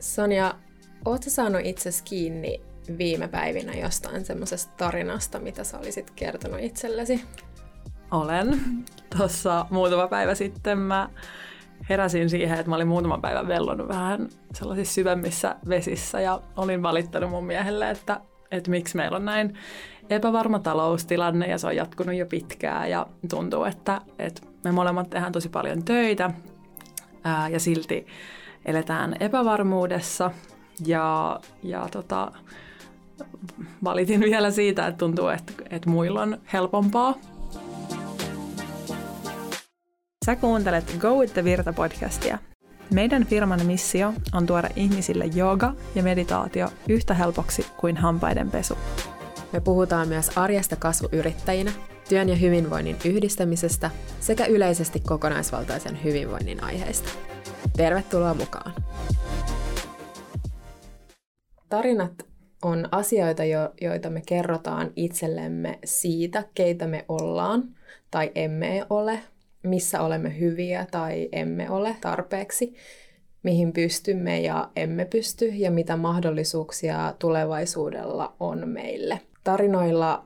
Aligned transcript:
Sonja, 0.00 0.54
ootko 1.04 1.30
saanut 1.30 1.60
itsesi 1.64 2.04
kiinni 2.04 2.60
viime 2.98 3.28
päivinä 3.28 3.72
jostain 3.72 4.24
semmoisesta 4.24 4.72
tarinasta, 4.76 5.38
mitä 5.38 5.64
sä 5.64 5.78
olisit 5.78 6.10
kertonut 6.10 6.60
itsellesi? 6.60 7.24
Olen. 8.10 8.60
Tuossa 9.16 9.66
muutama 9.70 10.08
päivä 10.08 10.34
sitten 10.34 10.78
mä 10.78 11.08
heräsin 11.88 12.30
siihen, 12.30 12.58
että 12.58 12.70
mä 12.70 12.76
olin 12.76 12.88
muutaman 12.88 13.20
päivän 13.20 13.48
vellonut 13.48 13.88
vähän 13.88 14.28
sellaisissa 14.54 14.94
syvemmissä 14.94 15.56
vesissä 15.68 16.20
ja 16.20 16.42
olin 16.56 16.82
valittanut 16.82 17.30
mun 17.30 17.44
miehelle, 17.44 17.90
että, 17.90 18.20
että 18.50 18.70
miksi 18.70 18.96
meillä 18.96 19.16
on 19.16 19.24
näin 19.24 19.54
epävarma 20.10 20.58
taloustilanne 20.58 21.46
ja 21.46 21.58
se 21.58 21.66
on 21.66 21.76
jatkunut 21.76 22.14
jo 22.14 22.26
pitkään 22.26 22.90
ja 22.90 23.06
tuntuu, 23.30 23.64
että, 23.64 24.00
että 24.18 24.42
me 24.64 24.72
molemmat 24.72 25.10
tehdään 25.10 25.32
tosi 25.32 25.48
paljon 25.48 25.84
töitä 25.84 26.30
ää, 27.24 27.48
ja 27.48 27.60
silti 27.60 28.06
eletään 28.68 29.16
epävarmuudessa 29.20 30.30
ja, 30.86 31.40
ja 31.62 31.88
tota, 31.92 32.32
valitin 33.84 34.20
vielä 34.20 34.50
siitä, 34.50 34.86
että 34.86 34.98
tuntuu, 34.98 35.28
että, 35.28 35.52
että 35.70 35.90
muilla 35.90 36.22
on 36.22 36.38
helpompaa. 36.52 37.14
Sä 40.26 40.36
kuuntelet 40.36 40.96
Go 40.98 41.14
with 41.18 41.32
the 41.32 41.44
Virta 41.44 41.72
podcastia. 41.72 42.38
Meidän 42.94 43.26
firman 43.26 43.66
missio 43.66 44.12
on 44.32 44.46
tuoda 44.46 44.68
ihmisille 44.76 45.24
jooga 45.24 45.74
ja 45.94 46.02
meditaatio 46.02 46.68
yhtä 46.88 47.14
helpoksi 47.14 47.66
kuin 47.76 47.96
hampaiden 47.96 48.50
pesu. 48.50 48.78
Me 49.52 49.60
puhutaan 49.60 50.08
myös 50.08 50.38
arjesta 50.38 50.76
kasvuyrittäjinä, 50.76 51.72
työn 52.08 52.28
ja 52.28 52.36
hyvinvoinnin 52.36 52.96
yhdistämisestä 53.04 53.90
sekä 54.20 54.46
yleisesti 54.46 55.00
kokonaisvaltaisen 55.00 56.04
hyvinvoinnin 56.04 56.64
aiheista. 56.64 57.08
Tervetuloa 57.78 58.34
mukaan! 58.34 58.72
Tarinat 61.68 62.12
on 62.62 62.88
asioita, 62.92 63.44
jo, 63.44 63.72
joita 63.80 64.10
me 64.10 64.22
kerrotaan 64.26 64.90
itsellemme 64.96 65.78
siitä, 65.84 66.44
keitä 66.54 66.86
me 66.86 67.04
ollaan 67.08 67.64
tai 68.10 68.30
emme 68.34 68.86
ole, 68.90 69.20
missä 69.62 70.00
olemme 70.00 70.38
hyviä 70.40 70.86
tai 70.90 71.28
emme 71.32 71.70
ole 71.70 71.96
tarpeeksi, 72.00 72.74
mihin 73.42 73.72
pystymme 73.72 74.40
ja 74.40 74.70
emme 74.76 75.04
pysty 75.04 75.46
ja 75.46 75.70
mitä 75.70 75.96
mahdollisuuksia 75.96 77.14
tulevaisuudella 77.18 78.36
on 78.40 78.68
meille. 78.68 79.20
Tarinoilla, 79.44 80.24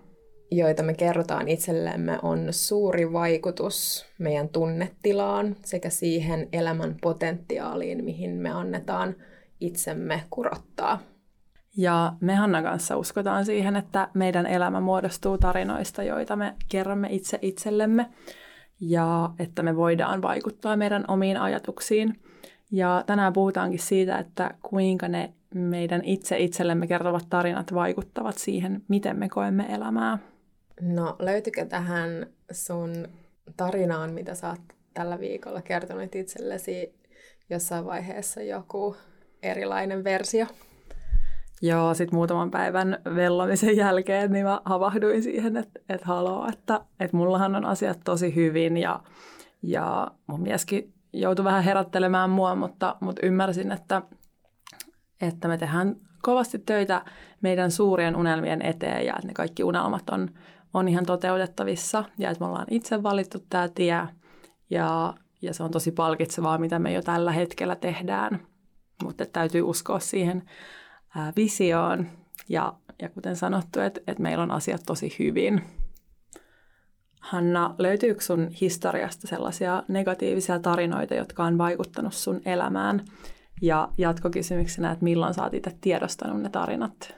joita 0.56 0.82
me 0.82 0.94
kerrotaan 0.94 1.48
itsellemme, 1.48 2.18
on 2.22 2.48
suuri 2.50 3.12
vaikutus 3.12 4.06
meidän 4.18 4.48
tunnetilaan 4.48 5.56
sekä 5.64 5.90
siihen 5.90 6.48
elämän 6.52 6.96
potentiaaliin, 7.02 8.04
mihin 8.04 8.30
me 8.30 8.50
annetaan 8.50 9.16
itsemme 9.60 10.22
kurottaa. 10.30 10.98
Ja 11.76 12.12
me 12.20 12.34
Hanna 12.34 12.62
kanssa 12.62 12.96
uskotaan 12.96 13.44
siihen, 13.44 13.76
että 13.76 14.08
meidän 14.14 14.46
elämä 14.46 14.80
muodostuu 14.80 15.38
tarinoista, 15.38 16.02
joita 16.02 16.36
me 16.36 16.54
kerromme 16.68 17.08
itse 17.10 17.38
itsellemme 17.42 18.06
ja 18.80 19.30
että 19.38 19.62
me 19.62 19.76
voidaan 19.76 20.22
vaikuttaa 20.22 20.76
meidän 20.76 21.04
omiin 21.08 21.36
ajatuksiin. 21.36 22.20
Ja 22.70 23.04
tänään 23.06 23.32
puhutaankin 23.32 23.78
siitä, 23.78 24.18
että 24.18 24.54
kuinka 24.62 25.08
ne 25.08 25.32
meidän 25.54 26.04
itse 26.04 26.38
itsellemme 26.38 26.86
kertovat 26.86 27.26
tarinat 27.30 27.74
vaikuttavat 27.74 28.38
siihen, 28.38 28.82
miten 28.88 29.18
me 29.18 29.28
koemme 29.28 29.66
elämää. 29.68 30.18
No 30.82 31.16
löytyykö 31.18 31.64
tähän 31.64 32.26
sun 32.50 33.08
tarinaan, 33.56 34.12
mitä 34.12 34.34
sä 34.34 34.48
oot 34.48 34.60
tällä 34.94 35.20
viikolla 35.20 35.62
kertonut 35.62 36.14
itsellesi 36.14 36.94
jossain 37.50 37.84
vaiheessa 37.84 38.42
joku 38.42 38.96
erilainen 39.42 40.04
versio? 40.04 40.46
Joo, 41.62 41.94
sitten 41.94 42.16
muutaman 42.16 42.50
päivän 42.50 42.98
vellomisen 43.14 43.76
jälkeen 43.76 44.32
niin 44.32 44.46
mä 44.46 44.60
havahduin 44.64 45.22
siihen, 45.22 45.56
että, 45.56 45.80
että 45.88 46.06
haloo, 46.06 46.48
että, 46.52 46.80
että 47.00 47.16
mullahan 47.16 47.56
on 47.56 47.64
asiat 47.64 48.00
tosi 48.04 48.34
hyvin 48.34 48.76
ja, 48.76 49.00
ja 49.62 50.10
mun 50.26 50.42
mieskin 50.42 50.94
joutui 51.12 51.44
vähän 51.44 51.64
herättelemään 51.64 52.30
mua, 52.30 52.54
mutta, 52.54 52.96
mutta 53.00 53.26
ymmärsin, 53.26 53.72
että, 53.72 54.02
että 55.20 55.48
me 55.48 55.58
tehdään 55.58 55.96
kovasti 56.22 56.58
töitä 56.58 57.04
meidän 57.40 57.70
suurien 57.70 58.16
unelmien 58.16 58.62
eteen 58.62 59.06
ja 59.06 59.14
että 59.14 59.26
ne 59.26 59.34
kaikki 59.34 59.64
unelmat 59.64 60.10
on, 60.10 60.30
on 60.74 60.88
ihan 60.88 61.06
toteutettavissa 61.06 62.04
ja 62.18 62.30
että 62.30 62.44
me 62.44 62.48
ollaan 62.48 62.66
itse 62.70 63.02
valittu 63.02 63.38
tämä 63.50 63.68
tie 63.68 64.08
ja, 64.70 65.14
ja 65.42 65.54
se 65.54 65.62
on 65.62 65.70
tosi 65.70 65.92
palkitsevaa, 65.92 66.58
mitä 66.58 66.78
me 66.78 66.92
jo 66.92 67.02
tällä 67.02 67.32
hetkellä 67.32 67.76
tehdään, 67.76 68.46
mutta 69.02 69.26
täytyy 69.26 69.62
uskoa 69.62 69.98
siihen 69.98 70.42
ää, 71.16 71.32
visioon 71.36 72.06
ja, 72.48 72.74
ja 73.02 73.08
kuten 73.08 73.36
sanottu, 73.36 73.80
että, 73.80 74.00
että 74.06 74.22
meillä 74.22 74.42
on 74.42 74.50
asiat 74.50 74.82
tosi 74.86 75.16
hyvin. 75.18 75.62
Hanna, 77.20 77.74
löytyykö 77.78 78.20
sun 78.20 78.48
historiasta 78.60 79.26
sellaisia 79.26 79.82
negatiivisia 79.88 80.58
tarinoita, 80.58 81.14
jotka 81.14 81.44
on 81.44 81.58
vaikuttanut 81.58 82.14
sun 82.14 82.40
elämään? 82.44 83.04
Ja 83.62 83.88
jatkokysymyksenä, 83.98 84.90
että 84.90 85.04
milloin 85.04 85.34
sä 85.34 85.42
oot 85.42 85.54
itse 85.54 85.76
tiedostanut 85.80 86.42
ne 86.42 86.48
tarinat? 86.48 87.14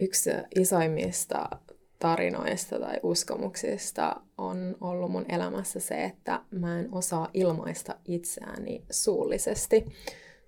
Yksi 0.00 0.30
isoimmista 0.60 1.48
tarinoista 2.00 2.78
tai 2.78 3.00
uskomuksista 3.02 4.20
on 4.38 4.76
ollut 4.80 5.10
mun 5.10 5.24
elämässä 5.28 5.80
se, 5.80 6.04
että 6.04 6.42
mä 6.50 6.78
en 6.78 6.88
osaa 6.92 7.28
ilmaista 7.34 7.94
itseäni 8.04 8.84
suullisesti. 8.90 9.86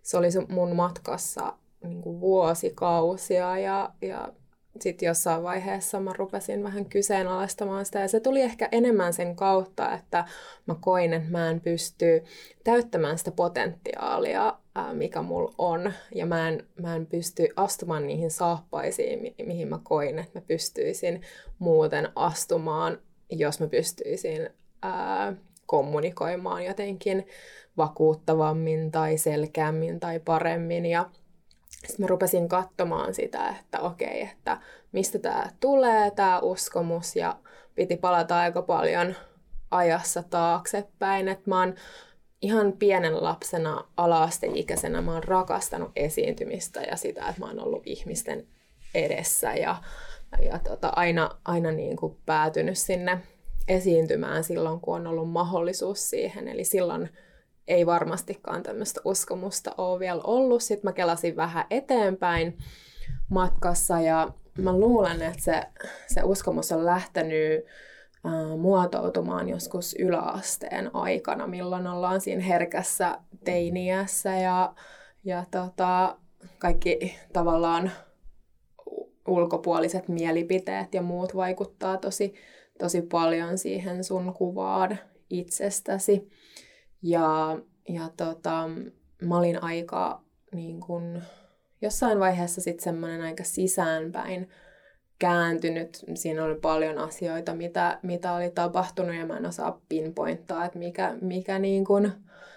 Se 0.02 0.16
oli 0.16 0.28
mun 0.48 0.76
matkassa 0.76 1.52
niin 1.84 2.02
kuin 2.02 2.20
vuosikausia 2.20 3.58
ja, 3.58 3.90
ja 4.02 4.32
sitten 4.80 5.06
jossain 5.06 5.42
vaiheessa 5.42 6.00
mä 6.00 6.12
rupesin 6.12 6.62
vähän 6.64 6.84
kyseenalaistamaan 6.84 7.84
sitä. 7.84 8.00
Ja 8.00 8.08
se 8.08 8.20
tuli 8.20 8.40
ehkä 8.40 8.68
enemmän 8.72 9.12
sen 9.12 9.36
kautta, 9.36 9.94
että 9.94 10.24
mä 10.66 10.74
koin, 10.80 11.12
että 11.12 11.30
mä 11.30 11.50
en 11.50 11.60
pysty 11.60 12.24
täyttämään 12.64 13.18
sitä 13.18 13.30
potentiaalia, 13.30 14.58
mikä 14.92 15.22
mulla 15.22 15.54
on. 15.58 15.92
Ja 16.14 16.26
mä 16.26 16.48
en, 16.48 16.66
mä 16.82 16.96
en 16.96 17.06
pysty 17.06 17.48
astumaan 17.56 18.06
niihin 18.06 18.30
saappaisiin, 18.30 19.22
mi- 19.22 19.34
mihin 19.46 19.68
mä 19.68 19.78
koin, 19.82 20.18
että 20.18 20.38
mä 20.38 20.44
pystyisin 20.46 21.22
muuten 21.58 22.08
astumaan, 22.16 22.98
jos 23.30 23.60
mä 23.60 23.66
pystyisin 23.66 24.50
ää, 24.82 25.32
kommunikoimaan 25.66 26.64
jotenkin 26.64 27.26
vakuuttavammin 27.76 28.90
tai 28.90 29.18
selkeämmin 29.18 30.00
tai 30.00 30.20
paremmin. 30.20 30.86
Ja 30.86 31.10
sitten 31.86 32.04
mä 32.04 32.06
rupesin 32.06 32.48
katsomaan 32.48 33.14
sitä, 33.14 33.48
että 33.60 33.80
okei, 33.80 34.22
että 34.22 34.58
mistä 34.92 35.18
tämä 35.18 35.50
tulee, 35.60 36.10
tämä 36.10 36.38
uskomus, 36.38 37.16
ja 37.16 37.38
piti 37.74 37.96
palata 37.96 38.38
aika 38.38 38.62
paljon 38.62 39.14
ajassa 39.70 40.22
taaksepäin, 40.22 41.28
että 41.28 41.50
mä 41.50 41.60
oon 41.60 41.74
ihan 42.42 42.72
pienen 42.72 43.22
lapsena, 43.24 43.84
alaasteikäisenä, 43.96 45.02
mä 45.02 45.12
oon 45.12 45.24
rakastanut 45.24 45.92
esiintymistä 45.96 46.80
ja 46.80 46.96
sitä, 46.96 47.28
että 47.28 47.40
mä 47.40 47.46
oon 47.46 47.60
ollut 47.60 47.82
ihmisten 47.86 48.46
edessä 48.94 49.54
ja, 49.54 49.76
ja 50.42 50.58
tota, 50.58 50.92
aina, 50.96 51.30
aina 51.44 51.70
niin 51.70 51.96
kuin 51.96 52.16
päätynyt 52.26 52.78
sinne 52.78 53.18
esiintymään 53.68 54.44
silloin, 54.44 54.80
kun 54.80 54.94
on 54.94 55.06
ollut 55.06 55.30
mahdollisuus 55.30 56.10
siihen. 56.10 56.48
Eli 56.48 56.64
silloin 56.64 57.08
ei 57.68 57.86
varmastikaan 57.86 58.62
tämmöistä 58.62 59.00
uskomusta 59.04 59.74
ole 59.78 60.00
vielä 60.00 60.20
ollut. 60.24 60.62
Sitten 60.62 60.88
mä 60.88 60.92
kelasin 60.92 61.36
vähän 61.36 61.64
eteenpäin 61.70 62.58
matkassa 63.28 64.00
ja 64.00 64.28
mä 64.58 64.72
luulen, 64.72 65.22
että 65.22 65.42
se, 65.42 65.62
se 66.06 66.22
uskomus 66.22 66.72
on 66.72 66.84
lähtenyt 66.84 67.64
äh, 68.26 68.58
muotoutumaan 68.58 69.48
joskus 69.48 69.94
yläasteen 69.98 70.90
aikana, 70.94 71.46
milloin 71.46 71.86
ollaan 71.86 72.20
siinä 72.20 72.42
herkässä 72.42 73.18
teiniässä 73.44 74.36
ja, 74.36 74.74
ja 75.24 75.44
tota, 75.50 76.16
kaikki 76.58 77.18
tavallaan 77.32 77.90
ulkopuoliset 79.28 80.08
mielipiteet 80.08 80.94
ja 80.94 81.02
muut 81.02 81.36
vaikuttaa 81.36 81.96
tosi, 81.96 82.34
tosi 82.78 83.02
paljon 83.02 83.58
siihen 83.58 84.04
sun 84.04 84.34
kuvaan 84.34 84.98
itsestäsi. 85.30 86.30
Ja, 87.02 87.58
ja 87.88 88.10
tota, 88.16 88.68
mä 89.22 89.38
olin 89.38 89.62
aika 89.62 90.22
niin 90.54 90.80
kun, 90.80 91.22
jossain 91.82 92.20
vaiheessa 92.20 92.60
sitten 92.60 92.84
semmoinen 92.84 93.22
aika 93.22 93.44
sisäänpäin 93.44 94.48
kääntynyt. 95.18 96.04
Siinä 96.14 96.44
oli 96.44 96.54
paljon 96.54 96.98
asioita, 96.98 97.54
mitä, 97.54 97.98
mitä 98.02 98.32
oli 98.32 98.50
tapahtunut 98.50 99.16
ja 99.16 99.26
mä 99.26 99.36
en 99.36 99.46
osaa 99.46 99.80
pinpointtaa, 99.88 100.64
että 100.64 100.78
mikä, 100.78 101.16
mikä 101.20 101.58
niin 101.58 101.84
kun 101.84 102.12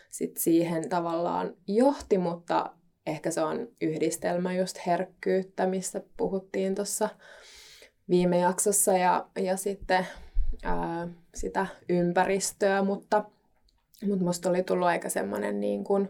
sit 0.10 0.38
siihen 0.38 0.90
tavallaan 0.90 1.54
johti, 1.68 2.18
mutta 2.18 2.72
ehkä 3.06 3.32
se 3.32 3.42
on 3.42 3.68
yhdistelmä 3.82 4.54
just 4.54 4.78
herkkyyttä, 4.86 5.66
missä 5.66 6.02
puhuttiin 6.18 6.76
tuossa 6.76 7.10
viime 8.10 8.38
jaksossa 8.38 8.98
ja, 8.98 9.28
ja 9.40 9.58
sitten 9.58 10.08
ää, 10.64 11.08
sitä 11.36 11.68
ympäristöä, 11.90 12.84
mutta 12.84 13.24
mutta 14.08 14.26
musta 14.26 14.50
oli 14.50 14.64
tullut 14.64 14.88
aika 14.88 15.10
semmoinen 15.10 15.60
niin 15.60 15.84
kuin 15.84 16.10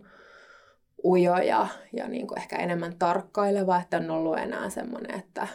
ujoja 1.03 1.67
ja 1.93 2.07
niin 2.07 2.27
kuin 2.27 2.39
ehkä 2.39 2.55
enemmän 2.55 2.95
tarkkaileva, 2.99 3.81
että 3.81 3.97
on 3.97 4.11
ollut 4.11 4.37
enää 4.37 4.69
semmoinen, 4.69 5.19
että 5.19 5.47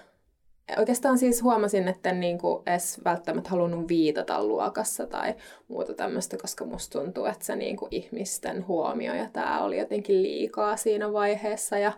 oikeastaan 0.78 1.18
siis 1.18 1.42
huomasin, 1.42 1.88
että 1.88 2.10
en 2.10 2.20
niin 2.20 2.38
kuin 2.38 2.62
edes 2.66 3.00
välttämättä 3.04 3.50
halunnut 3.50 3.88
viitata 3.88 4.44
luokassa 4.44 5.06
tai 5.06 5.34
muuta 5.68 5.94
tämmöistä, 5.94 6.36
koska 6.36 6.64
musta 6.64 6.98
tuntuu, 6.98 7.24
että 7.24 7.44
se 7.44 7.56
niin 7.56 7.76
kuin 7.76 7.88
ihmisten 7.94 8.66
huomio 8.66 9.14
ja 9.14 9.28
tämä 9.32 9.64
oli 9.64 9.78
jotenkin 9.78 10.22
liikaa 10.22 10.76
siinä 10.76 11.12
vaiheessa 11.12 11.78
ja 11.78 11.92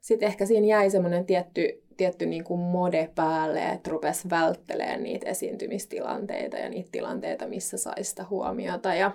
sitten 0.00 0.26
ehkä 0.26 0.46
siinä 0.46 0.66
jäi 0.66 0.90
semmoinen 0.90 1.26
tietty, 1.26 1.82
tietty 1.96 2.26
niin 2.26 2.44
kuin 2.44 2.60
mode 2.60 3.10
päälle, 3.14 3.68
että 3.68 3.90
rupesi 3.90 4.30
välttelemään 4.30 5.02
niitä 5.02 5.28
esiintymistilanteita 5.28 6.56
ja 6.56 6.68
niitä 6.68 6.88
tilanteita, 6.92 7.46
missä 7.46 7.78
sai 7.78 8.04
sitä 8.04 8.24
huomiota. 8.30 8.94
Ja 8.94 9.10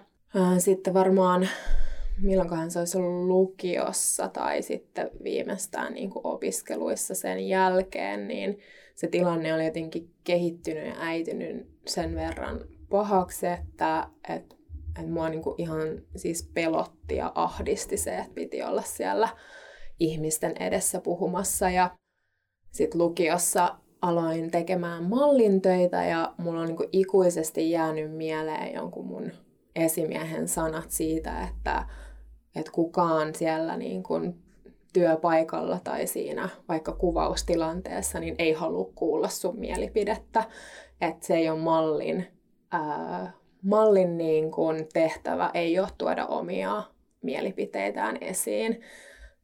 sitten 0.58 0.94
varmaan 0.94 1.50
milloinkohan 2.22 2.72
se 2.72 2.80
olisi 2.80 2.98
ollut 2.98 3.28
lukiossa 3.28 4.28
tai 4.30 4.62
sitten 4.62 5.12
viimeistään 5.24 5.94
niin 5.94 6.10
kuin 6.10 6.28
opiskeluissa 6.28 7.16
sen 7.16 7.48
jälkeen, 7.48 8.28
niin 8.28 8.60
se 8.96 9.08
tilanne 9.08 9.54
oli 9.54 9.66
jotenkin 9.66 10.10
kehittynyt 10.24 10.88
ja 10.88 10.96
äitynyt 11.00 11.68
sen 11.88 12.16
verran 12.16 12.60
pahaksi, 12.90 13.48
että, 13.48 14.08
että, 14.30 14.56
että 15.00 15.12
mua 15.12 15.30
niin 15.30 15.42
kuin 15.42 15.56
ihan 15.58 16.02
siis 16.16 16.50
pelotti 16.54 17.16
ja 17.16 17.32
ahdisti 17.36 17.98
se, 17.98 18.18
että 18.18 18.34
piti 18.36 18.64
olla 18.64 18.82
siellä 18.82 19.30
ihmisten 20.00 20.54
edessä 20.60 21.02
puhumassa. 21.02 21.70
Ja 21.70 21.96
sitten 22.72 23.02
lukiossa 23.02 23.76
aloin 24.02 24.52
tekemään 24.52 25.04
mallintöitä 25.04 26.06
ja 26.06 26.34
mulla 26.38 26.62
on 26.62 26.68
niin 26.68 26.78
kuin 26.78 26.90
ikuisesti 26.92 27.72
jäänyt 27.72 28.12
mieleen 28.12 28.74
jonkun 28.74 29.08
mun 29.08 29.32
esimiehen 29.75 30.48
sanat 30.48 30.92
siitä, 30.92 31.42
että, 31.42 31.86
että 32.56 32.72
kukaan 32.72 33.36
siellä 33.36 33.77
niin 33.77 34.04
kuin 34.04 34.45
työpaikalla 34.94 35.80
tai 35.83 36.07
siinä 36.07 36.50
vaikka 36.69 36.92
kuvaustilanteessa 36.92 38.19
niin 38.19 38.36
ei 38.38 38.54
halua 38.54 38.92
kuulla 38.95 39.27
sun 39.27 39.60
mielipidettä. 39.60 40.44
Että 41.01 41.27
se 41.27 41.36
ei 41.36 41.50
ole 41.50 41.60
mallin, 41.60 42.27
ää, 42.72 43.31
mallin 43.62 44.18
niin 44.18 44.51
kuin 44.51 44.88
tehtävä, 44.94 45.51
ei 45.54 45.80
ole 45.80 45.88
tuoda 45.98 46.25
omia 46.25 46.83
mielipiteitään 47.22 48.18
esiin. 48.22 48.81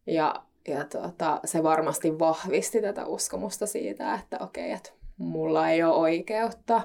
Ja, 0.07 0.35
ja 0.67 0.85
tota, 0.85 1.39
se 1.45 1.63
varmasti 1.63 2.19
vahvisti 2.19 2.81
tätä 2.81 3.05
uskomusta 3.05 3.65
siitä, 3.65 4.13
että 4.13 4.37
okei, 4.39 4.71
että 4.71 4.91
mulla 5.17 5.69
ei 5.69 5.83
ole 5.83 5.95
oikeutta 5.95 6.81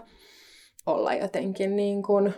olla 0.86 1.14
jotenkin 1.14 1.76
niin 1.76 2.02
kuin 2.02 2.34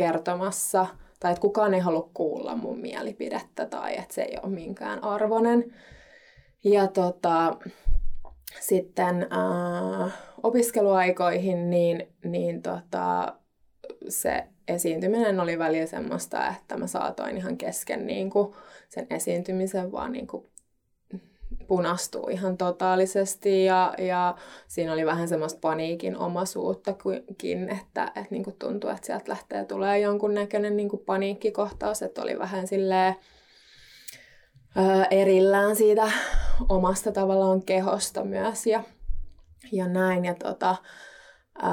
kertomassa, 0.00 0.86
tai 1.20 1.32
että 1.32 1.40
kukaan 1.40 1.74
ei 1.74 1.80
halua 1.80 2.10
kuulla 2.14 2.56
mun 2.56 2.80
mielipidettä, 2.80 3.66
tai 3.66 3.98
että 3.98 4.14
se 4.14 4.22
ei 4.22 4.36
ole 4.42 4.52
minkään 4.52 5.04
arvoinen. 5.04 5.74
Ja 6.64 6.86
tota, 6.86 7.56
sitten 8.60 9.26
äh, 9.32 10.12
opiskeluaikoihin, 10.42 11.70
niin, 11.70 12.08
niin 12.24 12.62
tota, 12.62 13.34
se 14.08 14.46
esiintyminen 14.68 15.40
oli 15.40 15.58
välillä 15.58 15.86
semmoista, 15.86 16.48
että 16.48 16.76
mä 16.76 16.86
saatoin 16.86 17.36
ihan 17.36 17.56
kesken 17.56 18.06
niin 18.06 18.30
kuin 18.30 18.54
sen 18.88 19.06
esiintymisen 19.10 19.92
vaan 19.92 20.12
niin 20.12 20.26
kuin 20.26 20.49
punastuu 21.66 22.28
ihan 22.28 22.56
totaalisesti 22.56 23.64
ja, 23.64 23.94
ja 23.98 24.36
siinä 24.68 24.92
oli 24.92 25.06
vähän 25.06 25.28
semmoista 25.28 25.58
paniikin 25.60 26.16
omaisuuttakin, 26.16 27.68
että, 27.68 28.04
että 28.06 28.26
niin 28.30 28.44
kuin 28.44 28.56
tuntuu, 28.58 28.90
että 28.90 29.06
sieltä 29.06 29.30
lähtee 29.32 29.64
tulee 29.64 29.98
jonkunnäköinen 29.98 30.76
niin 30.76 30.88
kuin 30.88 31.02
paniikkikohtaus, 31.06 32.02
että 32.02 32.22
oli 32.22 32.38
vähän 32.38 32.66
silleen 32.66 33.14
ää, 34.76 35.04
erillään 35.10 35.76
siitä 35.76 36.12
omasta 36.68 37.12
tavallaan 37.12 37.62
kehosta 37.62 38.24
myös 38.24 38.66
ja, 38.66 38.82
ja 39.72 39.88
näin. 39.88 40.24
Ja 40.24 40.34
tota, 40.34 40.76
ää, 41.62 41.70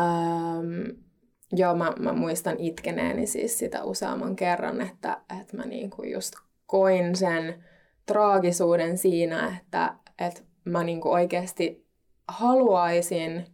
joo, 1.52 1.76
mä, 1.76 1.94
mä 2.00 2.14
muistan 2.14 2.56
itkeneeni 2.60 3.28
siis 3.28 3.60
sitä 3.60 3.84
useamman 3.84 4.36
kerran, 4.36 4.82
että, 4.82 5.22
että 5.42 5.58
mä 5.58 5.66
niin 5.66 5.90
kuin 5.90 6.12
just 6.12 6.34
koin 6.66 7.16
sen 7.16 7.64
traagisuuden 8.08 8.98
siinä, 8.98 9.58
että, 9.62 9.94
että 10.20 10.42
mä 10.66 10.84
niin 10.84 11.02
kuin 11.02 11.14
oikeasti 11.14 11.88
haluaisin 12.28 13.46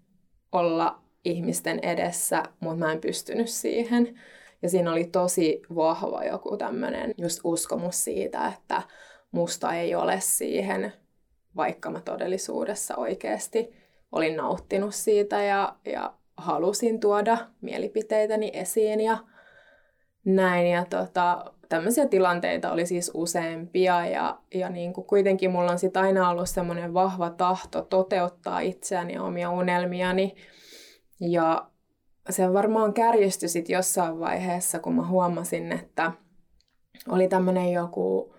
olla 0.51 1.01
ihmisten 1.25 1.79
edessä, 1.79 2.43
mutta 2.59 2.85
mä 2.85 2.91
en 2.91 3.01
pystynyt 3.01 3.49
siihen. 3.49 4.19
Ja 4.61 4.69
siinä 4.69 4.91
oli 4.91 5.03
tosi 5.03 5.61
vahva 5.75 6.23
joku 6.23 6.57
tämmöinen 6.57 7.13
just 7.17 7.39
uskomus 7.43 8.03
siitä, 8.03 8.47
että 8.47 8.81
musta 9.31 9.73
ei 9.73 9.95
ole 9.95 10.19
siihen, 10.19 10.93
vaikka 11.55 11.91
mä 11.91 12.01
todellisuudessa 12.01 12.95
oikeasti 12.95 13.73
olin 14.11 14.37
nauttinut 14.37 14.95
siitä 14.95 15.43
ja, 15.43 15.75
ja 15.85 16.13
halusin 16.37 16.99
tuoda 16.99 17.37
mielipiteitäni 17.61 18.51
esiin 18.53 18.99
ja 18.99 19.17
näin. 20.25 20.67
Ja 20.67 20.85
tota, 20.89 21.53
tämmöisiä 21.73 22.07
tilanteita 22.07 22.71
oli 22.71 22.85
siis 22.85 23.11
useampia 23.13 24.05
ja, 24.05 24.39
ja 24.53 24.69
niin 24.69 24.93
kuin 24.93 25.07
kuitenkin 25.07 25.51
mulla 25.51 25.71
on 25.71 25.79
sit 25.79 25.97
aina 25.97 26.29
ollut 26.29 26.49
semmoinen 26.49 26.93
vahva 26.93 27.29
tahto 27.29 27.81
toteuttaa 27.81 28.59
itseäni 28.59 29.13
ja 29.13 29.23
omia 29.23 29.49
unelmiani. 29.49 30.35
Ja 31.19 31.67
se 32.29 32.53
varmaan 32.53 32.93
kärjistyi 32.93 33.49
sit 33.49 33.69
jossain 33.69 34.19
vaiheessa, 34.19 34.79
kun 34.79 34.95
mä 34.95 35.07
huomasin, 35.07 35.71
että 35.71 36.11
oli 37.09 37.27
tämmöinen 37.27 37.71
joku, 37.71 38.35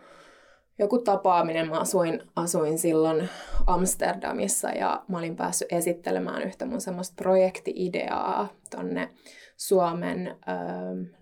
joku 0.78 0.98
tapaaminen. 0.98 1.68
Mä 1.68 1.80
asuin, 1.80 2.22
asuin 2.36 2.78
silloin 2.78 3.28
Amsterdamissa 3.66 4.70
ja 4.70 5.04
mä 5.08 5.18
olin 5.18 5.36
päässyt 5.36 5.72
esittelemään 5.72 6.42
yhtä 6.42 6.66
mun 6.66 6.80
semmoista 6.80 7.14
projekti-ideaa 7.16 8.48
tonne 8.70 9.08
Suomen 9.56 10.26
ö, 10.28 10.32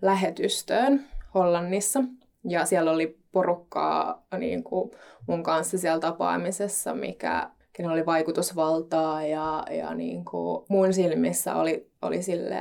lähetystöön 0.01 1.12
Hollannissa. 1.33 2.03
Ja 2.47 2.65
siellä 2.65 2.91
oli 2.91 3.19
porukkaa 3.31 4.25
niin 4.37 4.63
kuin 4.63 4.91
mun 5.27 5.43
kanssa 5.43 5.77
siellä 5.77 5.99
tapaamisessa, 5.99 6.93
mikä 6.93 7.49
oli 7.91 8.05
vaikutusvaltaa 8.05 9.25
ja, 9.25 9.65
ja 9.71 9.93
niin 9.93 10.25
kuin 10.25 10.65
mun 10.69 10.93
silmissä 10.93 11.55
oli, 11.55 11.91
oli 12.01 12.19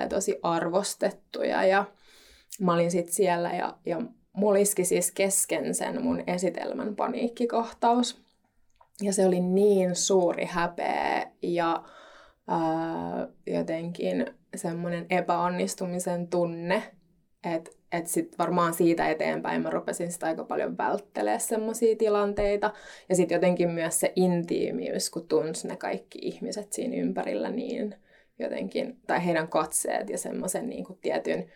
tosi 0.08 0.38
arvostettuja. 0.42 1.64
Ja 1.64 1.84
mä 2.60 2.74
olin 2.74 2.90
sitten 2.90 3.14
siellä 3.14 3.50
ja, 3.50 3.76
ja 3.86 4.02
muliski 4.32 4.84
siis 4.84 5.10
kesken 5.10 5.74
sen 5.74 6.02
mun 6.02 6.22
esitelmän 6.26 6.96
paniikkikohtaus. 6.96 8.22
Ja 9.00 9.12
se 9.12 9.26
oli 9.26 9.40
niin 9.40 9.96
suuri 9.96 10.44
häpeä 10.44 11.30
ja 11.42 11.82
ää, 12.48 13.28
jotenkin 13.46 14.26
semmoinen 14.56 15.06
epäonnistumisen 15.10 16.28
tunne, 16.28 16.82
että 17.44 17.70
et 17.92 18.06
sit 18.06 18.38
varmaan 18.38 18.74
siitä 18.74 19.08
eteenpäin 19.08 19.62
mä 19.62 19.70
rupesin 19.70 20.12
sitä 20.12 20.26
aika 20.26 20.44
paljon 20.44 20.78
välttelemään 20.78 21.40
semmoisia 21.40 21.96
tilanteita. 21.96 22.72
Ja 23.08 23.16
sitten 23.16 23.36
jotenkin 23.36 23.70
myös 23.70 24.00
se 24.00 24.12
intiimiys, 24.16 25.10
kun 25.10 25.28
tunsi 25.28 25.68
ne 25.68 25.76
kaikki 25.76 26.18
ihmiset 26.22 26.72
siinä 26.72 26.96
ympärillä 26.96 27.50
niin 27.50 27.94
jotenkin, 28.38 29.00
tai 29.06 29.24
heidän 29.26 29.48
katseet 29.48 30.10
ja 30.10 30.18
semmoisen 30.18 30.68
niin 30.68 30.86
tietyn, 31.00 31.52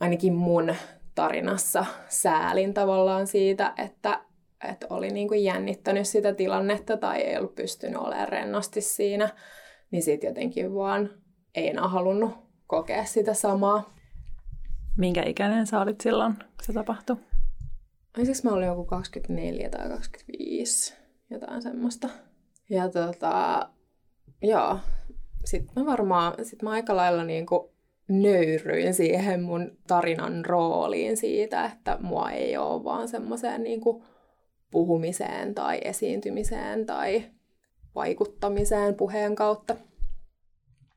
ainakin 0.00 0.34
mun 0.34 0.74
tarinassa 1.14 1.86
säälin 2.08 2.74
tavallaan 2.74 3.26
siitä, 3.26 3.74
että, 3.78 4.20
että 4.68 4.86
oli 4.90 5.08
niin 5.08 5.28
kuin 5.28 5.44
jännittänyt 5.44 6.08
sitä 6.08 6.34
tilannetta 6.34 6.96
tai 6.96 7.20
ei 7.20 7.36
ollut 7.36 7.54
pystynyt 7.54 7.96
olemaan 7.96 8.28
rennosti 8.28 8.80
siinä, 8.80 9.28
niin 9.90 10.02
sitten 10.02 10.28
jotenkin 10.28 10.74
vaan 10.74 11.10
ei 11.54 11.68
enää 11.68 11.88
halunnut 11.88 12.30
kokea 12.66 13.04
sitä 13.04 13.34
samaa. 13.34 13.99
Minkä 15.00 15.22
ikäinen 15.22 15.66
sä 15.66 15.80
olit 15.80 16.00
silloin, 16.00 16.34
kun 16.36 16.46
se 16.62 16.72
tapahtui? 16.72 17.16
Olisiko 18.18 18.48
mä 18.48 18.54
olin 18.54 18.66
joku 18.66 18.84
24 18.84 19.68
tai 19.70 19.88
25, 19.88 20.94
jotain 21.30 21.62
semmoista. 21.62 22.08
Ja 22.70 22.88
tota, 22.88 23.68
joo, 24.42 24.78
sit 25.44 25.64
mä 25.76 25.86
varmaan, 25.86 26.44
sit 26.44 26.62
mä 26.62 26.70
aika 26.70 26.96
lailla 26.96 27.24
niinku 27.24 27.72
nöyryin 28.08 28.94
siihen 28.94 29.42
mun 29.42 29.78
tarinan 29.86 30.44
rooliin 30.44 31.16
siitä, 31.16 31.64
että 31.64 31.98
mua 32.00 32.30
ei 32.30 32.56
ole 32.56 32.84
vaan 32.84 33.08
semmoiseen 33.08 33.62
niinku 33.62 34.04
puhumiseen 34.70 35.54
tai 35.54 35.80
esiintymiseen 35.84 36.86
tai 36.86 37.24
vaikuttamiseen 37.94 38.94
puheen 38.94 39.34
kautta. 39.34 39.76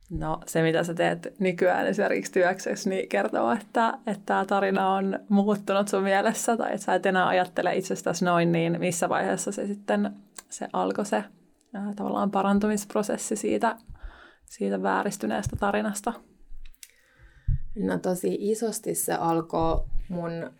No 0.09 0.39
se, 0.45 0.61
mitä 0.61 0.83
sä 0.83 0.93
teet 0.93 1.35
nykyään 1.39 1.87
esimerkiksi 1.87 2.31
työksessä, 2.31 2.89
niin 2.89 3.09
kertoo, 3.09 3.51
että, 3.51 3.97
että 4.07 4.23
tämä 4.25 4.45
tarina 4.45 4.89
on 4.89 5.19
muuttunut 5.29 5.87
sun 5.87 6.03
mielessä 6.03 6.57
tai 6.57 6.73
että 6.73 6.85
sä 6.85 6.95
et 6.95 7.05
enää 7.05 7.27
ajattele 7.27 7.75
itsestäsi 7.75 8.25
noin, 8.25 8.51
niin 8.51 8.79
missä 8.79 9.09
vaiheessa 9.09 9.51
se 9.51 9.67
sitten 9.67 10.11
se 10.49 10.67
alkoi 10.73 11.05
se 11.05 11.23
ää, 11.73 11.93
tavallaan 11.95 12.31
parantumisprosessi 12.31 13.35
siitä, 13.35 13.75
siitä 14.45 14.83
vääristyneestä 14.83 15.55
tarinasta? 15.55 16.13
No 17.75 17.97
tosi 17.97 18.37
isosti 18.39 18.95
se 18.95 19.13
alkoi 19.13 19.83
mun 20.09 20.51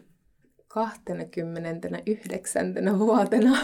29. 0.68 2.76
vuotena. 3.00 3.58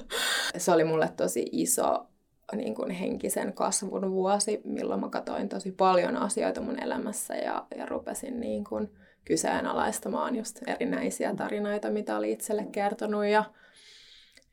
se 0.56 0.72
oli 0.72 0.84
mulle 0.84 1.08
tosi 1.16 1.48
iso 1.52 2.11
niin 2.56 2.74
kuin 2.74 2.90
henkisen 2.90 3.52
kasvun 3.52 4.10
vuosi, 4.10 4.60
milloin 4.64 5.00
mä 5.00 5.08
katsoin 5.08 5.48
tosi 5.48 5.72
paljon 5.72 6.16
asioita 6.16 6.60
mun 6.60 6.82
elämässä 6.82 7.34
ja, 7.34 7.66
ja 7.76 7.86
rupesin 7.86 8.40
niin 8.40 8.64
kuin 8.64 8.90
kyseenalaistamaan 9.24 10.36
just 10.36 10.60
erinäisiä 10.66 11.34
tarinoita, 11.34 11.90
mitä 11.90 12.16
oli 12.16 12.32
itselle 12.32 12.66
kertonut. 12.72 13.26
Ja, 13.26 13.44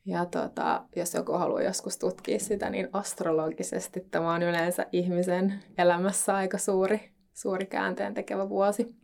ja 0.05 0.25
tota, 0.25 0.86
jos 0.96 1.13
joku 1.13 1.31
haluaa 1.31 1.62
joskus 1.62 1.98
tutkia 1.98 2.39
sitä, 2.39 2.69
niin 2.69 2.89
astrologisesti 2.93 4.08
tämä 4.12 4.34
on 4.34 4.43
yleensä 4.43 4.86
ihmisen 4.91 5.63
elämässä 5.77 6.36
aika 6.36 6.58
suuri, 6.58 7.12
suuri 7.34 7.65
käänteen 7.65 8.13
tekevä 8.13 8.50
vuosi. 8.50 8.96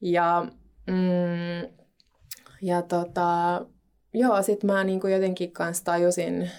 Ja, 0.00 0.46
mm, 0.86 1.70
ja 2.62 2.82
tota, 2.82 3.60
joo, 4.14 4.42
sit 4.42 4.64
mä 4.64 4.84
niinku 4.84 5.06
jotenkin 5.06 5.52
kanssa 5.52 5.84
tajusin 5.84 6.50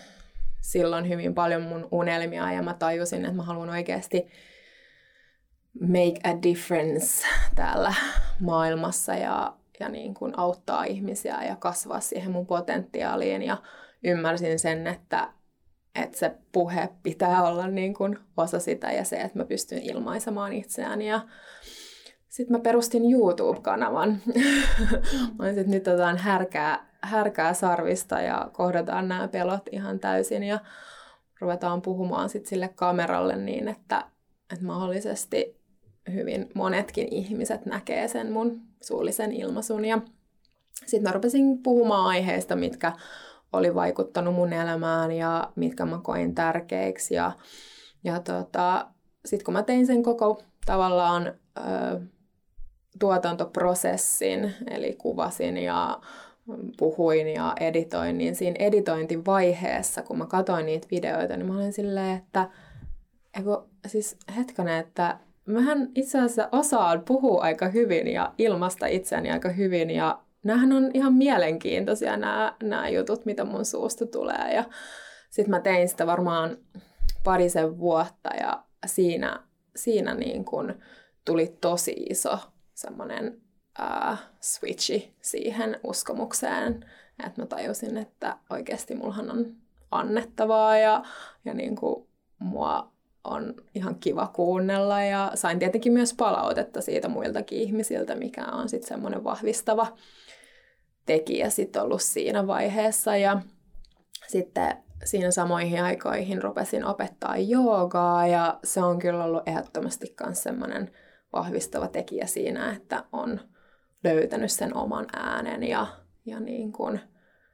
silloin 0.72 1.10
hyvin 1.10 1.34
paljon 1.34 1.62
mun 1.62 1.88
unelmia 1.92 2.52
ja 2.52 2.62
mä 2.62 2.74
tajusin, 2.74 3.26
että 3.26 3.36
mä 3.36 3.44
haluan 3.44 3.70
oikeasti 3.70 4.28
make 5.82 6.20
a 6.24 6.42
difference 6.44 7.28
täällä 7.56 7.94
maailmassa 8.40 9.16
ja, 9.16 9.54
ja 9.80 9.90
niin 9.90 10.14
kuin 10.14 10.34
auttaa 10.40 10.84
ihmisiä 10.84 11.44
ja 11.44 11.56
kasvaa 11.56 12.00
siihen 12.00 12.32
mun 12.32 12.48
potentiaaliin 12.48 13.42
ja 13.42 13.58
ymmärsin 14.04 14.60
sen, 14.60 14.88
että, 14.88 15.34
että 15.96 16.18
se 16.18 16.32
puhe 16.52 16.90
pitää 17.04 17.44
olla 17.44 17.68
niin 17.68 17.94
kuin 17.94 18.20
osa 18.38 18.60
sitä 18.60 18.92
ja 18.92 19.04
se, 19.04 19.16
että 19.16 19.38
mä 19.38 19.46
pystyn 19.46 19.82
ilmaisemaan 19.82 20.54
itseäni 20.54 21.08
ja 21.08 21.22
sitten 22.28 22.58
mä 22.58 22.64
perustin 22.64 23.12
YouTube-kanavan. 23.12 24.22
mä 25.40 25.50
että 25.50 25.72
nyt 25.72 25.88
otetaan 25.88 26.18
härkää, 26.18 26.89
härkää 27.02 27.54
sarvista 27.54 28.22
ja 28.22 28.50
kohdataan 28.54 29.08
nämä 29.08 29.28
pelot 29.28 29.64
ihan 29.72 30.00
täysin 30.00 30.44
ja 30.44 30.60
ruvetaan 31.42 31.82
puhumaan 31.82 32.30
sitten 32.30 32.50
sille 32.50 32.70
kameralle 32.76 33.36
niin, 33.36 33.68
että, 33.68 34.06
että 34.54 34.66
mahdollisesti 34.66 35.60
hyvin 36.14 36.50
monetkin 36.56 37.08
ihmiset 37.12 37.66
näkee 37.66 38.08
sen 38.08 38.32
mun 38.32 38.62
suullisen 38.82 39.32
ilmaisun. 39.32 39.86
Ja 39.86 40.02
sitten 40.86 41.10
mä 41.10 41.14
rupesin 41.14 41.64
puhumaan 41.64 42.06
aiheista, 42.06 42.56
mitkä 42.56 42.92
oli 43.54 43.76
vaikuttanut 43.76 44.36
mun 44.36 44.54
elämään 44.54 45.12
ja 45.12 45.52
mitkä 45.56 45.86
mä 45.86 46.00
koin 46.04 46.36
tärkeiksi. 46.36 47.16
Ja, 47.16 47.32
ja 48.04 48.20
tota, 48.20 48.88
sitten 49.26 49.46
kun 49.46 49.54
mä 49.54 49.64
tein 49.64 49.88
sen 49.88 50.04
koko 50.04 50.42
tavallaan 50.66 51.28
ö, 51.28 51.62
tuotantoprosessin, 53.00 54.54
eli 54.68 54.94
kuvasin 54.94 55.58
ja 55.58 56.02
puhuin 56.78 57.28
ja 57.28 57.54
editoin, 57.60 58.18
niin 58.18 58.36
siinä 58.36 58.56
editointivaiheessa, 58.60 60.02
kun 60.02 60.18
mä 60.18 60.26
katsoin 60.26 60.66
niitä 60.66 60.88
videoita, 60.92 61.38
niin 61.38 61.48
mä 61.48 61.58
olin 61.58 61.74
silleen, 61.74 62.18
että 62.18 62.50
eiku, 63.38 63.70
siis 63.88 64.18
hetkonen, 64.38 64.80
että 64.80 65.20
mähän 65.46 65.90
itse 65.96 66.18
asiassa 66.18 66.50
osaan 66.52 67.02
puhua 67.08 67.42
aika 67.42 67.68
hyvin 67.68 68.08
ja 68.08 68.34
ilmasta 68.38 68.88
itseäni 68.88 69.32
aika 69.32 69.50
hyvin 69.50 69.90
ja 69.90 70.20
näähän 70.44 70.72
on 70.72 70.92
ihan 70.94 71.14
mielenkiintoisia 71.14 72.18
nämä, 72.18 72.56
nämä 72.64 72.90
jutut, 72.90 73.26
mitä 73.26 73.44
mun 73.44 73.66
suusta 73.66 74.06
tulee. 74.06 74.54
Ja 74.54 74.64
sitten 75.30 75.50
mä 75.50 75.60
tein 75.60 75.90
sitä 75.90 76.08
varmaan 76.08 76.58
parisen 77.24 77.80
vuotta 77.80 78.30
ja 78.40 78.64
siinä, 78.86 79.44
siinä 79.76 80.14
niin 80.14 80.46
kun 80.46 80.74
tuli 81.26 81.58
tosi 81.62 81.92
iso 82.10 82.38
semmoinen 82.74 83.42
uh, 83.82 84.18
switchi 84.40 85.16
siihen 85.22 85.80
uskomukseen, 85.84 86.86
että 87.26 87.42
mä 87.42 87.46
tajusin, 87.46 87.98
että 87.98 88.38
oikeasti 88.50 88.96
mullahan 88.96 89.32
on 89.32 89.56
annettavaa 89.92 90.78
ja, 90.78 91.04
ja 91.46 91.54
niin 91.54 91.76
kuin 91.76 92.08
mua 92.40 92.92
on 93.24 93.54
ihan 93.76 93.96
kiva 93.96 94.28
kuunnella. 94.28 95.04
Ja 95.04 95.32
sain 95.36 95.60
tietenkin 95.60 95.94
myös 95.94 96.14
palautetta 96.14 96.82
siitä 96.82 97.08
muiltakin 97.08 97.60
ihmisiltä, 97.60 98.16
mikä 98.16 98.46
on 98.46 98.70
sitten 98.70 98.88
semmoinen 98.88 99.24
vahvistava 99.24 99.88
tekijä 101.06 101.50
sitten 101.50 101.82
ollut 101.82 102.02
siinä 102.02 102.48
vaiheessa. 102.48 103.18
Ja 103.18 103.42
sitten 104.28 104.78
siinä 105.04 105.32
samoihin 105.32 105.84
aikoihin 105.84 106.42
rupesin 106.42 106.86
opettaa 106.86 107.38
joogaa 107.38 108.28
ja 108.28 108.60
se 108.64 108.82
on 108.82 109.00
kyllä 109.00 109.24
ollut 109.24 109.48
ehdottomasti 109.48 110.16
myös 110.26 110.44
semmoinen 110.44 110.92
vahvistava 111.34 111.88
tekijä 111.88 112.26
siinä, 112.26 112.72
että 112.74 113.04
on 113.12 113.40
löytänyt 114.04 114.52
sen 114.52 114.76
oman 114.76 115.06
äänen 115.14 115.64
ja, 115.64 115.88
ja 116.26 116.40
niin 116.40 116.72
kuin 116.72 117.00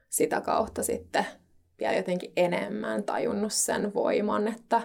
sitä 0.09 0.41
kautta 0.41 0.83
sitten 0.83 1.25
vielä 1.79 1.93
jotenkin 1.93 2.31
enemmän 2.35 3.03
tajunnut 3.03 3.53
sen 3.53 3.93
voiman, 3.93 4.47
että 4.47 4.81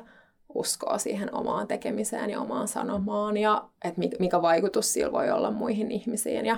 uskoo 0.54 0.98
siihen 0.98 1.34
omaan 1.34 1.66
tekemiseen 1.66 2.30
ja 2.30 2.40
omaan 2.40 2.68
sanomaan 2.68 3.36
ja 3.36 3.68
että 3.84 4.00
mikä 4.18 4.42
vaikutus 4.42 4.92
sillä 4.92 5.12
voi 5.12 5.30
olla 5.30 5.50
muihin 5.50 5.90
ihmisiin. 5.90 6.46
Ja 6.46 6.56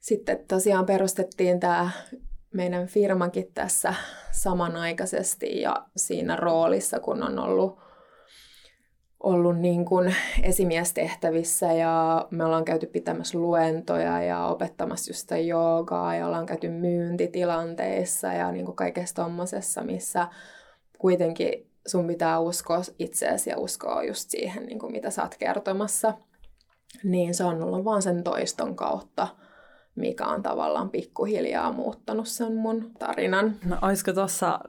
sitten 0.00 0.44
tosiaan 0.48 0.86
perustettiin 0.86 1.60
tämä 1.60 1.90
meidän 2.54 2.86
firmakin 2.86 3.52
tässä 3.54 3.94
samanaikaisesti 4.30 5.60
ja 5.60 5.86
siinä 5.96 6.36
roolissa, 6.36 7.00
kun 7.00 7.22
on 7.22 7.38
ollut 7.38 7.78
ollut 9.20 9.58
niin 9.58 9.84
kuin 9.84 10.14
esimiestehtävissä 10.42 11.72
ja 11.72 12.26
me 12.30 12.44
ollaan 12.44 12.64
käyty 12.64 12.86
pitämässä 12.86 13.38
luentoja 13.38 14.22
ja 14.22 14.46
opettamassa 14.46 15.10
just 15.10 15.20
sitä 15.20 15.38
joogaa 15.38 16.14
ja 16.14 16.26
ollaan 16.26 16.46
käyty 16.46 16.68
myyntitilanteissa 16.68 18.32
ja 18.32 18.52
niin 18.52 18.64
kuin 18.64 18.76
kaikessa 18.76 19.14
tommosessa, 19.14 19.82
missä 19.82 20.28
kuitenkin 20.98 21.70
sun 21.86 22.06
pitää 22.06 22.38
uskoa 22.38 22.80
itseesi 22.98 23.50
ja 23.50 23.58
uskoa 23.58 24.04
just 24.04 24.30
siihen, 24.30 24.66
niin 24.66 24.78
kuin 24.78 24.92
mitä 24.92 25.10
sä 25.10 25.22
oot 25.22 25.34
kertomassa. 25.38 26.14
Niin 27.04 27.34
se 27.34 27.44
on 27.44 27.62
ollut 27.62 27.84
vaan 27.84 28.02
sen 28.02 28.24
toiston 28.24 28.76
kautta, 28.76 29.28
mikä 29.94 30.26
on 30.26 30.42
tavallaan 30.42 30.90
pikkuhiljaa 30.90 31.72
muuttanut 31.72 32.28
sen 32.28 32.54
mun 32.54 32.90
tarinan. 32.98 33.56
No 33.64 33.76
olisiko 33.82 34.12
tuossa 34.12 34.60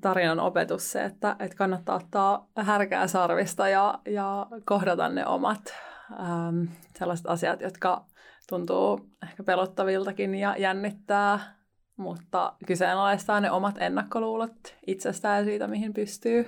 tarinan 0.00 0.40
opetus 0.40 0.92
se, 0.92 1.04
että, 1.04 1.36
että 1.38 1.56
kannattaa 1.56 1.96
ottaa 1.96 2.48
härkää 2.56 3.06
sarvista 3.06 3.68
ja, 3.68 3.98
ja 4.06 4.46
kohdata 4.64 5.08
ne 5.08 5.26
omat 5.26 5.74
ähm, 6.20 6.62
sellaiset 6.98 7.26
asiat, 7.26 7.60
jotka 7.60 8.04
tuntuu 8.48 9.10
ehkä 9.22 9.42
pelottaviltakin 9.42 10.34
ja 10.34 10.56
jännittää, 10.58 11.56
mutta 11.96 12.52
kyseenalaistaa 12.66 13.40
ne 13.40 13.50
omat 13.50 13.74
ennakkoluulot 13.78 14.76
itsestään 14.86 15.38
ja 15.38 15.44
siitä, 15.44 15.66
mihin 15.66 15.94
pystyy. 15.94 16.46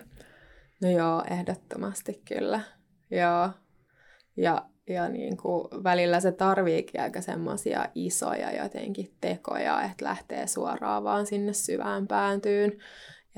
No 0.83 0.90
joo, 0.90 1.25
ehdottomasti 1.31 2.23
kyllä. 2.28 2.61
Joo. 3.11 3.50
Ja, 4.37 4.67
ja 4.88 5.09
niin 5.09 5.37
kuin 5.37 5.69
välillä 5.85 6.21
se 6.21 6.33
tarviikin 6.33 7.00
aika 7.00 7.21
semmoisia 7.21 7.88
isoja 7.95 8.62
jotenkin 8.62 9.14
tekoja, 9.21 9.83
että 9.83 10.05
lähtee 10.05 10.47
suoraan 10.47 11.05
vaan 11.05 11.26
sinne 11.26 11.52
syvään 11.52 12.07
pääntyyn 12.07 12.73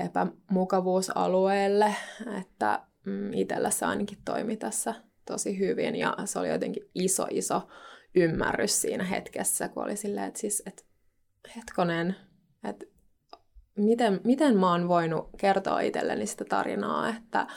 epämukavuusalueelle, 0.05 1.95
että 2.39 2.81
mm, 3.05 3.33
itsellä 3.33 3.69
se 3.69 3.85
ainakin 3.85 4.17
toimi 4.25 4.57
tässä 4.57 4.95
tosi 5.25 5.59
hyvin 5.59 5.95
ja 5.95 6.17
se 6.25 6.39
oli 6.39 6.49
jotenkin 6.49 6.89
iso, 6.95 7.27
iso 7.29 7.61
ymmärrys 8.15 8.81
siinä 8.81 9.03
hetkessä, 9.03 9.69
kun 9.69 9.83
oli 9.83 9.97
silleen, 9.97 10.27
että 10.27 10.39
siis, 10.39 10.63
että 10.65 10.83
hetkonen, 11.55 12.15
että 12.69 12.85
miten, 13.75 14.21
miten 14.23 14.57
mä 14.57 14.71
oon 14.71 14.87
voinut 14.87 15.29
kertoa 15.37 15.79
itselleni 15.79 16.25
sitä 16.25 16.45
tarinaa, 16.45 17.09
että 17.09 17.47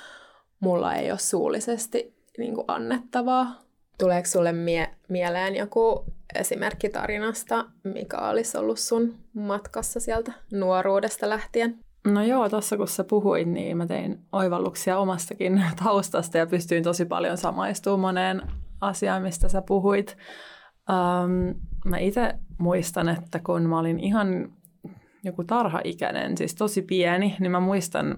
mulla 0.60 0.94
ei 0.94 1.10
ole 1.10 1.18
suullisesti 1.18 2.14
niin 2.38 2.54
kuin 2.54 2.64
annettavaa. 2.68 3.64
Tuleeko 3.98 4.28
sulle 4.28 4.52
mie- 4.52 4.94
mieleen 5.08 5.56
joku 5.56 6.04
esimerkki 6.34 6.88
tarinasta, 6.88 7.64
mikä 7.84 8.18
olisi 8.18 8.58
ollut 8.58 8.78
sun 8.78 9.14
matkassa 9.32 10.00
sieltä 10.00 10.32
nuoruudesta 10.52 11.28
lähtien? 11.28 11.78
No 12.06 12.22
joo, 12.22 12.48
tuossa 12.48 12.76
kun 12.76 12.88
sä 12.88 13.04
puhuit, 13.04 13.48
niin 13.48 13.76
mä 13.76 13.86
tein 13.86 14.18
oivalluksia 14.32 14.98
omastakin 14.98 15.62
taustasta 15.84 16.38
ja 16.38 16.46
pystyin 16.46 16.82
tosi 16.82 17.04
paljon 17.04 17.38
samaistumaan 17.38 18.00
moneen 18.00 18.42
asiaan, 18.80 19.22
mistä 19.22 19.48
sä 19.48 19.62
puhuit. 19.62 20.16
Um, 20.90 21.54
mä 21.84 21.98
itse 21.98 22.34
muistan, 22.58 23.08
että 23.08 23.38
kun 23.38 23.62
mä 23.62 23.78
olin 23.78 24.00
ihan 24.00 24.52
joku 25.24 25.44
tarhaikäinen, 25.44 26.36
siis 26.36 26.54
tosi 26.54 26.82
pieni, 26.82 27.36
niin 27.40 27.50
mä 27.50 27.60
muistan 27.60 28.16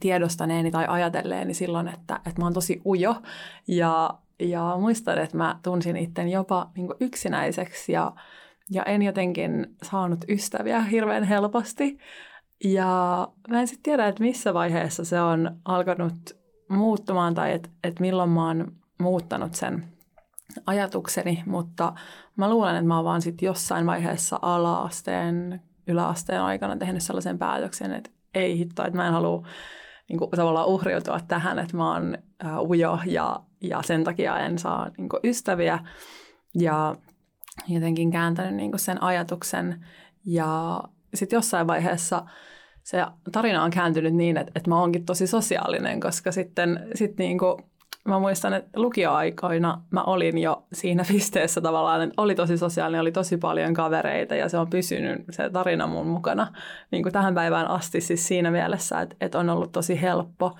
tiedostaneeni 0.00 0.70
tai 0.70 0.86
ajatelleeni 0.88 1.54
silloin, 1.54 1.88
että, 1.88 2.14
että 2.14 2.40
mä 2.40 2.44
oon 2.44 2.52
tosi 2.52 2.80
ujo. 2.86 3.16
Ja, 3.68 4.10
ja 4.40 4.76
muistan, 4.80 5.18
että 5.18 5.36
mä 5.36 5.58
tunsin 5.62 5.96
itten 5.96 6.28
jopa 6.28 6.70
niin 6.76 6.88
yksinäiseksi 7.00 7.92
ja, 7.92 8.12
ja 8.70 8.82
en 8.82 9.02
jotenkin 9.02 9.66
saanut 9.82 10.24
ystäviä 10.28 10.82
hirveän 10.82 11.24
helposti. 11.24 11.98
Ja 12.64 13.28
mä 13.48 13.60
en 13.60 13.68
sitten 13.68 13.82
tiedä, 13.82 14.08
että 14.08 14.22
missä 14.22 14.54
vaiheessa 14.54 15.04
se 15.04 15.20
on 15.20 15.56
alkanut 15.64 16.36
muuttumaan 16.68 17.34
tai 17.34 17.52
että 17.52 17.68
et 17.84 18.00
milloin 18.00 18.30
mä 18.30 18.46
oon 18.46 18.72
muuttanut 19.00 19.54
sen 19.54 19.84
ajatukseni, 20.66 21.42
mutta 21.46 21.92
mä 22.36 22.50
luulen, 22.50 22.76
että 22.76 22.88
mä 22.88 22.96
oon 22.96 23.04
vaan 23.04 23.22
sit 23.22 23.42
jossain 23.42 23.86
vaiheessa 23.86 24.38
ala-asteen, 24.42 25.62
yläasteen 25.86 26.42
aikana 26.42 26.76
tehnyt 26.76 27.02
sellaisen 27.02 27.38
päätöksen, 27.38 27.92
että 27.92 28.10
ei 28.34 28.58
hitto, 28.58 28.84
että 28.84 28.96
mä 28.96 29.06
en 29.06 29.12
halua 29.12 29.46
niin 30.08 30.18
kuin, 30.18 30.30
tavallaan 30.30 30.68
uhriutua 30.68 31.20
tähän, 31.28 31.58
että 31.58 31.76
mä 31.76 31.92
oon 31.92 32.18
äh, 32.44 32.60
ujo 32.60 32.98
ja, 33.06 33.40
ja 33.60 33.82
sen 33.82 34.04
takia 34.04 34.38
en 34.38 34.58
saa 34.58 34.90
niin 34.98 35.08
kuin, 35.08 35.20
ystäviä. 35.24 35.78
Ja 36.54 36.96
jotenkin 37.68 38.10
kääntänyt 38.10 38.54
niin 38.54 38.70
kuin, 38.70 38.80
sen 38.80 39.02
ajatuksen 39.02 39.86
ja 40.24 40.82
sitten 41.14 41.36
jossain 41.36 41.66
vaiheessa 41.66 42.26
se 42.82 43.04
tarina 43.32 43.62
on 43.62 43.70
kääntynyt 43.70 44.14
niin, 44.14 44.36
että, 44.36 44.52
että 44.56 44.70
mä 44.70 44.80
oonkin 44.80 45.06
tosi 45.06 45.26
sosiaalinen, 45.26 46.00
koska 46.00 46.32
sitten 46.32 46.80
sit 46.94 47.18
niin 47.18 47.38
kuin, 47.38 47.56
mä 48.04 48.18
muistan, 48.18 48.54
että 48.54 48.80
lukioaikoina 48.80 49.82
mä 49.90 50.02
olin 50.02 50.38
jo 50.38 50.64
siinä 50.72 51.04
pisteessä 51.12 51.60
tavallaan, 51.60 52.02
että 52.02 52.22
oli 52.22 52.34
tosi 52.34 52.58
sosiaalinen, 52.58 53.00
oli 53.00 53.12
tosi 53.12 53.36
paljon 53.36 53.74
kavereita 53.74 54.34
ja 54.34 54.48
se 54.48 54.58
on 54.58 54.70
pysynyt 54.70 55.22
se 55.30 55.50
tarina 55.50 55.86
mun 55.86 56.06
mukana 56.06 56.46
niin 56.90 57.02
kuin 57.02 57.12
tähän 57.12 57.34
päivään 57.34 57.68
asti 57.68 58.00
siis 58.00 58.28
siinä 58.28 58.50
mielessä, 58.50 59.00
että, 59.00 59.16
että 59.20 59.38
on 59.38 59.50
ollut 59.50 59.72
tosi 59.72 60.00
helppo 60.00 60.56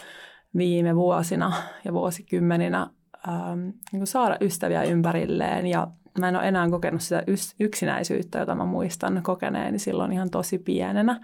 viime 0.57 0.97
vuosina 0.97 1.52
ja 1.85 1.93
vuosikymmeninä 1.93 2.91
ähm, 3.29 3.69
niin 3.93 4.07
saada 4.07 4.37
ystäviä 4.41 4.83
ympärilleen 4.83 5.67
ja 5.67 5.87
mä 6.21 6.29
en 6.29 6.37
ole 6.37 6.49
enää 6.49 6.71
kokenut 6.71 7.00
sitä 7.00 7.23
yksinäisyyttä, 7.61 8.38
jota 8.38 8.55
mä 8.55 8.64
muistan 8.64 9.21
kokeneeni 9.23 9.79
silloin 9.79 10.12
ihan 10.12 10.31
tosi 10.31 10.59
pienenä. 10.59 11.21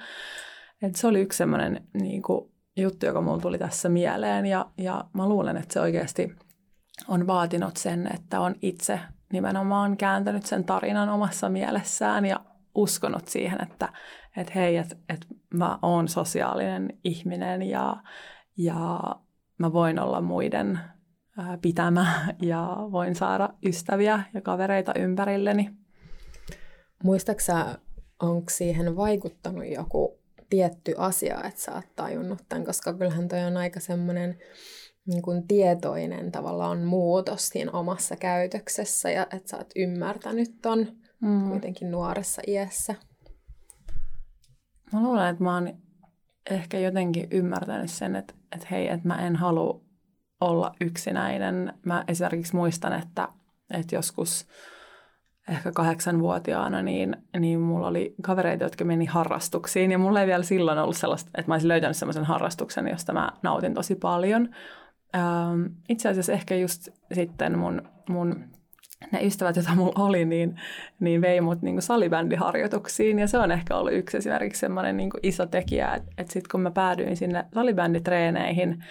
Et 0.82 0.96
se 0.96 1.06
oli 1.06 1.20
yksi 1.20 1.36
semmoinen 1.36 1.88
niin 1.94 2.22
kuin, 2.22 2.52
juttu, 2.76 3.06
joka 3.06 3.20
mulla 3.20 3.40
tuli 3.40 3.58
tässä 3.58 3.88
mieleen 3.88 4.46
ja, 4.46 4.66
ja 4.78 5.04
mä 5.12 5.28
luulen, 5.28 5.56
että 5.56 5.72
se 5.72 5.80
oikeasti 5.80 6.34
on 7.08 7.26
vaatinut 7.26 7.76
sen, 7.76 8.10
että 8.14 8.40
on 8.40 8.54
itse 8.62 9.00
nimenomaan 9.32 9.96
kääntänyt 9.96 10.46
sen 10.46 10.64
tarinan 10.64 11.08
omassa 11.08 11.48
mielessään 11.48 12.24
ja 12.24 12.40
uskonut 12.74 13.28
siihen, 13.28 13.62
että, 13.62 13.88
että 14.36 14.52
hei, 14.54 14.76
että, 14.76 14.96
että 15.08 15.26
mä 15.54 15.78
oon 15.82 16.08
sosiaalinen 16.08 16.98
ihminen 17.04 17.62
ja, 17.62 17.96
ja 18.56 19.00
mä 19.58 19.72
voin 19.72 19.98
olla 19.98 20.20
muiden 20.20 20.78
pitämä 21.62 22.34
ja 22.42 22.76
voin 22.92 23.14
saada 23.14 23.48
ystäviä 23.66 24.22
ja 24.34 24.40
kavereita 24.40 24.92
ympärilleni. 24.94 25.70
Muistaaksä, 27.04 27.78
onko 28.22 28.50
siihen 28.50 28.96
vaikuttanut 28.96 29.66
joku 29.66 30.17
tietty 30.50 30.94
asia, 30.98 31.42
että 31.44 31.60
sä 31.60 31.74
oot 31.74 31.96
tajunnut 31.96 32.38
tämän, 32.48 32.64
koska 32.64 32.94
kyllähän 32.94 33.28
toi 33.28 33.44
on 33.44 33.56
aika 33.56 33.80
semmoinen 33.80 34.38
niin 35.06 35.22
kuin 35.22 35.48
tietoinen 35.48 36.32
tavallaan 36.32 36.78
muutos 36.78 37.48
siinä 37.48 37.72
omassa 37.72 38.16
käytöksessä 38.16 39.10
ja 39.10 39.26
että 39.32 39.48
sä 39.48 39.56
oot 39.56 39.70
ymmärtänyt 39.76 40.50
ton 40.62 40.86
mm. 41.20 41.48
kuitenkin 41.50 41.90
nuoressa 41.90 42.42
iässä. 42.46 42.94
Mä 44.92 45.02
luulen, 45.02 45.28
että 45.28 45.44
mä 45.44 45.54
oon 45.54 45.74
ehkä 46.50 46.78
jotenkin 46.78 47.28
ymmärtänyt 47.30 47.90
sen, 47.90 48.16
että, 48.16 48.34
että 48.52 48.66
hei, 48.70 48.88
että 48.88 49.08
mä 49.08 49.26
en 49.26 49.36
halua 49.36 49.80
olla 50.40 50.74
yksinäinen. 50.80 51.72
Mä 51.86 52.04
esimerkiksi 52.08 52.56
muistan, 52.56 52.92
että, 52.92 53.28
että 53.70 53.94
joskus 53.94 54.46
ehkä 55.48 55.72
kahdeksanvuotiaana, 55.72 56.82
niin, 56.82 57.16
niin 57.38 57.60
mulla 57.60 57.86
oli 57.86 58.14
kavereita, 58.22 58.64
jotka 58.64 58.84
meni 58.84 59.04
harrastuksiin. 59.04 59.92
Ja 59.92 59.98
mulla 59.98 60.20
ei 60.20 60.26
vielä 60.26 60.42
silloin 60.42 60.78
ollut 60.78 60.96
sellaista, 60.96 61.30
että 61.38 61.50
mä 61.50 61.54
olisin 61.54 61.68
löytänyt 61.68 61.96
sellaisen 61.96 62.24
harrastuksen, 62.24 62.88
josta 62.88 63.12
mä 63.12 63.32
nautin 63.42 63.74
tosi 63.74 63.94
paljon. 63.94 64.48
Ähm, 65.16 65.62
itse 65.88 66.08
asiassa 66.08 66.32
ehkä 66.32 66.54
just 66.54 66.88
sitten 67.12 67.58
mun, 67.58 67.82
mun 68.08 68.44
ne 69.12 69.26
ystävät, 69.26 69.56
joita 69.56 69.74
mulla 69.74 70.04
oli, 70.04 70.24
niin, 70.24 70.60
niin 71.00 71.20
vei 71.20 71.40
mut 71.40 71.62
niin 71.62 71.82
salibändiharjoituksiin. 71.82 73.18
Ja 73.18 73.26
se 73.26 73.38
on 73.38 73.52
ehkä 73.52 73.76
ollut 73.76 73.92
yksi 73.92 74.16
esimerkiksi 74.16 74.60
semmoinen 74.60 74.96
niin 74.96 75.10
iso 75.22 75.46
tekijä, 75.46 75.94
että, 75.94 76.10
että 76.18 76.32
sitten 76.32 76.50
kun 76.50 76.60
mä 76.60 76.70
päädyin 76.70 77.16
sinne 77.16 77.44
salibänditreeneihin 77.54 78.84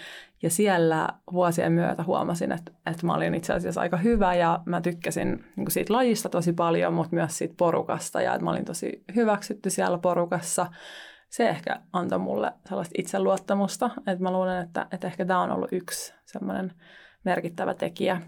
ja 0.43 0.49
siellä 0.49 1.09
vuosien 1.33 1.71
myötä 1.71 2.03
huomasin, 2.03 2.51
että, 2.51 2.71
että 2.85 3.05
mä 3.05 3.13
olin 3.13 3.35
itse 3.35 3.53
asiassa 3.53 3.81
aika 3.81 3.97
hyvä 3.97 4.35
ja 4.35 4.59
mä 4.65 4.81
tykkäsin 4.81 5.45
niin 5.55 5.71
siitä 5.71 5.93
lajista 5.93 6.29
tosi 6.29 6.53
paljon, 6.53 6.93
mutta 6.93 7.15
myös 7.15 7.37
siitä 7.37 7.53
porukasta 7.57 8.21
ja 8.21 8.33
että 8.33 8.43
mä 8.43 8.51
olin 8.51 8.65
tosi 8.65 9.03
hyväksytty 9.15 9.69
siellä 9.69 9.97
porukassa. 9.97 10.67
Se 11.29 11.49
ehkä 11.49 11.81
antoi 11.93 12.19
mulle 12.19 12.53
sellaista 12.69 12.95
itseluottamusta, 12.97 13.89
että 13.97 14.23
mä 14.23 14.31
luulen, 14.31 14.63
että, 14.63 14.87
että 14.91 15.07
ehkä 15.07 15.25
tämä 15.25 15.41
on 15.41 15.51
ollut 15.51 15.73
yksi 15.73 16.13
semmoinen 16.25 16.73
merkittävä 17.23 17.73
tekijä. 17.73 18.21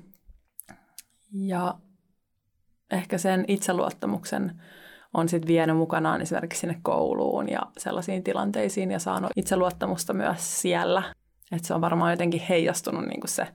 Ja 1.32 1.76
ehkä 2.92 3.18
sen 3.18 3.46
itseluottamuksen 3.48 4.62
on 5.14 5.30
sitten 5.30 5.48
vienyt 5.48 5.78
mukanaan 5.78 6.22
esimerkiksi 6.22 6.60
sinne 6.60 6.80
kouluun 6.82 7.50
ja 7.50 7.62
sellaisiin 7.78 8.24
tilanteisiin 8.24 8.92
ja 8.92 9.00
saanut 9.00 9.32
itseluottamusta 9.36 10.14
myös 10.14 10.62
siellä. 10.62 11.04
Että 11.52 11.68
se 11.68 11.74
on 11.74 11.82
varmaan 11.82 12.12
jotenkin 12.12 12.42
heijastunut 12.50 13.06
niin 13.06 13.20
kuin 13.20 13.30
se, 13.30 13.48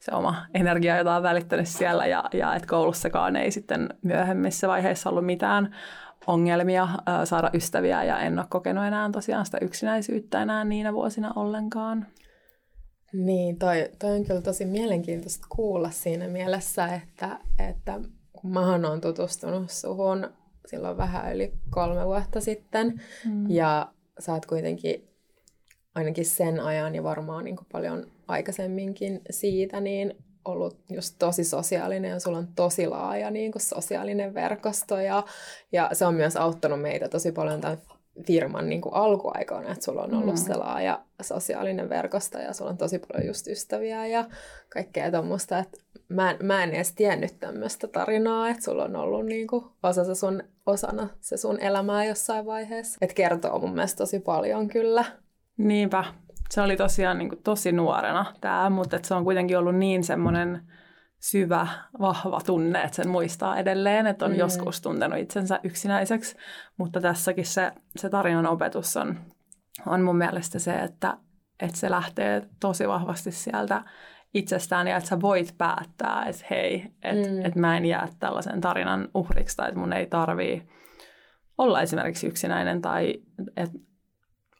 se 0.00 0.14
oma 0.14 0.46
energia, 0.54 0.96
jota 0.96 1.16
on 1.16 1.22
välittänyt 1.22 1.68
siellä 1.68 2.06
ja, 2.06 2.24
ja 2.32 2.54
että 2.54 2.68
koulussakaan 2.68 3.36
ei 3.36 3.50
sitten 3.50 3.88
myöhemmissä 4.02 4.68
vaiheissa 4.68 5.10
ollut 5.10 5.26
mitään 5.26 5.74
ongelmia 6.26 6.88
ää, 7.06 7.26
saada 7.26 7.50
ystäviä 7.54 8.04
ja 8.04 8.18
en 8.18 8.38
ole 8.38 8.46
kokenut 8.50 8.84
enää 8.84 9.10
tosiaan 9.12 9.44
sitä 9.44 9.58
yksinäisyyttä 9.60 10.42
enää 10.42 10.64
niinä 10.64 10.92
vuosina 10.92 11.32
ollenkaan. 11.36 12.06
Niin, 13.12 13.58
toi, 13.58 13.90
toi 13.98 14.16
on 14.16 14.24
kyllä 14.24 14.40
tosi 14.40 14.64
mielenkiintoista 14.64 15.46
kuulla 15.48 15.90
siinä 15.90 16.28
mielessä, 16.28 16.86
että, 16.86 17.38
että 17.68 18.00
kun 18.32 18.52
mä 18.52 18.72
oon 18.72 19.00
tutustunut 19.00 19.70
suhun 19.70 20.30
silloin 20.66 20.96
vähän 20.96 21.34
yli 21.34 21.52
kolme 21.70 22.06
vuotta 22.06 22.40
sitten, 22.40 23.00
mm. 23.24 23.50
ja 23.50 23.92
sä 24.18 24.32
oot 24.32 24.46
kuitenkin 24.46 25.11
ainakin 25.94 26.26
sen 26.26 26.60
ajan 26.60 26.94
ja 26.94 27.02
varmaan 27.02 27.44
niin 27.44 27.56
paljon 27.72 28.06
aikaisemminkin 28.28 29.20
siitä, 29.30 29.80
niin 29.80 30.14
ollut 30.44 30.78
just 30.90 31.16
tosi 31.18 31.44
sosiaalinen 31.44 32.10
ja 32.10 32.20
sulla 32.20 32.38
on 32.38 32.48
tosi 32.56 32.86
laaja 32.86 33.30
niin 33.30 33.52
kuin 33.52 33.62
sosiaalinen 33.62 34.34
verkosto 34.34 35.00
ja, 35.00 35.24
ja 35.72 35.90
se 35.92 36.06
on 36.06 36.14
myös 36.14 36.36
auttanut 36.36 36.80
meitä 36.80 37.08
tosi 37.08 37.32
paljon 37.32 37.60
tämän 37.60 37.78
firman 38.26 38.68
niin 38.68 38.80
kuin 38.80 38.94
alkuaikoina, 38.94 39.72
että 39.72 39.84
sulla 39.84 40.02
on 40.02 40.14
ollut 40.14 40.34
mm. 40.34 40.40
se 40.40 40.54
laaja 40.54 41.04
sosiaalinen 41.22 41.88
verkosto 41.88 42.38
ja 42.38 42.52
sulla 42.52 42.70
on 42.70 42.76
tosi 42.76 42.98
paljon 42.98 43.26
just 43.26 43.46
ystäviä 43.46 44.06
ja 44.06 44.24
kaikkea 44.68 45.10
tuommoista, 45.10 45.58
että 45.58 45.78
mä 46.08 46.30
en, 46.30 46.36
mä 46.42 46.62
en 46.62 46.70
edes 46.70 46.92
tiennyt 46.92 47.40
tämmöistä 47.40 47.88
tarinaa, 47.88 48.48
että 48.48 48.64
sulla 48.64 48.84
on 48.84 48.96
ollut 48.96 49.26
niin 49.26 49.46
kuin 49.46 49.64
osa 49.82 50.04
se 50.04 50.14
sun, 50.14 50.42
osana 50.66 51.08
se 51.20 51.36
sun 51.36 51.60
elämää 51.60 52.04
jossain 52.04 52.46
vaiheessa. 52.46 52.98
Että 53.00 53.14
kertoo 53.14 53.58
mun 53.58 53.74
mielestä 53.74 53.98
tosi 53.98 54.18
paljon 54.18 54.68
kyllä. 54.68 55.04
Niinpä. 55.62 56.04
Se 56.50 56.60
oli 56.60 56.76
tosiaan 56.76 57.18
niin 57.18 57.28
kuin 57.28 57.42
tosi 57.42 57.72
nuorena 57.72 58.34
tämä, 58.40 58.70
mutta 58.70 58.98
se 59.02 59.14
on 59.14 59.24
kuitenkin 59.24 59.58
ollut 59.58 59.76
niin 59.76 60.04
semmoinen 60.04 60.62
syvä, 61.20 61.66
vahva 62.00 62.40
tunne, 62.46 62.82
että 62.82 62.96
sen 62.96 63.08
muistaa 63.08 63.58
edelleen, 63.58 64.06
että 64.06 64.24
on 64.24 64.30
mm. 64.30 64.38
joskus 64.38 64.80
tuntenut 64.80 65.18
itsensä 65.18 65.60
yksinäiseksi. 65.62 66.36
Mutta 66.76 67.00
tässäkin 67.00 67.46
se, 67.46 67.72
se 67.96 68.08
tarinan 68.08 68.46
opetus 68.46 68.96
on, 68.96 69.20
on 69.86 70.02
mun 70.02 70.16
mielestä 70.16 70.58
se, 70.58 70.74
että, 70.74 71.16
että 71.60 71.76
se 71.76 71.90
lähtee 71.90 72.48
tosi 72.60 72.88
vahvasti 72.88 73.30
sieltä 73.32 73.82
itsestään 74.34 74.88
ja 74.88 74.96
että 74.96 75.08
sä 75.08 75.20
voit 75.20 75.54
päättää, 75.58 76.24
että 76.26 76.44
hei, 76.50 76.92
että 77.02 77.30
mm. 77.30 77.44
et 77.44 77.56
mä 77.56 77.76
en 77.76 77.84
jää 77.84 78.08
tällaisen 78.18 78.60
tarinan 78.60 79.08
uhriksi 79.14 79.56
tai 79.56 79.68
että 79.68 79.80
mun 79.80 79.92
ei 79.92 80.06
tarvii 80.06 80.68
olla 81.58 81.82
esimerkiksi 81.82 82.26
yksinäinen 82.26 82.82
tai 82.82 83.14
että 83.56 83.78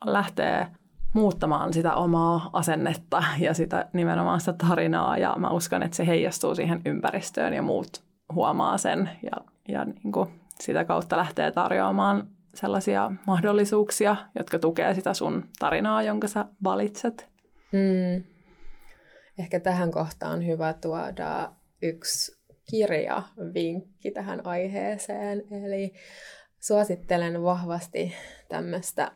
lähtee 0.04 0.66
muuttamaan 1.14 1.72
sitä 1.72 1.94
omaa 1.94 2.50
asennetta 2.52 3.24
ja 3.38 3.54
sitä 3.54 3.86
nimenomaan 3.92 4.40
sitä 4.40 4.52
tarinaa 4.52 5.18
ja 5.18 5.34
mä 5.38 5.50
uskon, 5.50 5.82
että 5.82 5.96
se 5.96 6.06
heijastuu 6.06 6.54
siihen 6.54 6.80
ympäristöön 6.86 7.54
ja 7.54 7.62
muut 7.62 8.02
huomaa 8.34 8.78
sen 8.78 9.10
ja, 9.22 9.44
ja 9.68 9.84
niin 9.84 10.12
kuin 10.12 10.28
sitä 10.60 10.84
kautta 10.84 11.16
lähtee 11.16 11.50
tarjoamaan 11.50 12.28
sellaisia 12.54 13.12
mahdollisuuksia, 13.26 14.16
jotka 14.38 14.58
tukee 14.58 14.94
sitä 14.94 15.14
sun 15.14 15.44
tarinaa, 15.58 16.02
jonka 16.02 16.28
sä 16.28 16.44
valitset. 16.64 17.28
Mm. 17.72 18.24
Ehkä 19.38 19.60
tähän 19.60 19.90
kohtaan 19.90 20.32
on 20.32 20.46
hyvä 20.46 20.72
tuoda 20.72 21.52
yksi 21.82 22.42
kirja 22.70 23.22
vinkki 23.54 24.10
tähän 24.10 24.46
aiheeseen. 24.46 25.42
Eli 25.64 25.92
suosittelen 26.60 27.42
vahvasti 27.42 28.14
tämmöistä 28.48 29.12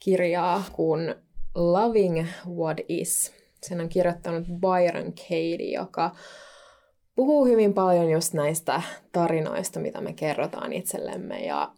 kirjaa 0.00 0.62
kuin 0.72 1.14
Loving 1.56 2.26
What 2.48 2.78
Is. 2.88 3.32
Sen 3.62 3.80
on 3.80 3.88
kirjoittanut 3.88 4.44
Byron 4.46 5.12
Katie, 5.12 5.74
joka 5.74 6.16
puhuu 7.14 7.46
hyvin 7.46 7.74
paljon 7.74 8.10
just 8.10 8.34
näistä 8.34 8.82
tarinoista, 9.12 9.80
mitä 9.80 10.00
me 10.00 10.12
kerrotaan 10.12 10.72
itsellemme 10.72 11.44
ja 11.44 11.72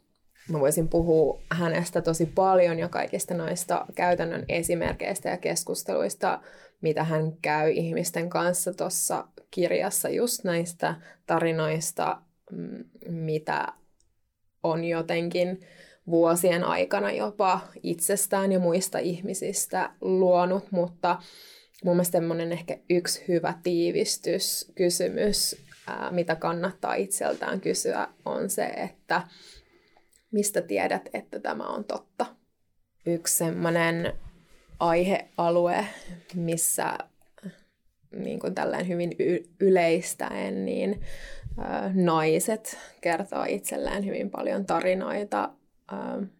mä 0.49 0.61
voisin 0.61 0.89
puhua 0.89 1.41
hänestä 1.51 2.03
tosi 2.03 2.27
paljon 2.27 2.79
ja 2.79 2.89
kaikista 2.89 3.35
noista 3.35 3.87
käytännön 3.95 4.45
esimerkkeistä 4.49 5.29
ja 5.29 5.37
keskusteluista, 5.37 6.41
mitä 6.81 7.05
hän 7.05 7.33
käy 7.43 7.71
ihmisten 7.71 8.31
kanssa 8.31 8.75
tuossa 8.75 9.29
kirjassa, 9.51 10.09
just 10.09 10.45
näistä 10.45 10.95
tarinoista, 11.27 12.23
mm, 12.51 12.85
mitä 13.09 13.73
on 14.63 14.85
jotenkin 14.85 15.61
vuosien 16.11 16.65
aikana 16.65 17.13
jopa 17.13 17.61
itsestään 17.83 18.53
ja 18.53 18.59
muista 18.59 18.99
ihmisistä 18.99 19.91
luonut, 20.01 20.73
mutta 20.73 21.19
mun 21.85 21.97
mielestä 21.97 22.19
semmoinen 22.19 22.53
ehkä 22.53 22.79
yksi 22.91 23.25
hyvä 23.29 23.55
tiivistyskysymys, 23.63 25.57
mitä 26.11 26.37
kannattaa 26.37 26.95
itseltään 26.95 27.61
kysyä, 27.61 28.09
on 28.25 28.51
se, 28.51 28.65
että 28.65 29.23
mistä 30.31 30.63
tiedät, 30.63 31.09
että 31.13 31.41
tämä 31.41 31.67
on 31.67 31.85
totta. 31.85 32.27
Yksi 33.07 33.37
semmoinen 33.37 34.13
aihealue, 34.81 35.87
missä 36.35 36.99
niin 38.13 38.41
kuin 38.41 38.55
tällainen 38.55 38.89
hyvin 38.89 39.13
y- 39.19 39.45
yleistäen, 39.61 40.65
niin 40.65 41.01
ä, 41.59 41.91
naiset 41.95 42.79
kertoo 43.01 43.45
itselleen 43.49 44.07
hyvin 44.07 44.31
paljon 44.31 44.67
tarinoita 44.67 45.51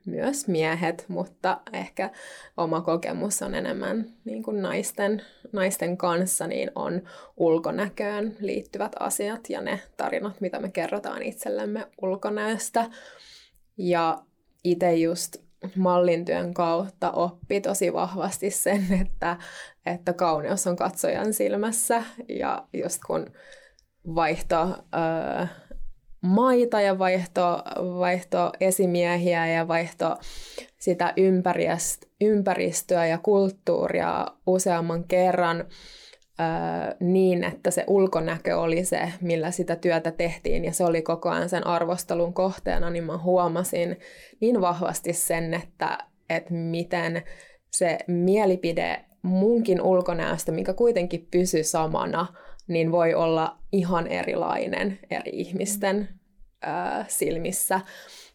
myös 0.07 0.49
miehet, 0.49 1.05
mutta 1.09 1.61
ehkä 1.73 2.11
oma 2.57 2.81
kokemus 2.81 3.43
on 3.43 3.55
enemmän 3.55 4.13
niin 4.25 4.43
kuin 4.43 4.63
naisten, 4.63 5.23
naisten 5.53 5.97
kanssa, 5.97 6.47
niin 6.47 6.71
on 6.75 7.03
ulkonäköön 7.37 8.37
liittyvät 8.41 8.93
asiat 9.01 9.51
ja 9.51 9.61
ne 9.61 9.81
tarinat, 9.97 10.41
mitä 10.41 10.61
me 10.61 10.71
kerrotaan 10.71 11.23
itsellemme 11.23 11.87
ulkonäöstä. 12.03 12.91
Ja 13.79 14.19
itse 14.65 14.95
just 14.95 15.37
mallintyön 15.77 16.55
kautta 16.55 17.11
oppi 17.11 17.61
tosi 17.61 17.93
vahvasti 17.93 18.51
sen, 18.51 18.87
että, 19.01 19.37
että 19.87 20.13
kauneus 20.13 20.67
on 20.67 20.77
katsojan 20.77 21.33
silmässä 21.33 22.03
ja 22.29 22.67
just 22.73 23.01
kun 23.07 23.27
vaihto... 24.15 24.85
Öö, 24.95 25.47
maita 26.21 26.81
ja 26.81 26.99
vaihto, 26.99 27.63
vaihto 27.99 28.53
esimiehiä 28.61 29.47
ja 29.47 29.69
vaihto 29.69 30.17
sitä 30.79 31.15
ympäristöä 32.21 33.07
ja 33.07 33.19
kulttuuria 33.19 34.27
useamman 34.47 35.05
kerran 35.05 35.65
niin, 37.01 37.45
että 37.45 37.71
se 37.71 37.85
ulkonäkö 37.87 38.59
oli 38.59 38.85
se, 38.85 39.13
millä 39.21 39.51
sitä 39.51 39.77
työtä 39.77 40.11
tehtiin. 40.11 40.65
Ja 40.65 40.73
se 40.73 40.85
oli 40.85 41.03
koko 41.03 41.29
ajan 41.29 41.49
sen 41.49 41.67
arvostelun 41.67 42.35
kohteena, 42.35 42.91
niin 42.91 43.05
mä 43.05 43.19
huomasin 43.19 43.97
niin 44.41 44.61
vahvasti 44.61 45.13
sen, 45.13 45.55
että, 45.55 45.99
että 46.31 46.55
miten 46.55 47.23
se 47.73 47.99
mielipide 48.07 49.05
munkin 49.23 49.83
ulkonäöstä, 49.83 50.53
mikä 50.53 50.75
kuitenkin 50.75 51.29
pysy 51.31 51.63
samana, 51.63 52.27
niin 52.69 52.93
voi 52.93 53.15
olla 53.15 53.59
ihan 53.73 54.07
erilainen 54.07 54.99
eri 55.11 55.31
ihmisten 55.33 56.09
ää, 56.63 57.05
silmissä. 57.09 57.81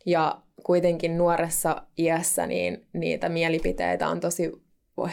Ja 0.06 0.42
kuitenkin 0.64 1.18
nuoressa 1.18 1.84
iässä 1.98 2.48
niin 2.48 2.88
niitä 2.94 3.30
mielipiteitä 3.30 4.08
on 4.08 4.20
tosi 4.20 4.52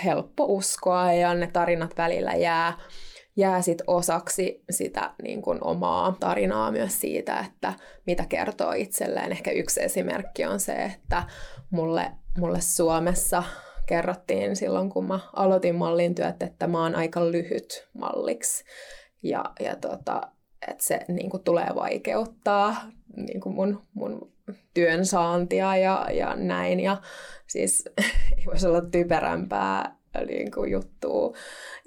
helppo 0.04 0.44
uskoa 0.44 1.12
ja 1.12 1.34
ne 1.34 1.46
tarinat 1.46 1.96
välillä 1.98 2.34
jää, 2.34 2.78
jää 3.36 3.62
sit 3.62 3.82
osaksi 3.86 4.64
sitä 4.70 5.14
niin 5.22 5.42
kuin 5.42 5.58
omaa 5.64 6.16
tarinaa 6.20 6.70
myös 6.70 7.00
siitä, 7.00 7.44
että 7.46 7.72
mitä 8.06 8.26
kertoo 8.28 8.72
itselleen. 8.72 9.32
Ehkä 9.32 9.50
yksi 9.50 9.82
esimerkki 9.82 10.44
on 10.44 10.60
se, 10.60 10.72
että 10.72 11.22
mulle, 11.70 12.10
mulle 12.38 12.60
Suomessa 12.60 13.42
kerrottiin 13.86 14.56
silloin, 14.56 14.90
kun 14.90 15.06
mä 15.06 15.20
aloitin 15.36 15.74
mallin 15.74 16.14
työt, 16.14 16.42
että 16.42 16.66
mä 16.66 16.82
oon 16.82 16.94
aika 16.94 17.30
lyhyt 17.30 17.88
malliksi. 17.92 18.64
Ja, 19.22 19.44
ja 19.60 19.76
tota, 19.76 20.20
että 20.68 20.84
se 20.84 21.00
niin 21.08 21.30
kuin, 21.30 21.42
tulee 21.42 21.68
vaikeuttaa 21.74 22.76
niin 23.16 23.40
kuin 23.40 23.54
mun, 23.54 23.82
mun 23.94 24.32
työn 24.74 25.06
saantia 25.06 25.76
ja, 25.76 26.06
ja 26.12 26.36
näin. 26.36 26.80
Ja 26.80 26.96
siis 27.46 27.84
ei 28.38 28.44
voisi 28.46 28.66
olla 28.66 28.80
typerämpää 28.80 29.99
niin 30.18 30.50
kuin 30.50 30.70
juttua 30.70 31.36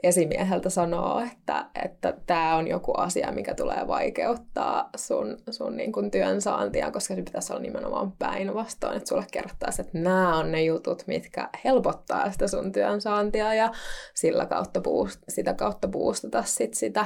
esimieheltä 0.03 0.69
sanoa, 0.69 1.23
että 1.23 1.65
että 1.85 2.13
tämä 2.25 2.55
on 2.55 2.67
joku 2.67 2.91
asia, 2.91 3.31
mikä 3.31 3.53
tulee 3.53 3.87
vaikeuttaa 3.87 4.89
sun, 4.95 5.37
sun 5.49 5.77
niin 5.77 5.91
kuin 5.91 6.11
työn 6.11 6.41
saantia, 6.41 6.91
koska 6.91 7.15
se 7.15 7.21
pitäisi 7.21 7.53
olla 7.53 7.61
nimenomaan 7.61 8.11
päinvastoin, 8.11 8.97
että 8.97 9.09
sulle 9.09 9.25
kerrottaisi, 9.31 9.81
että 9.81 9.97
nämä 9.97 10.37
on 10.37 10.51
ne 10.51 10.63
jutut, 10.63 11.03
mitkä 11.07 11.49
helpottaa 11.65 12.31
sitä 12.31 12.47
sun 12.47 12.71
työn 12.71 13.01
saantia 13.01 13.53
ja 13.53 13.71
sillä 14.13 14.45
kautta 14.45 14.81
boost, 14.81 15.19
sitä 15.29 15.53
kautta 15.53 15.87
boostata 15.87 16.43
sit 16.43 16.73
sitä 16.73 17.05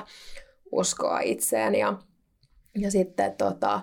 uskoa 0.72 1.20
itseen. 1.20 1.76
Ja, 1.76 1.94
ja 2.78 2.92
sitten 2.92 3.34
tota, 3.38 3.82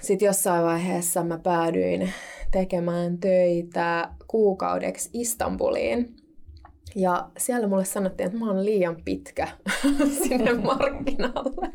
sitten 0.00 0.26
jossain 0.26 0.64
vaiheessa 0.64 1.24
mä 1.24 1.38
päädyin 1.38 2.12
tekemään 2.50 3.18
töitä 3.18 4.08
kuukaudeksi 4.26 5.10
Istanbuliin. 5.12 6.16
Ja 6.94 7.30
siellä 7.38 7.68
mulle 7.68 7.84
sanottiin, 7.84 8.26
että 8.26 8.38
mä 8.38 8.46
oon 8.46 8.64
liian 8.64 8.96
pitkä 9.04 9.48
sinne 10.28 10.52
markkinalle. 10.64 11.70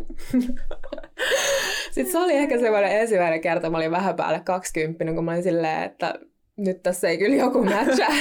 Sitten 1.91 2.11
se 2.11 2.17
oli 2.17 2.33
ehkä 2.33 2.59
semmoinen 2.59 2.99
ensimmäinen 2.99 3.41
kerta, 3.41 3.69
mä 3.69 3.77
olin 3.77 3.91
vähän 3.91 4.15
päälle 4.15 4.39
20, 4.39 5.13
kun 5.13 5.25
mä 5.25 5.31
olin 5.31 5.43
silleen, 5.43 5.83
että 5.83 6.13
nyt 6.57 6.83
tässä 6.83 7.09
ei 7.09 7.17
kyllä 7.17 7.35
joku 7.35 7.63
matcha. 7.63 8.05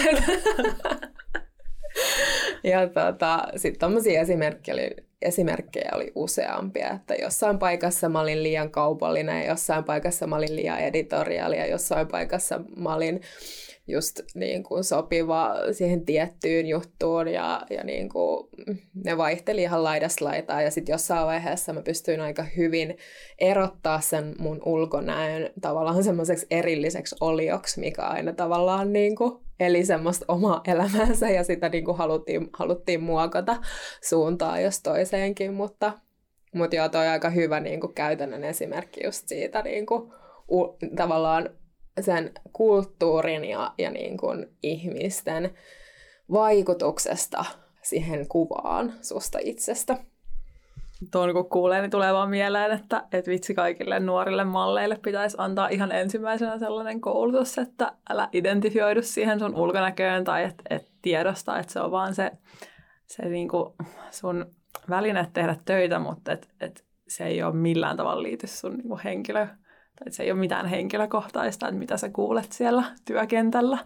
ja 2.72 2.88
tota, 2.88 3.48
sitten 3.56 3.80
tommosia 3.80 4.20
esimerkkejä 4.20 4.74
oli, 4.74 4.90
esimerkkejä 5.24 5.90
oli 5.94 6.12
useampia, 6.14 6.90
että 6.90 7.14
jossain 7.14 7.58
paikassa 7.58 8.08
mä 8.08 8.20
olin 8.20 8.42
liian 8.42 8.70
kaupallinen, 8.70 9.46
jossain 9.46 9.84
paikassa 9.84 10.26
mä 10.26 10.36
olin 10.36 10.56
liian 10.56 10.80
editoriaali 10.80 11.56
ja 11.56 11.66
jossain 11.66 12.06
paikassa 12.06 12.60
mä 12.76 12.94
olin 12.94 13.20
just 13.86 14.20
niin 14.34 14.62
kuin 14.62 14.84
sopiva 14.84 15.54
siihen 15.72 16.04
tiettyyn 16.04 16.66
juttuun 16.66 17.28
ja, 17.28 17.62
ja 17.70 17.84
niin 17.84 18.08
kuin 18.08 18.48
ne 19.04 19.16
vaihteli 19.16 19.62
ihan 19.62 19.84
laidasta 19.84 20.24
laitaa 20.24 20.62
ja 20.62 20.70
sitten 20.70 20.92
jossain 20.92 21.26
vaiheessa 21.26 21.72
mä 21.72 21.82
pystyin 21.82 22.20
aika 22.20 22.42
hyvin 22.56 22.96
erottaa 23.38 24.00
sen 24.00 24.34
mun 24.38 24.62
ulkonäön 24.64 25.50
tavallaan 25.60 26.04
semmoiseksi 26.04 26.46
erilliseksi 26.50 27.16
olioksi, 27.20 27.80
mikä 27.80 28.02
aina 28.02 28.32
tavallaan 28.32 28.92
niin 28.92 29.16
kuin 29.16 29.43
eli 29.60 29.84
semmoista 29.84 30.24
omaa 30.28 30.60
elämäänsä 30.66 31.30
ja 31.30 31.44
sitä 31.44 31.68
niin 31.68 31.84
kuin 31.84 31.96
haluttiin, 31.96 32.48
haluttiin 32.52 33.02
muokata 33.02 33.56
suuntaan 34.08 34.62
jos 34.62 34.82
toiseenkin, 34.82 35.54
mutta, 35.54 35.92
mutta 36.54 36.76
joo, 36.76 36.88
toi 36.88 37.08
aika 37.08 37.30
hyvä 37.30 37.60
niin 37.60 37.80
kuin 37.80 37.94
käytännön 37.94 38.44
esimerkki 38.44 39.04
just 39.04 39.28
siitä 39.28 39.62
niin 39.62 39.86
kuin, 39.86 40.12
u, 40.50 40.78
tavallaan 40.96 41.50
sen 42.00 42.32
kulttuurin 42.52 43.44
ja, 43.44 43.74
ja 43.78 43.90
niin 43.90 44.16
kuin 44.16 44.46
ihmisten 44.62 45.54
vaikutuksesta 46.32 47.44
siihen 47.82 48.28
kuvaan 48.28 48.94
susta 49.00 49.38
itsestä. 49.42 49.98
Tuon 51.12 51.32
kun 51.32 51.48
kuulee, 51.48 51.80
niin 51.80 51.90
tulee 51.90 52.12
vaan 52.12 52.30
mieleen, 52.30 52.72
että, 52.72 53.02
että 53.12 53.30
vitsi 53.30 53.54
kaikille 53.54 54.00
nuorille 54.00 54.44
malleille 54.44 54.98
pitäisi 55.02 55.36
antaa 55.40 55.68
ihan 55.68 55.92
ensimmäisenä 55.92 56.58
sellainen 56.58 57.00
koulutus, 57.00 57.58
että 57.58 57.92
älä 58.10 58.28
identifioidu 58.32 59.02
siihen 59.02 59.38
sun 59.38 59.54
ulkonäköön 59.54 60.24
tai 60.24 60.44
että 60.44 60.62
et 60.70 60.88
tiedosta, 61.02 61.58
että 61.58 61.72
se 61.72 61.80
on 61.80 61.90
vaan 61.90 62.14
se, 62.14 62.32
se 63.06 63.28
niin 63.28 63.48
kuin 63.48 63.74
sun 64.10 64.46
väline 64.90 65.28
tehdä 65.32 65.56
töitä, 65.64 65.98
mutta 65.98 66.32
et, 66.32 66.48
et 66.60 66.84
se 67.08 67.24
ei 67.24 67.42
ole 67.42 67.54
millään 67.54 67.96
tavalla 67.96 68.22
liity 68.22 68.46
sun 68.46 68.74
niin 68.74 68.88
kuin 68.88 69.00
henkilö, 69.04 69.46
tai 69.98 70.10
se 70.10 70.22
ei 70.22 70.32
ole 70.32 70.40
mitään 70.40 70.66
henkilökohtaista, 70.66 71.68
että 71.68 71.78
mitä 71.78 71.96
sä 71.96 72.08
kuulet 72.08 72.52
siellä 72.52 72.84
työkentällä. 73.04 73.78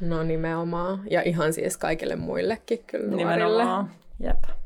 No 0.00 0.22
nimenomaan. 0.22 1.00
Ja 1.10 1.22
ihan 1.22 1.52
siis 1.52 1.76
kaikille 1.76 2.16
muillekin 2.16 2.84
kyllä 2.86 3.10
nuorille. 3.10 3.34
Nimenomaan, 3.34 3.90
jep. 4.20 4.61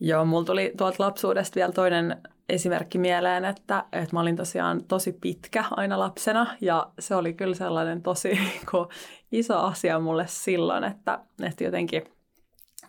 Joo, 0.00 0.24
mulla 0.24 0.44
tuli 0.44 0.72
tuolta 0.78 0.96
lapsuudesta 0.98 1.54
vielä 1.54 1.72
toinen 1.72 2.16
esimerkki 2.48 2.98
mieleen, 2.98 3.44
että, 3.44 3.84
että 3.92 4.16
mä 4.16 4.20
olin 4.20 4.36
tosiaan 4.36 4.84
tosi 4.84 5.12
pitkä 5.12 5.64
aina 5.70 5.98
lapsena 5.98 6.56
ja 6.60 6.90
se 6.98 7.14
oli 7.14 7.34
kyllä 7.34 7.54
sellainen 7.54 8.02
tosi 8.02 8.28
niin 8.34 8.86
iso 9.32 9.58
asia 9.58 10.00
mulle 10.00 10.24
silloin, 10.26 10.84
että, 10.84 11.18
että 11.42 11.64
jotenkin 11.64 12.02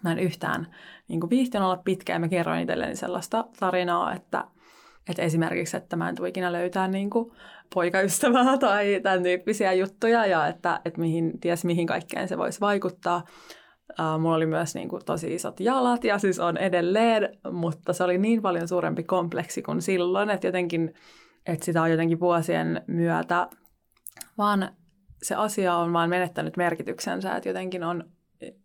mä 0.03 0.11
en 0.11 0.19
yhtään 0.19 0.75
niin 1.07 1.29
viihtynyt 1.29 1.65
olla 1.65 1.81
pitkä 1.85 2.13
ja 2.13 2.19
mä 2.19 2.27
kerroin 2.27 2.61
itselleni 2.61 2.95
sellaista 2.95 3.45
tarinaa, 3.59 4.13
että, 4.13 4.43
että 5.09 5.21
esimerkiksi, 5.21 5.77
että 5.77 5.95
mä 5.95 6.09
en 6.09 6.15
tule 6.15 6.29
ikinä 6.29 6.51
löytää 6.51 6.87
niin 6.87 7.09
kuin 7.09 7.31
poikaystävää 7.73 8.57
tai 8.57 8.99
tämän 9.03 9.23
tyyppisiä 9.23 9.73
juttuja 9.73 10.25
ja 10.25 10.47
että, 10.47 10.81
että 10.85 10.99
mihin, 10.99 11.39
ties 11.39 11.65
mihin 11.65 11.87
kaikkeen 11.87 12.27
se 12.27 12.37
voisi 12.37 12.59
vaikuttaa. 12.59 13.23
Uh, 13.99 14.19
mulla 14.21 14.35
oli 14.35 14.45
myös 14.45 14.75
niin 14.75 14.89
kuin, 14.89 15.05
tosi 15.05 15.35
isot 15.35 15.59
jalat 15.59 16.03
ja 16.03 16.19
siis 16.19 16.39
on 16.39 16.57
edelleen, 16.57 17.37
mutta 17.51 17.93
se 17.93 18.03
oli 18.03 18.17
niin 18.17 18.41
paljon 18.41 18.67
suurempi 18.67 19.03
kompleksi 19.03 19.61
kuin 19.61 19.81
silloin, 19.81 20.29
että 20.29 20.47
jotenkin 20.47 20.93
että 21.47 21.65
sitä 21.65 21.81
on 21.81 21.91
jotenkin 21.91 22.19
vuosien 22.19 22.83
myötä, 22.87 23.47
vaan 24.37 24.69
se 25.23 25.35
asia 25.35 25.75
on 25.75 25.93
vaan 25.93 26.09
menettänyt 26.09 26.57
merkityksensä, 26.57 27.35
että 27.35 27.49
jotenkin 27.49 27.83
on 27.83 28.03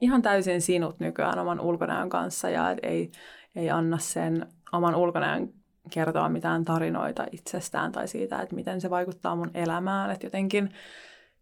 ihan 0.01 0.23
täysin 0.23 0.61
sinut 0.61 1.01
nykyään 1.01 1.39
oman 1.39 1.61
ulkonäön 1.61 2.09
kanssa 2.09 2.51
ja 2.51 2.71
et 2.71 2.79
ei, 2.83 3.11
ei 3.57 3.71
anna 3.71 3.99
sen 3.99 4.47
oman 4.73 4.95
ulkonäön 4.95 5.53
kertoa 5.91 6.29
mitään 6.29 6.65
tarinoita 6.65 7.27
itsestään 7.33 7.93
tai 7.93 8.09
siitä, 8.09 8.43
että 8.43 8.55
miten 8.55 8.81
se 8.81 8.91
vaikuttaa 8.91 9.37
mun 9.37 9.51
elämään. 9.55 10.11
Että 10.11 10.27
jotenkin 10.27 10.71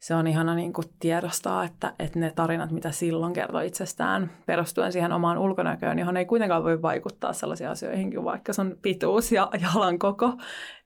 se 0.01 0.15
on 0.15 0.27
ihana 0.27 0.55
niin 0.55 0.73
kuin 0.73 0.87
tiedostaa, 1.01 1.65
että, 1.65 1.95
että 1.99 2.19
ne 2.19 2.33
tarinat, 2.37 2.71
mitä 2.71 2.91
silloin 2.91 3.33
kertoo 3.33 3.61
itsestään 3.61 4.31
perustuen 4.47 4.93
siihen 4.93 5.13
omaan 5.13 5.39
ulkonäköön, 5.39 5.99
johon 5.99 6.17
ei 6.17 6.25
kuitenkaan 6.25 6.65
voi 6.65 6.83
vaikuttaa 6.83 7.33
sellaisiin 7.33 7.71
asioihin 7.71 8.25
vaikka 8.25 8.53
sun 8.53 8.79
pituus 8.83 9.33
ja 9.33 9.51
jalan 9.63 9.99
koko, 9.99 10.33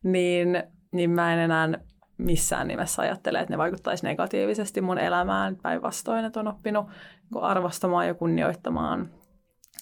niin, 0.02 0.62
niin 0.92 1.10
mä 1.10 1.34
en 1.34 1.38
enää 1.38 1.68
missään 2.18 2.68
nimessä 2.68 3.02
ajattele, 3.02 3.38
että 3.38 3.52
ne 3.52 3.58
vaikuttaisi 3.58 4.06
negatiivisesti 4.06 4.80
mun 4.80 4.98
elämään. 4.98 5.56
Päinvastoin, 5.62 6.24
että 6.24 6.40
on 6.40 6.48
oppinut 6.48 6.86
niin 6.86 7.42
arvostamaan 7.42 8.06
ja 8.06 8.14
kunnioittamaan 8.14 9.10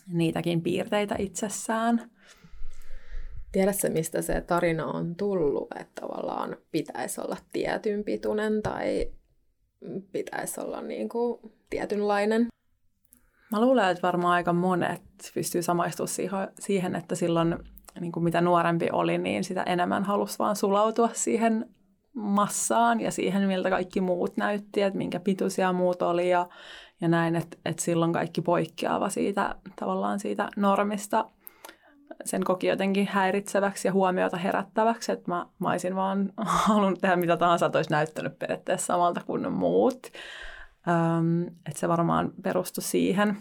niitäkin 0.06 0.62
piirteitä 0.62 1.14
itsessään. 1.18 2.10
Tiedätkö, 3.52 3.90
mistä 3.90 4.22
se 4.22 4.40
tarina 4.40 4.86
on 4.86 5.14
tullut, 5.14 5.68
että 5.80 6.00
tavallaan 6.00 6.56
pitäisi 6.70 7.20
olla 7.20 7.36
tietyn 7.52 8.04
pituinen 8.04 8.62
tai 8.62 9.12
pitäisi 10.12 10.60
olla 10.60 10.80
niin 10.80 11.08
kuin 11.08 11.52
tietynlainen? 11.70 12.46
Mä 13.52 13.60
luulen, 13.60 13.90
että 13.90 14.06
varmaan 14.06 14.34
aika 14.34 14.52
monet 14.52 15.02
pystyy 15.34 15.62
samaistumaan 15.62 16.48
siihen, 16.58 16.96
että 16.96 17.14
silloin 17.14 17.58
niin 18.00 18.12
kuin 18.12 18.24
mitä 18.24 18.40
nuorempi 18.40 18.88
oli, 18.92 19.18
niin 19.18 19.44
sitä 19.44 19.62
enemmän 19.62 20.04
halusi 20.04 20.38
vaan 20.38 20.56
sulautua 20.56 21.10
siihen 21.12 21.70
massaan 22.14 23.00
ja 23.00 23.10
siihen, 23.10 23.48
miltä 23.48 23.70
kaikki 23.70 24.00
muut 24.00 24.36
näytti, 24.36 24.82
että 24.82 24.98
minkä 24.98 25.20
pituisia 25.20 25.72
muut 25.72 26.02
oli 26.02 26.30
ja, 26.30 26.48
ja 27.00 27.08
näin, 27.08 27.36
että, 27.36 27.56
että 27.64 27.82
silloin 27.82 28.12
kaikki 28.12 28.42
poikkeava 28.42 29.08
siitä 29.08 29.54
tavallaan 29.76 30.20
siitä 30.20 30.48
normista 30.56 31.24
sen 32.24 32.44
koki 32.44 32.66
jotenkin 32.66 33.06
häiritseväksi 33.06 33.88
ja 33.88 33.92
huomiota 33.92 34.36
herättäväksi, 34.36 35.12
että 35.12 35.30
mä, 35.30 35.46
mä 35.58 35.70
olisin 35.70 35.96
vaan 35.96 36.32
halunnut 36.66 37.00
tehdä 37.00 37.16
mitä 37.16 37.36
tahansa, 37.36 37.66
että 37.66 37.78
olisi 37.78 37.90
näyttänyt 37.90 38.38
periaatteessa 38.38 38.86
samalta 38.86 39.20
kuin 39.26 39.52
muut. 39.52 40.06
Öm, 40.88 41.42
että 41.46 41.80
se 41.80 41.88
varmaan 41.88 42.32
perustui 42.42 42.82
siihen. 42.82 43.36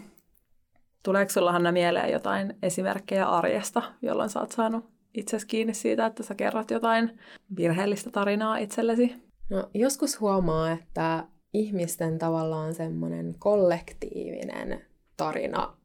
Tuleeko 1.02 1.32
sulla 1.32 1.52
Hanna 1.52 1.72
mieleen 1.72 2.12
jotain 2.12 2.54
esimerkkejä 2.62 3.26
arjesta, 3.28 3.82
jolloin 4.02 4.30
sä 4.30 4.40
oot 4.40 4.52
saanut 4.52 4.92
itsesi 5.14 5.46
kiinni 5.46 5.74
siitä, 5.74 6.06
että 6.06 6.22
sä 6.22 6.34
kerrot 6.34 6.70
jotain 6.70 7.18
virheellistä 7.56 8.10
tarinaa 8.10 8.56
itsellesi? 8.56 9.14
No, 9.50 9.70
joskus 9.74 10.20
huomaa, 10.20 10.70
että 10.70 11.24
ihmisten 11.54 12.18
tavallaan 12.18 12.74
semmoinen 12.74 13.34
kollektiivinen 13.38 14.82
tarina 15.16 15.76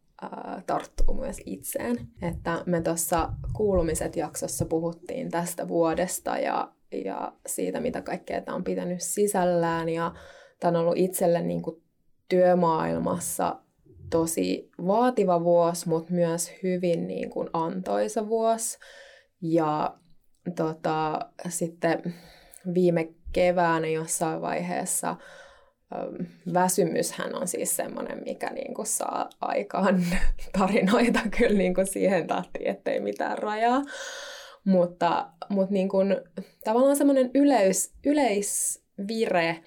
tarttuu 0.68 1.14
myös 1.14 1.38
itseen. 1.46 1.96
Että 2.22 2.64
me 2.66 2.82
tuossa 2.82 3.30
kuulumiset 3.54 4.16
jaksossa 4.16 4.66
puhuttiin 4.66 5.32
tästä 5.32 5.68
vuodesta 5.68 6.38
ja, 6.38 6.74
ja 7.06 7.34
siitä, 7.46 7.80
mitä 7.80 8.02
kaikkea 8.02 8.42
tämä 8.42 8.56
on 8.56 8.64
pitänyt 8.64 9.02
sisällään. 9.02 9.90
Ja 9.90 10.14
tämä 10.60 10.70
on 10.70 10.76
ollut 10.76 10.98
itselle 10.98 11.42
niin 11.42 11.62
kuin 11.62 11.84
työmaailmassa 12.30 13.56
tosi 14.10 14.72
vaativa 14.88 15.44
vuosi, 15.44 15.90
mutta 15.90 16.14
myös 16.14 16.52
hyvin 16.64 17.08
niin 17.08 17.30
kuin 17.30 17.50
antoisa 17.54 18.28
vuosi. 18.28 18.78
Ja 19.42 19.98
tota, 20.56 21.20
sitten 21.50 22.14
viime 22.74 23.14
keväänä 23.34 23.88
jossain 23.88 24.42
vaiheessa 24.42 25.16
väsymyshän 26.54 27.36
on 27.36 27.48
siis 27.48 27.76
semmoinen, 27.76 28.24
mikä 28.26 28.50
niinku 28.50 28.86
saa 28.86 29.30
aikaan 29.42 30.06
tarinoita 30.60 31.20
kyllä 31.38 31.58
niinku 31.58 31.82
siihen 31.86 32.28
tahtiin, 32.28 32.68
ettei 32.68 33.00
mitään 33.00 33.38
rajaa. 33.38 33.82
Mutta, 34.64 35.30
mutta 35.50 35.74
niinku, 35.74 35.98
tavallaan 36.64 36.96
semmoinen 36.96 37.32
yleis, 37.34 37.94
yleisvire 38.06 39.64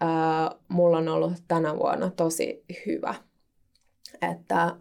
ää, 0.00 0.50
mulla 0.68 0.98
on 0.98 1.08
ollut 1.08 1.32
tänä 1.48 1.76
vuonna 1.76 2.10
tosi 2.10 2.64
hyvä. 2.86 3.14
Että 4.30 4.76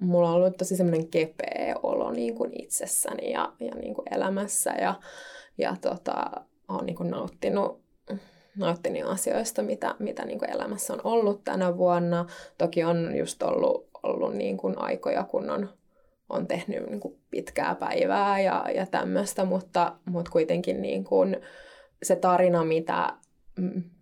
mulla 0.00 0.28
on 0.28 0.34
ollut 0.34 0.56
tosi 0.56 0.76
semmoinen 0.76 1.08
kepeä 1.08 1.74
olo 1.82 2.12
niin 2.12 2.34
kuin 2.34 2.62
itsessäni 2.62 3.30
ja, 3.30 3.52
ja 3.60 3.74
niin 3.74 3.94
kuin 3.94 4.14
elämässä 4.14 4.70
ja, 4.70 4.94
ja 5.58 5.76
tota, 5.80 6.30
olen 6.68 6.86
niin 6.86 6.96
kuin 6.96 7.10
nauttinut 7.10 7.87
nauttinut 8.58 9.10
asioista, 9.10 9.62
mitä, 9.62 9.94
mitä 9.98 10.24
niin 10.24 10.38
kuin 10.38 10.50
elämässä 10.50 10.92
on 10.92 11.00
ollut 11.04 11.44
tänä 11.44 11.76
vuonna. 11.76 12.26
Toki 12.58 12.84
on 12.84 13.16
just 13.16 13.42
ollut, 13.42 13.88
ollut 14.02 14.34
niin 14.34 14.56
kuin 14.56 14.78
aikoja, 14.78 15.24
kun 15.24 15.50
on, 15.50 15.68
on 16.28 16.46
tehnyt 16.46 16.86
niin 16.86 17.00
kuin 17.00 17.18
pitkää 17.30 17.74
päivää 17.74 18.40
ja, 18.40 18.64
ja 18.74 18.86
tämmöistä, 18.86 19.44
mutta, 19.44 19.92
mutta 20.04 20.30
kuitenkin 20.30 20.82
niin 20.82 21.04
kuin 21.04 21.36
se 22.02 22.16
tarina, 22.16 22.64
mitä, 22.64 23.14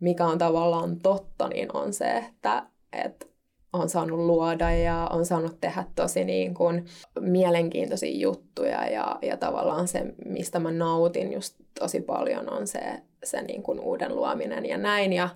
mikä 0.00 0.26
on 0.26 0.38
tavallaan 0.38 1.00
totta, 1.00 1.48
niin 1.48 1.76
on 1.76 1.92
se, 1.92 2.16
että, 2.16 2.66
että 2.92 3.26
on 3.72 3.88
saanut 3.88 4.18
luoda 4.18 4.70
ja 4.70 5.08
on 5.12 5.26
saanut 5.26 5.60
tehdä 5.60 5.84
tosi 5.94 6.24
niin 6.24 6.54
kuin 6.54 6.86
mielenkiintoisia 7.20 8.18
juttuja 8.18 8.86
ja, 8.86 9.18
ja 9.22 9.36
tavallaan 9.36 9.88
se, 9.88 10.14
mistä 10.24 10.58
mä 10.58 10.70
nautin 10.70 11.32
just 11.32 11.56
tosi 11.80 12.00
paljon 12.00 12.52
on 12.52 12.66
se, 12.66 13.02
se 13.26 13.42
niin 13.42 13.62
kuin 13.62 13.80
uuden 13.80 14.16
luominen 14.16 14.66
ja 14.66 14.78
näin. 14.78 15.12
Ja 15.12 15.28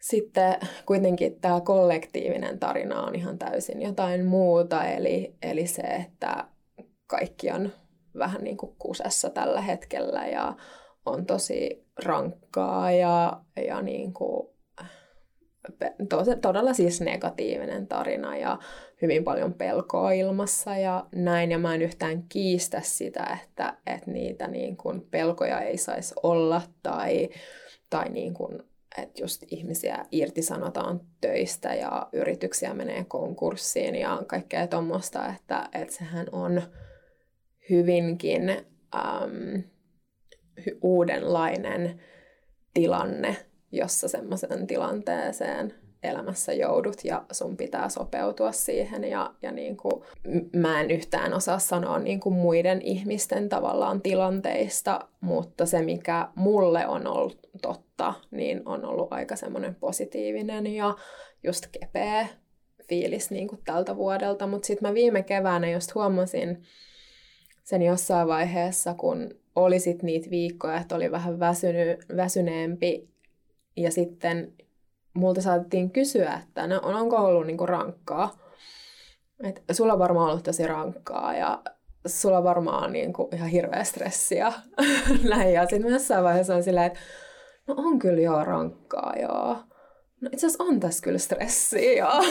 sitten 0.00 0.56
kuitenkin 0.86 1.40
tämä 1.40 1.60
kollektiivinen 1.60 2.58
tarina 2.58 3.02
on 3.02 3.14
ihan 3.14 3.38
täysin 3.38 3.82
jotain 3.82 4.24
muuta, 4.24 4.84
eli, 4.84 5.34
eli 5.42 5.66
se, 5.66 5.82
että 5.82 6.44
kaikki 7.06 7.50
on 7.50 7.72
vähän 8.18 8.44
niin 8.44 8.56
kuin 8.56 8.74
kusessa 8.78 9.30
tällä 9.30 9.60
hetkellä 9.60 10.26
ja 10.26 10.56
on 11.06 11.26
tosi 11.26 11.86
rankkaa 12.04 12.92
ja, 12.92 13.40
ja 13.66 13.82
niin 13.82 14.12
kuin 14.12 14.57
todella 16.42 16.72
siis 16.72 17.00
negatiivinen 17.00 17.86
tarina 17.86 18.36
ja 18.36 18.58
hyvin 19.02 19.24
paljon 19.24 19.54
pelkoa 19.54 20.12
ilmassa 20.12 20.76
ja 20.76 21.06
näin. 21.14 21.50
Ja 21.50 21.58
mä 21.58 21.74
en 21.74 21.82
yhtään 21.82 22.22
kiistä 22.28 22.80
sitä, 22.80 23.38
että, 23.42 23.76
että 23.86 24.10
niitä 24.10 24.46
niin 24.46 24.76
kuin 24.76 25.00
pelkoja 25.10 25.60
ei 25.60 25.76
saisi 25.76 26.14
olla 26.22 26.62
tai, 26.82 27.28
tai 27.90 28.08
niin 28.08 28.34
kuin, 28.34 28.62
että 28.98 29.22
just 29.22 29.42
ihmisiä 29.50 30.04
irtisanotaan 30.12 31.00
töistä 31.20 31.74
ja 31.74 32.08
yrityksiä 32.12 32.74
menee 32.74 33.04
konkurssiin 33.04 33.94
ja 33.94 34.22
kaikkea 34.26 34.66
tuommoista, 34.66 35.26
että, 35.26 35.68
että 35.74 35.94
sehän 35.94 36.26
on 36.32 36.62
hyvinkin 37.70 38.50
äm, 38.94 39.62
uudenlainen 40.82 42.00
tilanne 42.74 43.36
jossa 43.72 44.08
semmoisen 44.08 44.66
tilanteeseen 44.66 45.74
elämässä 46.02 46.52
joudut 46.52 47.04
ja 47.04 47.24
sun 47.32 47.56
pitää 47.56 47.88
sopeutua 47.88 48.52
siihen. 48.52 49.04
Ja, 49.04 49.34
ja 49.42 49.52
niin 49.52 49.76
kuin, 49.76 50.02
mä 50.56 50.80
en 50.80 50.90
yhtään 50.90 51.34
osaa 51.34 51.58
sanoa 51.58 51.98
niin 51.98 52.20
kuin 52.20 52.34
muiden 52.34 52.82
ihmisten 52.82 53.48
tavallaan 53.48 54.02
tilanteista, 54.02 55.08
mutta 55.20 55.66
se 55.66 55.82
mikä 55.82 56.28
mulle 56.34 56.86
on 56.86 57.06
ollut 57.06 57.38
totta, 57.62 58.14
niin 58.30 58.62
on 58.64 58.84
ollut 58.84 59.12
aika 59.12 59.36
semmoinen 59.36 59.74
positiivinen 59.74 60.66
ja 60.66 60.94
just 61.44 61.66
kepeä 61.80 62.26
fiilis 62.88 63.30
niin 63.30 63.48
kuin 63.48 63.60
tältä 63.64 63.96
vuodelta. 63.96 64.46
Mutta 64.46 64.66
sitten 64.66 64.88
mä 64.88 64.94
viime 64.94 65.22
keväänä 65.22 65.70
just 65.70 65.94
huomasin 65.94 66.62
sen 67.64 67.82
jossain 67.82 68.28
vaiheessa, 68.28 68.94
kun 68.94 69.30
oli 69.56 69.78
sit 69.78 70.02
niitä 70.02 70.30
viikkoja, 70.30 70.80
että 70.80 70.94
oli 70.94 71.10
vähän 71.10 71.38
väsyny, 71.40 71.98
väsyneempi 72.16 73.08
ja 73.82 73.90
sitten 73.90 74.52
multa 75.14 75.42
saatettiin 75.42 75.90
kysyä, 75.90 76.40
että 76.48 76.66
no, 76.66 76.80
onko 76.82 77.16
ollut 77.16 77.46
niinku 77.46 77.66
rankkaa. 77.66 78.38
Et 79.44 79.62
sulla 79.72 79.92
on 79.92 79.98
varmaan 79.98 80.30
ollut 80.30 80.44
tosi 80.44 80.66
rankkaa 80.66 81.34
ja 81.34 81.62
sulla 82.06 82.44
varmaan 82.44 82.84
on 82.84 82.92
niinku 82.92 83.28
ihan 83.32 83.48
hirveä 83.48 83.84
stressiä. 83.84 84.52
Näin. 85.30 85.52
Ja 85.52 85.66
sitten 85.66 85.92
jossain 85.92 86.24
vaiheessa 86.24 86.54
on 86.54 86.62
silleen, 86.62 86.86
että 86.86 86.98
no 87.66 87.74
on 87.78 87.98
kyllä 87.98 88.20
joo 88.20 88.44
rankkaa, 88.44 89.14
joo. 89.20 89.56
No 90.20 90.30
itse 90.32 90.46
asiassa 90.46 90.64
on 90.64 90.80
tässä 90.80 91.02
kyllä 91.02 91.18
stressiä, 91.18 91.92
joo. 91.92 92.22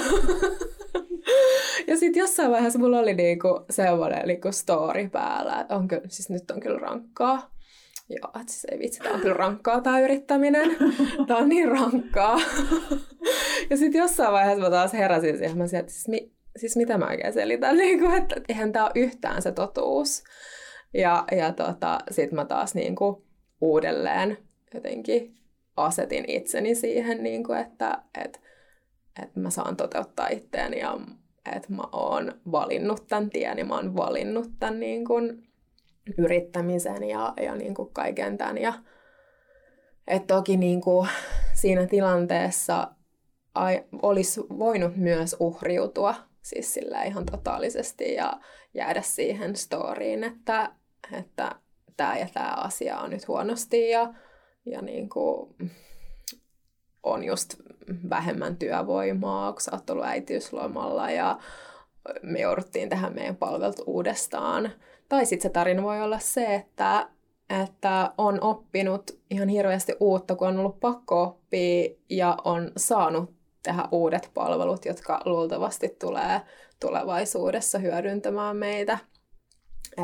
ja 1.87 1.97
sitten 1.97 2.19
jossain 2.19 2.51
vaiheessa 2.51 2.79
mulla 2.79 2.99
oli 2.99 3.13
niinku 3.13 3.65
semmoinen 3.69 4.27
niinku 4.27 4.51
story 4.51 5.09
päällä, 5.09 5.61
että 5.61 5.75
on 5.75 5.87
kyllä, 5.87 6.03
siis 6.07 6.29
nyt 6.29 6.51
on 6.51 6.59
kyllä 6.59 6.79
rankkaa. 6.79 7.56
Joo, 8.09 8.31
että 8.41 8.53
siis 8.53 8.65
ei 8.71 8.79
vitsi, 8.79 8.99
tämä 8.99 9.15
on 9.15 9.21
kyllä 9.21 9.33
rankkaa 9.33 9.81
tämä 9.81 9.99
yrittäminen. 9.99 10.77
Tämä 11.27 11.39
on 11.39 11.49
niin 11.49 11.71
rankkaa. 11.71 12.39
ja 13.69 13.77
sitten 13.77 13.99
jossain 13.99 14.33
vaiheessa 14.33 14.63
mä 14.63 14.69
taas 14.69 14.93
heräsin 14.93 15.37
siihen, 15.37 15.57
mä 15.57 15.67
sanoin, 15.67 15.79
että 15.79 15.93
siis, 15.93 16.07
mi, 16.07 16.31
siis 16.57 16.75
mitä 16.75 16.97
mä 16.97 17.07
oikein 17.07 17.33
selitän, 17.33 17.77
niin 17.83 17.99
kuin, 17.99 18.17
että 18.17 18.35
eihän 18.49 18.71
tämä 18.71 18.85
ole 18.85 18.91
yhtään 18.95 19.41
se 19.41 19.51
totuus. 19.51 20.23
Ja, 20.93 21.25
ja 21.31 21.51
tota, 21.53 21.97
sitten 22.11 22.35
mä 22.35 22.45
taas 22.45 22.75
niin 22.75 22.95
kuin 22.95 23.15
uudelleen 23.61 24.37
jotenkin 24.73 25.35
asetin 25.77 26.25
itseni 26.27 26.75
siihen, 26.75 27.23
niin 27.23 27.43
kuin, 27.43 27.59
että, 27.59 28.03
että, 28.23 28.39
että 29.23 29.39
mä 29.39 29.49
saan 29.49 29.77
toteuttaa 29.77 30.27
itteeni 30.27 30.79
ja 30.79 30.97
että 31.55 31.73
mä 31.73 31.83
oon 31.91 32.41
valinnut 32.51 33.07
tämän 33.07 33.29
tien 33.29 33.57
ja 33.57 33.65
mä 33.65 33.75
oon 33.75 33.95
valinnut 33.95 34.47
tämän 34.59 34.79
niin 34.79 35.05
kuin 35.05 35.46
yrittämisen 36.17 37.03
ja, 37.03 37.33
ja 37.41 37.55
niin 37.55 37.73
kuin 37.73 37.93
kaiken 37.93 38.37
tämän. 38.37 38.57
Ja, 38.57 38.73
et 40.07 40.27
toki 40.27 40.57
niin 40.57 40.81
kuin 40.81 41.09
siinä 41.53 41.87
tilanteessa 41.87 42.87
ai, 43.55 43.83
olisi 44.01 44.41
voinut 44.41 44.95
myös 44.95 45.35
uhriutua 45.39 46.15
siis 46.41 46.73
sillä 46.73 47.03
ihan 47.03 47.25
totaalisesti 47.25 48.13
ja 48.13 48.39
jäädä 48.73 49.01
siihen 49.01 49.55
storyin, 49.55 50.23
että, 50.23 50.71
että 51.17 51.55
tämä 51.97 52.17
ja 52.17 52.27
tämä 52.33 52.53
asia 52.57 52.97
on 52.97 53.09
nyt 53.09 53.27
huonosti 53.27 53.89
ja, 53.89 54.13
ja 54.65 54.81
niin 54.81 55.09
kuin 55.09 55.55
on 57.03 57.23
just 57.23 57.55
vähemmän 58.09 58.57
työvoimaa, 58.57 59.51
kun 59.51 59.61
sä 59.61 59.71
oot 59.73 59.89
ollut 59.89 60.05
äitiyslomalla 60.05 61.11
ja 61.11 61.39
me 62.21 62.39
jouduttiin 62.39 62.89
tähän 62.89 63.15
meidän 63.15 63.35
palvelut 63.35 63.83
uudestaan. 63.85 64.71
Tai 65.09 65.25
sitten 65.25 65.49
se 65.49 65.53
tarina 65.53 65.83
voi 65.83 66.01
olla 66.01 66.19
se, 66.19 66.55
että, 66.55 67.09
että 67.63 68.13
on 68.17 68.43
oppinut 68.43 69.19
ihan 69.29 69.49
hirveästi 69.49 69.95
uutta, 69.99 70.35
kun 70.35 70.47
on 70.47 70.59
ollut 70.59 70.79
pakko 70.79 71.21
oppia 71.23 71.89
ja 72.09 72.37
on 72.43 72.71
saanut 72.77 73.33
tehdä 73.63 73.87
uudet 73.91 74.31
palvelut, 74.33 74.85
jotka 74.85 75.21
luultavasti 75.25 75.95
tulee 75.99 76.41
tulevaisuudessa 76.79 77.79
hyödyntämään 77.79 78.57
meitä. 78.57 78.97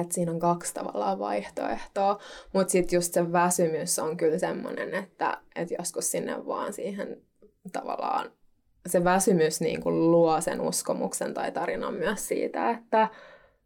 Et 0.01 0.11
siinä 0.11 0.31
on 0.31 0.39
kaksi 0.39 0.73
tavallaan 0.73 1.19
vaihtoehtoa, 1.19 2.19
mutta 2.53 2.71
sitten 2.71 2.97
just 2.97 3.13
se 3.13 3.31
väsymys 3.31 3.99
on 3.99 4.17
kyllä 4.17 4.37
semmoinen, 4.37 4.93
että 4.93 5.37
et 5.55 5.71
joskus 5.71 6.11
sinne 6.11 6.45
vaan 6.45 6.73
siihen 6.73 7.21
tavallaan 7.71 8.31
se 8.87 9.03
väsymys 9.03 9.61
niin 9.61 9.81
kuin 9.81 10.11
luo 10.11 10.41
sen 10.41 10.61
uskomuksen 10.61 11.33
tai 11.33 11.51
tarinan 11.51 11.93
myös 11.93 12.27
siitä, 12.27 12.69
että 12.69 13.09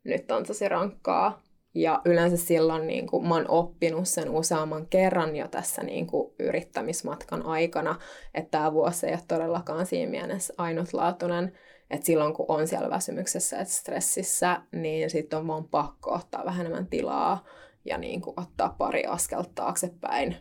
nyt 0.04 0.32
on 0.32 0.44
tosi 0.44 0.70
rankkaa. 0.70 1.42
Ja 1.74 2.02
yleensä 2.06 2.38
silloin 2.38 2.88
niin 2.88 3.08
kuin, 3.08 3.28
mä 3.28 3.36
oon 3.36 3.46
oppinut 3.50 4.08
sen 4.08 4.30
useamman 4.30 4.88
kerran 4.88 5.36
jo 5.36 5.48
tässä 5.48 5.84
niin 5.84 6.08
kuin, 6.08 6.34
yrittämismatkan 6.40 7.46
aikana, 7.46 8.00
että 8.34 8.52
tämä 8.52 8.74
vuosi 8.74 9.08
ei 9.08 9.14
ole 9.14 9.22
todellakaan 9.28 9.86
siinä 9.86 10.12
mielessä 10.12 10.54
ainutlaatuinen, 10.58 11.58
että 11.90 12.06
silloin 12.06 12.34
kun 12.34 12.46
on 12.48 12.68
siellä 12.68 12.90
väsymyksessä 12.90 13.58
ja 13.58 13.66
stressissä, 13.66 14.62
niin 14.72 15.10
sitten 15.10 15.40
on 15.40 15.48
vaan 15.48 15.68
pakko 15.68 16.14
ottaa 16.14 16.46
vähän 16.46 16.66
enemmän 16.66 16.88
tilaa 16.88 17.46
ja 17.86 17.98
niin 17.98 18.22
kuin, 18.22 18.40
ottaa 18.40 18.76
pari 18.78 19.06
askelta 19.06 19.50
taaksepäin 19.56 20.36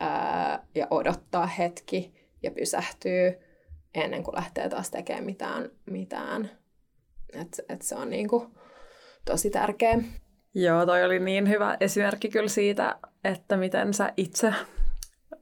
ää, 0.00 0.66
ja 0.74 0.86
odottaa 0.90 1.46
hetki 1.46 2.14
ja 2.42 2.50
pysähtyy 2.50 3.32
ennen 3.94 4.22
kuin 4.22 4.34
lähtee 4.34 4.68
taas 4.68 4.90
tekemään 4.90 5.24
mitään. 5.24 5.70
mitään. 5.90 6.50
Et, 7.32 7.60
et 7.68 7.82
se 7.82 7.94
on 7.94 8.10
niin 8.10 8.28
kuin, 8.28 8.59
tosi 9.24 9.50
tärkeä. 9.50 9.98
Joo, 10.54 10.86
toi 10.86 11.04
oli 11.04 11.18
niin 11.18 11.48
hyvä 11.48 11.76
esimerkki 11.80 12.28
kyllä 12.28 12.48
siitä, 12.48 12.96
että 13.24 13.56
miten 13.56 13.94
sä 13.94 14.12
itse 14.16 14.54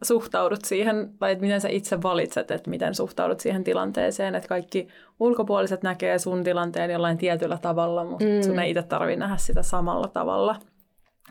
suhtaudut 0.02 0.64
siihen, 0.64 1.12
tai 1.18 1.32
että 1.32 1.42
miten 1.42 1.60
sä 1.60 1.68
itse 1.68 2.02
valitset, 2.02 2.50
että 2.50 2.70
miten 2.70 2.94
suhtaudut 2.94 3.40
siihen 3.40 3.64
tilanteeseen, 3.64 4.34
että 4.34 4.48
kaikki 4.48 4.88
ulkopuoliset 5.20 5.82
näkee 5.82 6.18
sun 6.18 6.44
tilanteen 6.44 6.90
jollain 6.90 7.18
tietyllä 7.18 7.58
tavalla, 7.58 8.04
mutta 8.04 8.24
mm. 8.24 8.42
sun 8.42 8.58
ei 8.58 8.70
itse 8.70 8.82
tarvitse 8.82 9.20
nähdä 9.20 9.36
sitä 9.36 9.62
samalla 9.62 10.08
tavalla. 10.08 10.56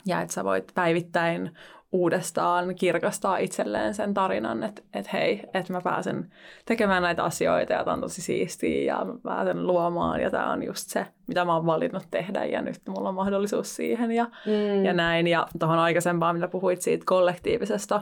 Ja 0.05 0.21
että 0.21 0.33
sä 0.33 0.43
voit 0.43 0.71
päivittäin 0.75 1.51
uudestaan 1.91 2.75
kirkastaa 2.75 3.37
itselleen 3.37 3.93
sen 3.93 4.13
tarinan, 4.13 4.63
että, 4.63 4.81
että 4.93 5.09
hei, 5.13 5.43
että 5.53 5.73
mä 5.73 5.81
pääsen 5.81 6.33
tekemään 6.65 7.03
näitä 7.03 7.23
asioita 7.23 7.73
ja 7.73 7.83
tämä 7.83 7.93
on 7.93 8.01
tosi 8.01 8.21
siistiä 8.21 8.93
ja 8.93 9.05
mä 9.05 9.13
pääsen 9.23 9.67
luomaan 9.67 10.21
ja 10.21 10.31
tämä 10.31 10.51
on 10.51 10.63
just 10.63 10.89
se, 10.89 11.05
mitä 11.27 11.45
mä 11.45 11.55
oon 11.55 11.65
valinnut 11.65 12.03
tehdä 12.11 12.45
ja 12.45 12.61
nyt 12.61 12.81
mulla 12.87 13.09
on 13.09 13.15
mahdollisuus 13.15 13.75
siihen 13.75 14.11
ja, 14.11 14.23
mm. 14.23 14.85
ja 14.85 14.93
näin. 14.93 15.27
Ja 15.27 15.47
tuohon 15.59 15.79
aikaisempaan, 15.79 16.35
mitä 16.35 16.47
puhuit 16.47 16.81
siitä 16.81 17.03
kollektiivisesta 17.05 18.01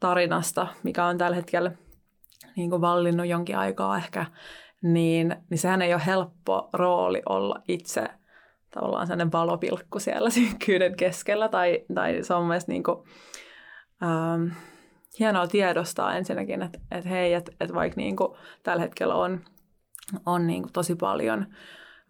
tarinasta, 0.00 0.66
mikä 0.82 1.04
on 1.04 1.18
tällä 1.18 1.36
hetkellä 1.36 1.72
niin 2.56 2.70
kuin 2.70 2.80
vallinnut 2.80 3.26
jonkin 3.26 3.58
aikaa 3.58 3.96
ehkä, 3.96 4.26
niin, 4.82 5.36
niin 5.50 5.58
sehän 5.58 5.82
ei 5.82 5.94
ole 5.94 6.02
helppo 6.06 6.68
rooli 6.72 7.22
olla 7.28 7.62
itse 7.68 8.04
tavallaan 8.70 9.06
sellainen 9.06 9.32
valopilkku 9.32 9.98
siellä 9.98 10.30
synkkyyden 10.40 10.96
keskellä, 10.96 11.48
tai, 11.48 11.84
tai 11.94 12.18
se 12.22 12.34
on 12.34 12.46
mielestäni 12.46 12.74
niin 12.74 12.82
kuin, 12.82 12.98
ähm, 14.02 14.48
hienoa 15.18 15.46
tiedostaa 15.46 16.16
ensinnäkin, 16.16 16.62
että, 16.62 16.78
että 16.90 17.08
hei, 17.08 17.34
että, 17.34 17.52
että 17.60 17.74
vaikka 17.74 18.00
niin 18.00 18.16
kuin 18.16 18.36
tällä 18.62 18.82
hetkellä 18.82 19.14
on, 19.14 19.40
on 20.26 20.46
niin 20.46 20.62
kuin 20.62 20.72
tosi 20.72 20.94
paljon 20.94 21.46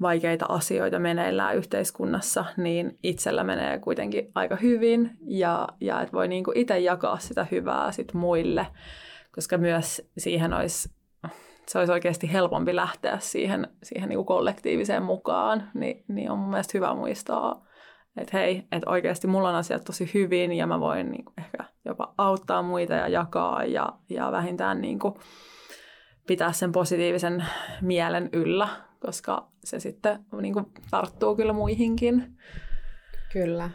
vaikeita 0.01 0.47
asioita 0.49 0.99
meneillään 0.99 1.57
yhteiskunnassa, 1.57 2.45
niin 2.57 2.99
itsellä 3.03 3.45
menee 3.45 3.79
kuitenkin 3.79 4.31
aika 4.35 4.57
hyvin. 4.57 5.11
Ja, 5.27 5.69
ja 5.81 6.01
että 6.01 6.13
voi 6.13 6.29
niin 6.29 6.45
kuin 6.45 6.57
itse 6.57 6.79
jakaa 6.79 7.19
sitä 7.19 7.47
hyvää 7.51 7.93
sit 7.93 8.15
muille, 8.15 8.67
koska 9.35 9.59
myös 9.59 10.11
siihen 10.19 10.53
olisi 10.53 11.00
se 11.71 11.79
olisi 11.79 11.93
oikeasti 11.93 12.33
helpompi 12.33 12.77
lähteä 12.77 13.19
siihen, 13.19 13.69
siihen 13.83 14.09
niin 14.09 14.17
kuin 14.17 14.27
kollektiiviseen 14.27 15.03
mukaan, 15.03 15.71
niin, 15.75 16.05
niin 16.09 16.31
on 16.31 16.39
mun 16.39 16.51
mielestä 16.51 16.79
hyvä 16.79 16.95
muistaa, 16.95 17.67
että 18.17 18.39
hei, 18.39 18.67
että 18.73 18.91
oikeasti 18.91 19.27
mulla 19.27 19.49
on 19.49 19.55
asiat 19.55 19.85
tosi 19.85 20.11
hyvin 20.15 20.53
ja 20.53 20.67
mä 20.67 20.81
voin 20.81 21.11
niin 21.11 21.25
kuin 21.25 21.35
ehkä 21.39 21.65
jopa 21.85 22.15
auttaa 22.19 22.63
muita 22.63 22.95
ja 22.95 23.09
jakaa 23.09 23.65
ja, 23.65 23.93
ja 24.09 24.33
vähintään 24.33 24.81
niin 24.81 24.99
kuin 24.99 25.15
pitää 26.27 26.53
sen 26.53 26.73
positiivisen 26.73 27.45
mielen 27.83 28.29
yllä, 28.33 28.69
koska 29.01 29.49
se 29.65 29.81
sitten 29.81 30.25
niin 30.41 30.55
kuin 30.55 30.67
tarttuu 30.91 31.37
kyllä 31.37 31.53
muihinkin. 31.53 32.37
Kyllä. 33.33 33.71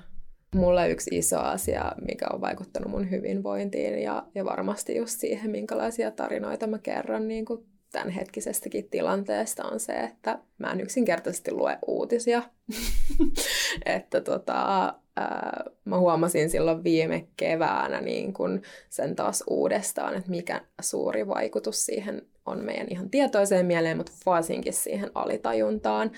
Mulla 0.55 0.85
yksi 0.85 1.17
iso 1.17 1.39
asia, 1.39 1.91
mikä 2.07 2.25
on 2.33 2.41
vaikuttanut 2.41 2.91
mun 2.91 3.09
hyvinvointiin 3.11 4.03
ja, 4.03 4.23
ja 4.35 4.45
varmasti 4.45 4.95
just 4.97 5.19
siihen, 5.19 5.51
minkälaisia 5.51 6.11
tarinoita 6.11 6.67
mä 6.67 6.79
kerron 6.79 7.27
niin 7.27 7.45
kuin 7.45 7.74
tämänhetkisestäkin 7.95 8.89
tilanteesta 8.89 9.63
on 9.63 9.79
se, 9.79 9.93
että 9.93 10.39
mä 10.57 10.71
en 10.71 10.81
yksinkertaisesti 10.81 11.51
lue 11.51 11.77
uutisia. 11.87 12.41
että 13.85 14.21
tota, 14.21 14.93
ää, 15.15 15.63
mä 15.85 15.99
huomasin 15.99 16.49
silloin 16.49 16.83
viime 16.83 17.27
keväänä 17.37 18.01
niin 18.01 18.33
kun 18.33 18.61
sen 18.89 19.15
taas 19.15 19.43
uudestaan, 19.47 20.15
että 20.15 20.29
mikä 20.29 20.61
suuri 20.81 21.27
vaikutus 21.27 21.85
siihen 21.85 22.21
on 22.45 22.65
meidän 22.65 22.87
ihan 22.89 23.09
tietoiseen 23.09 23.65
mieleen, 23.65 23.97
mutta 23.97 24.11
varsinkin 24.25 24.73
siihen 24.73 25.11
alitajuntaan, 25.15 26.11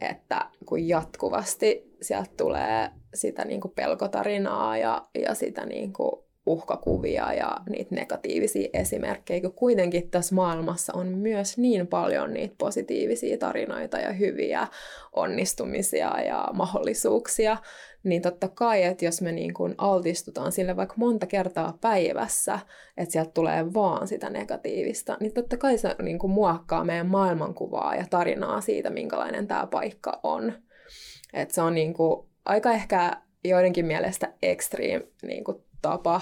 että 0.00 0.50
kun 0.66 0.88
jatkuvasti 0.88 1.96
sieltä 2.02 2.30
tulee 2.36 2.90
sitä 3.14 3.44
niin 3.44 3.60
kuin 3.60 3.74
pelkotarinaa 3.74 4.78
ja, 4.78 5.08
ja 5.26 5.34
sitä 5.34 5.66
niin 5.66 5.92
kuin 5.92 6.29
uhkakuvia 6.50 7.32
ja 7.32 7.56
niitä 7.70 7.94
negatiivisia 7.94 8.68
esimerkkejä, 8.72 9.40
kun 9.40 9.52
kuitenkin 9.52 10.10
tässä 10.10 10.34
maailmassa 10.34 10.92
on 10.96 11.06
myös 11.06 11.58
niin 11.58 11.86
paljon 11.86 12.34
niitä 12.34 12.54
positiivisia 12.58 13.38
tarinoita 13.38 13.98
ja 13.98 14.12
hyviä 14.12 14.66
onnistumisia 15.12 16.20
ja 16.20 16.48
mahdollisuuksia, 16.52 17.56
niin 18.02 18.22
totta 18.22 18.48
kai, 18.48 18.82
että 18.82 19.04
jos 19.04 19.22
me 19.22 19.32
niin 19.32 19.54
kuin 19.54 19.74
altistutaan 19.78 20.52
sille 20.52 20.76
vaikka 20.76 20.94
monta 20.96 21.26
kertaa 21.26 21.78
päivässä, 21.80 22.58
että 22.96 23.12
sieltä 23.12 23.30
tulee 23.30 23.74
vaan 23.74 24.08
sitä 24.08 24.30
negatiivista, 24.30 25.16
niin 25.20 25.34
totta 25.34 25.56
kai 25.56 25.78
se 25.78 25.96
niin 26.02 26.18
kuin 26.18 26.30
muokkaa 26.30 26.84
meidän 26.84 27.06
maailmankuvaa 27.06 27.94
ja 27.94 28.04
tarinaa 28.10 28.60
siitä, 28.60 28.90
minkälainen 28.90 29.46
tämä 29.46 29.66
paikka 29.66 30.20
on. 30.22 30.52
Että 31.32 31.54
se 31.54 31.62
on 31.62 31.74
niin 31.74 31.94
kuin 31.94 32.26
aika 32.44 32.72
ehkä 32.72 33.12
joidenkin 33.44 33.86
mielestä 33.86 34.32
extreme 34.42 35.06
niin 35.22 35.44
kuin 35.44 35.56
tapa 35.82 36.20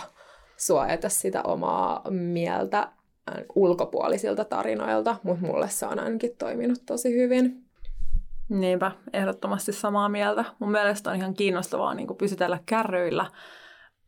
suojata 0.58 1.08
sitä 1.08 1.42
omaa 1.42 2.02
mieltä 2.10 2.78
äh, 2.78 3.44
ulkopuolisilta 3.54 4.44
tarinoilta, 4.44 5.16
mutta 5.22 5.46
mulle 5.46 5.68
se 5.68 5.86
on 5.86 5.98
ainakin 5.98 6.36
toiminut 6.38 6.82
tosi 6.86 7.14
hyvin. 7.14 7.64
Niinpä, 8.48 8.92
ehdottomasti 9.12 9.72
samaa 9.72 10.08
mieltä. 10.08 10.44
Mun 10.58 10.70
mielestä 10.70 11.10
on 11.10 11.16
ihan 11.16 11.34
kiinnostavaa 11.34 11.94
niin 11.94 12.16
pysytellä 12.18 12.58
kärryillä 12.66 13.26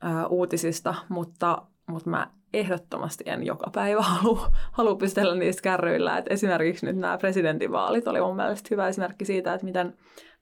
ää, 0.01 0.21
äh, 0.21 0.27
uutisista, 0.31 0.95
mutta, 1.09 1.63
mutta 1.89 2.11
mä 2.11 2.31
ehdottomasti 2.55 3.25
en 3.27 3.47
joka 3.47 3.71
päivä 3.75 4.03
halua, 4.13 4.53
halua 4.73 4.95
pysytellä 4.95 5.35
niistä 5.35 5.63
kärryillä. 5.63 6.19
Et 6.19 6.27
esimerkiksi 6.31 6.87
nyt 6.87 6.97
nämä 6.97 7.19
presidentinvaalit 7.19 8.09
oli 8.09 8.21
mun 8.21 8.37
mielestä 8.37 8.69
hyvä 8.71 8.89
esimerkki 8.89 9.25
siitä, 9.25 9.55
että 9.55 9.65
miten 9.65 9.95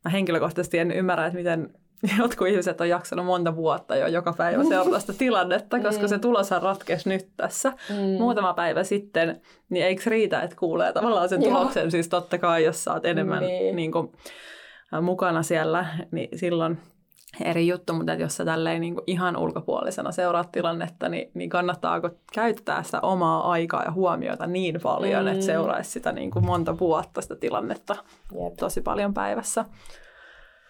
mä 0.04 0.10
henkilökohtaisesti 0.10 0.78
en 0.78 0.90
ymmärrä, 0.90 1.26
että 1.26 1.38
miten 1.38 1.74
jotkut 2.18 2.48
ihmiset 2.48 2.80
on 2.80 2.88
jaksanut 2.88 3.26
monta 3.26 3.56
vuotta 3.56 3.96
jo 3.96 4.06
joka 4.06 4.32
päivä 4.32 4.64
seurata 4.64 5.00
sitä 5.00 5.12
tilannetta, 5.12 5.80
koska 5.84 6.02
mm. 6.02 6.08
se 6.08 6.18
tuloshan 6.18 6.62
ratkesi 6.62 7.08
nyt 7.08 7.28
tässä 7.36 7.72
mm. 7.90 7.96
muutama 7.96 8.54
päivä 8.54 8.84
sitten, 8.84 9.40
niin 9.68 9.86
eikö 9.86 10.02
riitä, 10.06 10.42
että 10.42 10.56
kuulee 10.56 10.92
tavallaan 10.92 11.28
sen 11.28 11.42
tuloksen, 11.42 11.82
Joo. 11.82 11.90
siis 11.90 12.08
totta 12.08 12.38
kai, 12.38 12.64
jos 12.64 12.84
sä 12.84 12.92
oot 12.92 13.06
enemmän 13.06 13.42
niin. 13.42 13.76
Niin 13.76 13.92
kuin, 13.92 14.12
mukana 15.02 15.42
siellä, 15.42 15.86
niin 16.10 16.38
silloin 16.38 16.78
eri 17.44 17.68
juttu, 17.68 17.92
mutta 17.92 18.14
jos 18.14 18.36
sä 18.36 18.44
tälleen 18.44 18.80
niin 18.80 18.94
ihan 19.06 19.36
ulkopuolisena 19.36 20.12
seuraat 20.12 20.52
tilannetta, 20.52 21.08
niin, 21.08 21.30
niin 21.34 21.50
kannattaako 21.50 22.10
käyttää 22.32 22.82
sitä 22.82 23.00
omaa 23.00 23.50
aikaa 23.50 23.82
ja 23.84 23.92
huomiota 23.92 24.46
niin 24.46 24.80
paljon, 24.82 25.24
mm. 25.24 25.32
että 25.32 25.44
seuraisi 25.44 25.90
sitä 25.90 26.12
niin 26.12 26.30
kuin 26.30 26.46
monta 26.46 26.78
vuotta 26.78 27.22
sitä 27.22 27.36
tilannetta 27.36 27.96
Jep. 28.44 28.54
tosi 28.58 28.80
paljon 28.80 29.14
päivässä. 29.14 29.64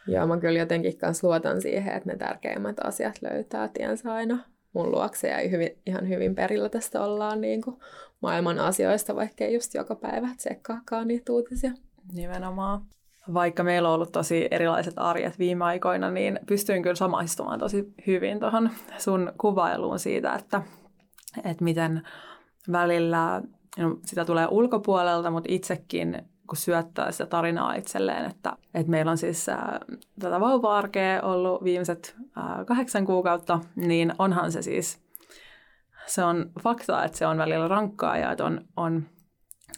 Joo, 0.09 0.27
mä 0.27 0.39
kyllä 0.39 0.59
jotenkin 0.59 0.99
kanssa 0.99 1.27
luotan 1.27 1.61
siihen, 1.61 1.95
että 1.95 2.11
ne 2.11 2.17
tärkeimmät 2.17 2.77
asiat 2.85 3.23
löytää 3.23 3.69
tiensä 3.69 4.13
aina 4.13 4.39
mun 4.73 4.91
luokse 4.91 5.29
ja 5.29 5.49
hyvin, 5.49 5.71
ihan 5.87 6.09
hyvin 6.09 6.35
perillä 6.35 6.69
tästä 6.69 7.05
ollaan 7.05 7.41
niin 7.41 7.63
kuin 7.63 7.77
maailman 8.23 8.59
asioista, 8.59 9.17
vaikkei 9.17 9.55
just 9.55 9.75
joka 9.75 9.95
päivä 9.95 10.29
tsekkaakaan 10.37 11.09
niitä 11.09 11.33
uutisia. 11.33 11.71
Nimenomaan 12.13 12.81
vaikka 13.35 13.65
meillä 13.65 13.89
on 13.89 13.95
ollut 13.95 14.13
tosi 14.13 14.49
erilaiset 14.51 14.95
arjet 14.97 15.39
viime 15.39 15.65
aikoina, 15.65 16.11
niin 16.11 16.41
pystyin 16.47 16.83
kyllä 16.83 16.95
samaistumaan 16.95 17.59
tosi 17.59 17.93
hyvin 18.07 18.41
tuohon 18.41 18.71
sun 18.99 19.33
kuvailuun 19.41 19.99
siitä, 19.99 20.35
että, 20.35 20.63
että 21.45 21.65
miten 21.65 22.03
välillä 22.73 23.43
no, 23.79 23.99
sitä 24.07 24.25
tulee 24.25 24.47
ulkopuolelta, 24.51 25.31
mutta 25.31 25.53
itsekin 25.53 26.23
kun 26.49 26.57
syöttää 26.57 27.13
sitä 27.13 27.27
tarinaa 27.27 27.75
itselleen, 27.75 28.25
että, 28.31 28.53
että 28.75 28.91
meillä 28.91 29.11
on 29.11 29.19
siis 29.19 29.49
ää, 29.49 29.81
tätä 30.21 30.41
vauva-arkea 30.41 31.23
ollut 31.23 31.65
viimeiset 31.65 32.17
ää, 32.37 32.65
kahdeksan 32.65 33.07
kuukautta, 33.07 33.59
niin 33.77 34.13
onhan 34.19 34.53
se 34.53 34.63
siis, 34.63 35.03
se 36.07 36.25
on 36.25 36.51
fakta, 36.63 37.05
että 37.05 37.19
se 37.19 37.27
on 37.27 37.39
välillä 37.39 37.69
rankkaa 37.69 38.17
ja 38.17 38.33
että 38.33 38.45
on, 38.45 38.61
on 38.77 39.07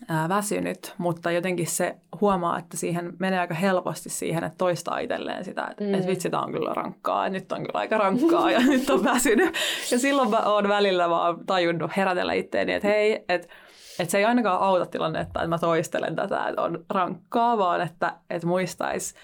ää, 0.09 0.29
väsynyt, 0.29 0.95
mutta 0.99 1.31
jotenkin 1.31 1.66
se 1.66 1.97
huomaa, 2.21 2.59
että 2.59 2.77
siihen 2.77 3.12
menee 3.18 3.39
aika 3.39 3.55
helposti 3.55 4.09
siihen, 4.09 4.45
että 4.45 4.59
toistaa 4.59 4.99
itselleen 4.99 5.45
sitä, 5.45 5.66
että 5.71 5.85
mm. 5.85 5.95
et 5.95 6.07
vitsi, 6.07 6.31
tämä 6.31 6.43
on 6.43 6.53
kyllä 6.53 6.75
rankkaa, 6.75 7.25
ja 7.25 7.31
nyt 7.31 7.53
on 7.53 7.59
kyllä 7.59 7.79
aika 7.79 7.99
rankkaa, 7.99 8.51
ja 8.51 8.61
nyt 8.66 8.91
on 8.91 9.05
väsynyt. 9.05 9.55
Ja 9.91 9.99
silloin 9.99 10.31
mä 10.31 10.39
oon 10.39 10.68
välillä 10.68 11.11
vaan 11.11 11.47
tajunnut 11.47 11.97
herätellä 11.97 12.33
itteeni, 12.33 12.73
että 12.73 12.89
hei, 12.89 13.25
että 13.29 13.49
et 14.01 14.11
se 14.11 14.19
ei 14.19 14.25
ainakaan 14.25 14.61
auta 14.61 14.87
tilannetta, 14.87 15.41
että 15.41 15.49
mä 15.49 15.59
toistelen 15.59 16.17
tätä, 16.17 16.49
että 16.49 16.63
on 16.63 16.85
rankkaa, 16.91 17.59
vaan 17.59 17.81
että, 17.81 18.17
että 18.31 18.47
muistaisi 18.47 19.15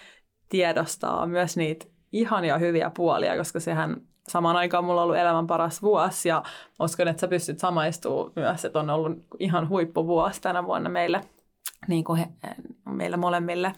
tiedostaa 0.49 1.27
myös 1.27 1.57
niitä 1.57 1.87
ihania 2.13 2.59
hyviä 2.59 2.91
puolia, 2.97 3.37
koska 3.37 3.61
sehän 3.61 3.97
samaan 4.29 4.57
aikaan 4.57 4.85
mulla 4.85 5.01
on 5.01 5.05
ollut 5.05 5.17
elämän 5.17 5.47
paras 5.47 5.83
vuosi 5.83 6.29
ja 6.29 6.43
uskon, 6.81 7.09
että 7.09 7.21
sä 7.21 7.29
pystyt 7.29 7.59
samaistumaan 7.59 8.33
myös, 8.37 8.65
että 8.65 8.79
on 8.79 8.91
ollut 8.91 9.19
ihan 9.39 9.69
huippuvuosi 9.69 10.41
tänä 10.41 10.65
vuonna 10.65 10.91
meille, 10.91 11.21
niin 11.89 12.05
kuin 12.05 12.19
he, 12.19 12.27
meillä 12.85 13.17
molemmille, 13.17 13.73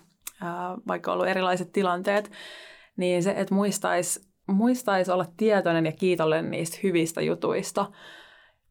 vaikka 0.89 1.11
on 1.11 1.15
ollut 1.15 1.29
erilaiset 1.29 1.73
tilanteet, 1.73 2.31
niin 2.97 3.23
se, 3.23 3.35
että 3.37 3.55
muistaisi 3.55 4.29
muistais 4.47 5.09
olla 5.09 5.27
tietoinen 5.37 5.87
ja 5.87 5.93
kiitollinen 5.93 6.51
niistä 6.51 6.79
hyvistä 6.83 7.21
jutuista 7.21 7.87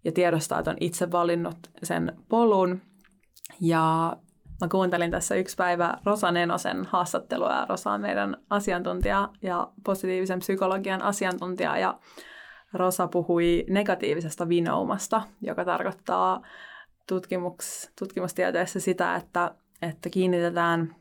ja 0.07 0.11
tiedostaa, 0.11 0.59
että 0.59 0.71
on 0.71 0.77
itse 0.79 1.11
valinnut 1.11 1.57
sen 1.83 2.17
polun. 2.29 2.81
Ja 3.61 4.15
Mä 4.61 4.67
kuuntelin 4.67 5.11
tässä 5.11 5.35
yksi 5.35 5.55
päivä 5.55 5.97
Rosa 6.05 6.31
Nenosen 6.31 6.85
haastattelua. 6.85 7.51
Ja 7.51 7.65
Rosa 7.69 7.91
on 7.91 8.01
meidän 8.01 8.37
asiantuntija 8.49 9.29
ja 9.41 9.67
positiivisen 9.83 10.39
psykologian 10.39 11.01
asiantuntija 11.01 11.77
ja 11.77 11.99
Rosa 12.73 13.07
puhui 13.07 13.65
negatiivisesta 13.69 14.49
vinoumasta, 14.49 15.21
joka 15.41 15.65
tarkoittaa 15.65 16.41
tutkimus, 17.07 17.91
tutkimustieteessä 17.99 18.79
sitä, 18.79 19.15
että, 19.15 19.51
että 19.81 20.09
kiinnitetään, 20.09 20.95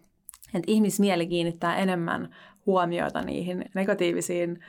että 0.55 0.73
ihmismieli 0.73 1.27
kiinnittää 1.27 1.77
enemmän 1.77 2.35
huomiota 2.67 3.23
niihin 3.23 3.65
negatiivisiin 3.75 4.65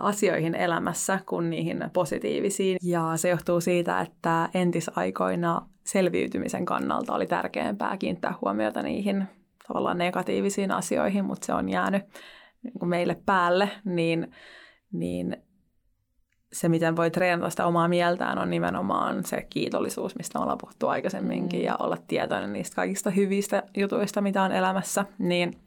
asioihin 0.00 0.54
elämässä 0.54 1.20
kuin 1.26 1.50
niihin 1.50 1.84
positiivisiin. 1.92 2.78
Ja 2.82 3.12
se 3.16 3.28
johtuu 3.28 3.60
siitä, 3.60 4.00
että 4.00 4.48
entisaikoina 4.54 5.66
selviytymisen 5.84 6.64
kannalta 6.64 7.14
oli 7.14 7.26
tärkeämpää 7.26 7.96
kiinnittää 7.96 8.34
huomiota 8.40 8.82
niihin 8.82 9.24
tavallaan 9.68 9.98
negatiivisiin 9.98 10.70
asioihin, 10.70 11.24
mutta 11.24 11.46
se 11.46 11.54
on 11.54 11.68
jäänyt 11.68 12.02
niin 12.62 12.88
meille 12.88 13.22
päälle, 13.26 13.70
niin, 13.84 14.32
niin 14.92 15.36
se, 16.52 16.68
miten 16.68 16.96
voi 16.96 17.10
treenata 17.10 17.50
sitä 17.50 17.66
omaa 17.66 17.88
mieltään, 17.88 18.38
on 18.38 18.50
nimenomaan 18.50 19.24
se 19.24 19.46
kiitollisuus, 19.50 20.16
mistä 20.16 20.38
ollaan 20.38 20.58
puhuttu 20.58 20.88
aikaisemminkin, 20.88 21.60
mm. 21.60 21.66
ja 21.66 21.76
olla 21.78 21.96
tietoinen 22.06 22.52
niistä 22.52 22.76
kaikista 22.76 23.10
hyvistä 23.10 23.62
jutuista, 23.76 24.20
mitä 24.20 24.42
on 24.42 24.52
elämässä, 24.52 25.04
niin, 25.18 25.58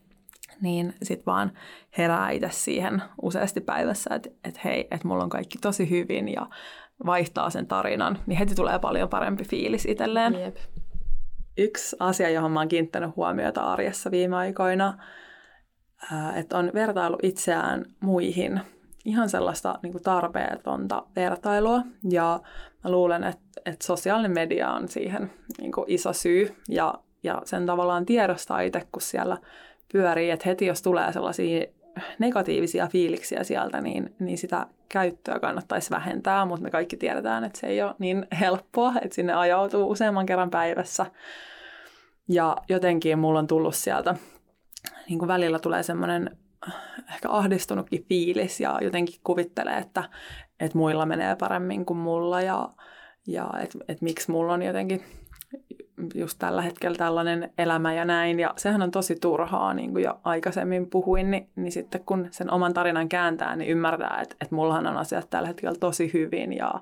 niin 0.61 0.93
sitten 1.03 1.25
vaan 1.25 1.51
herää 1.97 2.29
itse 2.29 2.49
siihen 2.51 3.01
useasti 3.21 3.61
päivässä, 3.61 4.15
että, 4.15 4.29
että 4.43 4.59
hei, 4.65 4.87
että 4.91 5.07
mulla 5.07 5.23
on 5.23 5.29
kaikki 5.29 5.57
tosi 5.57 5.89
hyvin, 5.89 6.27
ja 6.33 6.47
vaihtaa 7.05 7.49
sen 7.49 7.67
tarinan, 7.67 8.19
niin 8.25 8.37
heti 8.37 8.55
tulee 8.55 8.79
paljon 8.79 9.09
parempi 9.09 9.43
fiilis 9.43 9.85
itselleen. 9.85 10.33
Jep. 10.33 10.57
Yksi 11.57 11.95
asia, 11.99 12.29
johon 12.29 12.51
mä 12.51 12.59
oon 12.59 12.67
kiinnittänyt 12.67 13.15
huomiota 13.15 13.61
arjessa 13.61 14.11
viime 14.11 14.35
aikoina, 14.35 14.97
että 16.35 16.57
on 16.57 16.71
vertailu 16.73 17.17
itseään 17.23 17.85
muihin. 17.99 18.61
Ihan 19.05 19.29
sellaista 19.29 19.79
niin 19.83 19.91
kuin 19.91 20.03
tarpeetonta 20.03 21.03
vertailua. 21.15 21.81
Ja 22.09 22.39
mä 22.83 22.91
luulen, 22.91 23.23
että, 23.23 23.61
että 23.65 23.85
sosiaalinen 23.85 24.31
media 24.31 24.71
on 24.71 24.87
siihen 24.87 25.31
niin 25.61 25.71
kuin 25.71 25.85
iso 25.87 26.13
syy. 26.13 26.55
Ja, 26.69 26.93
ja 27.23 27.41
sen 27.45 27.65
tavallaan 27.65 28.05
tiedostaa 28.05 28.61
itse, 28.61 28.87
kun 28.91 29.01
siellä 29.01 29.37
pyörii, 29.93 30.31
että 30.31 30.49
heti 30.49 30.65
jos 30.65 30.81
tulee 30.81 31.13
sellaisia 31.13 31.65
negatiivisia 32.19 32.87
fiiliksiä 32.87 33.43
sieltä, 33.43 33.81
niin, 33.81 34.15
niin 34.19 34.37
sitä 34.37 34.67
käyttöä 34.89 35.39
kannattaisi 35.39 35.89
vähentää, 35.89 36.45
mutta 36.45 36.63
me 36.63 36.69
kaikki 36.69 36.97
tiedetään, 36.97 37.43
että 37.43 37.59
se 37.59 37.67
ei 37.67 37.81
ole 37.81 37.95
niin 37.99 38.27
helppoa, 38.39 38.93
että 39.01 39.15
sinne 39.15 39.33
ajautuu 39.33 39.91
useamman 39.91 40.25
kerran 40.25 40.49
päivässä. 40.49 41.05
Ja 42.29 42.57
jotenkin 42.69 43.19
mulla 43.19 43.39
on 43.39 43.47
tullut 43.47 43.75
sieltä, 43.75 44.15
niin 45.09 45.19
kuin 45.19 45.27
välillä 45.27 45.59
tulee 45.59 45.83
semmoinen 45.83 46.37
ehkä 47.13 47.29
ahdistunutkin 47.29 48.05
fiilis 48.09 48.59
ja 48.59 48.79
jotenkin 48.81 49.19
kuvittelee, 49.23 49.77
että, 49.77 50.03
että 50.59 50.77
muilla 50.77 51.05
menee 51.05 51.35
paremmin 51.35 51.85
kuin 51.85 51.97
mulla 51.97 52.41
ja, 52.41 52.69
ja 53.27 53.49
että, 53.63 53.79
että 53.87 54.03
miksi 54.03 54.31
mulla 54.31 54.53
on 54.53 54.61
jotenkin 54.61 55.03
just 56.15 56.39
tällä 56.39 56.61
hetkellä 56.61 56.97
tällainen 56.97 57.53
elämä 57.57 57.93
ja 57.93 58.05
näin. 58.05 58.39
Ja 58.39 58.53
sehän 58.57 58.81
on 58.81 58.91
tosi 58.91 59.15
turhaa, 59.15 59.73
niin 59.73 59.91
kuin 59.91 60.03
jo 60.03 60.19
aikaisemmin 60.23 60.89
puhuin, 60.89 61.31
niin, 61.31 61.49
niin 61.55 61.71
sitten 61.71 62.03
kun 62.05 62.27
sen 62.31 62.51
oman 62.51 62.73
tarinan 62.73 63.09
kääntää, 63.09 63.55
niin 63.55 63.69
ymmärtää, 63.69 64.19
että, 64.21 64.35
että 64.41 64.55
mullahan 64.55 64.87
on 64.87 64.97
asiat 64.97 65.29
tällä 65.29 65.47
hetkellä 65.47 65.75
tosi 65.79 66.13
hyvin 66.13 66.53
ja 66.53 66.73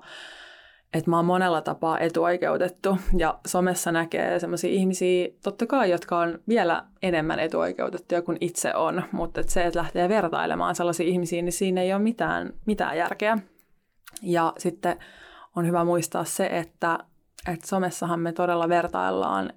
että 0.94 1.10
mä 1.10 1.16
oon 1.16 1.24
monella 1.24 1.60
tapaa 1.60 1.98
etuoikeutettu. 1.98 2.98
Ja 3.16 3.38
somessa 3.46 3.92
näkee 3.92 4.38
sellaisia 4.38 4.70
ihmisiä, 4.70 5.28
totta 5.42 5.66
kai, 5.66 5.90
jotka 5.90 6.18
on 6.18 6.38
vielä 6.48 6.84
enemmän 7.02 7.38
etuoikeutettuja 7.38 8.22
kuin 8.22 8.38
itse 8.40 8.74
on, 8.74 9.02
mutta 9.12 9.40
että 9.40 9.52
se, 9.52 9.64
että 9.66 9.78
lähtee 9.78 10.08
vertailemaan 10.08 10.74
sellaisia 10.74 11.06
ihmisiä, 11.06 11.42
niin 11.42 11.52
siinä 11.52 11.82
ei 11.82 11.92
ole 11.92 12.02
mitään, 12.02 12.52
mitään 12.66 12.98
järkeä. 12.98 13.38
Ja 14.22 14.52
sitten 14.58 14.98
on 15.56 15.66
hyvä 15.66 15.84
muistaa 15.84 16.24
se, 16.24 16.46
että 16.46 16.98
että 17.48 17.66
somessahan 17.66 18.20
me 18.20 18.32
todella 18.32 18.68
vertaillaan 18.68 19.52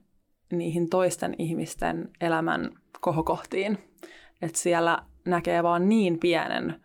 niihin 0.52 0.90
toisten 0.90 1.36
ihmisten 1.38 2.10
elämän 2.22 2.72
kohokohtiin. 3.02 3.78
Että 4.42 4.60
siellä 4.60 5.04
näkee 5.26 5.64
vaan 5.64 5.90
niin 5.90 6.20
pienen 6.20 6.82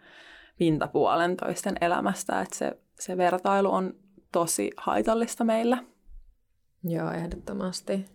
pintapuolen 0.59 1.37
toisten 1.37 1.77
elämästä, 1.81 2.41
että 2.41 2.57
se, 2.57 2.79
se 3.01 3.17
vertailu 3.17 3.73
on 3.73 3.95
tosi 4.33 4.71
haitallista 4.77 5.45
meillä. 5.45 5.85
Joo, 6.85 7.11
ehdottomasti. 7.11 8.07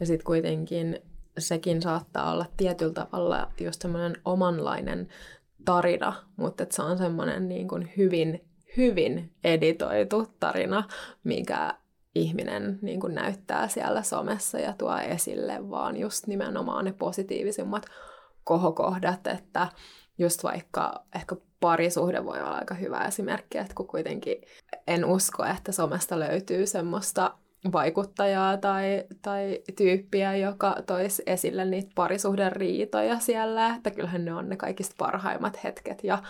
Ja 0.00 0.06
sitten 0.06 0.24
kuitenkin 0.24 1.00
sekin 1.38 1.82
saattaa 1.82 2.32
olla 2.32 2.46
tietyllä 2.56 2.92
tavalla 2.92 3.50
just 3.60 3.82
semmoinen 3.82 4.16
omanlainen 4.24 5.08
tarina, 5.64 6.14
mutta 6.36 6.66
se 6.70 6.82
on 6.82 6.98
semmoinen 6.98 7.48
niin 7.48 7.68
kuin 7.68 7.92
hyvin, 7.96 8.44
hyvin 8.76 9.32
editoitu 9.44 10.26
tarina, 10.40 10.84
mikä 11.24 11.74
ihminen 12.22 12.78
niin 12.82 13.00
kuin 13.00 13.14
näyttää 13.14 13.68
siellä 13.68 14.02
somessa 14.02 14.58
ja 14.58 14.74
tuo 14.78 14.98
esille 14.98 15.70
vaan 15.70 15.96
just 15.96 16.26
nimenomaan 16.26 16.84
ne 16.84 16.92
positiivisimmat 16.92 17.86
kohokohdat, 18.44 19.26
että 19.26 19.68
just 20.18 20.44
vaikka 20.44 21.04
ehkä 21.14 21.36
parisuhde 21.60 22.24
voi 22.24 22.40
olla 22.40 22.58
aika 22.58 22.74
hyvä 22.74 23.04
esimerkki, 23.04 23.58
että 23.58 23.74
kun 23.74 23.86
kuitenkin 23.86 24.36
en 24.86 25.04
usko, 25.04 25.44
että 25.44 25.72
somesta 25.72 26.18
löytyy 26.18 26.66
semmoista 26.66 27.34
vaikuttajaa 27.72 28.56
tai, 28.56 29.04
tai 29.22 29.62
tyyppiä, 29.76 30.36
joka 30.36 30.76
toisi 30.86 31.22
esille 31.26 31.64
niitä 31.64 31.90
parisuhderiitoja 31.94 33.18
siellä, 33.18 33.74
että 33.74 33.90
kyllähän 33.90 34.24
ne 34.24 34.34
on 34.34 34.48
ne 34.48 34.56
kaikista 34.56 34.94
parhaimmat 34.98 35.64
hetket 35.64 36.04
ja, 36.04 36.22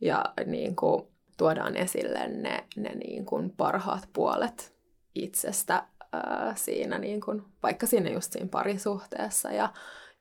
ja 0.00 0.24
niin 0.46 0.76
kuin 0.76 1.02
tuodaan 1.36 1.76
esille 1.76 2.28
ne, 2.28 2.64
ne 2.76 2.94
niin 2.94 3.26
kuin 3.26 3.50
parhaat 3.50 4.08
puolet 4.12 4.77
itsestä 5.24 5.82
ää, 6.12 6.52
siinä, 6.56 6.98
niin 6.98 7.20
kuin, 7.20 7.42
vaikka 7.62 7.86
siinä 7.86 8.10
just 8.10 8.32
siinä 8.32 8.48
parisuhteessa 8.50 9.50
ja, 9.50 9.72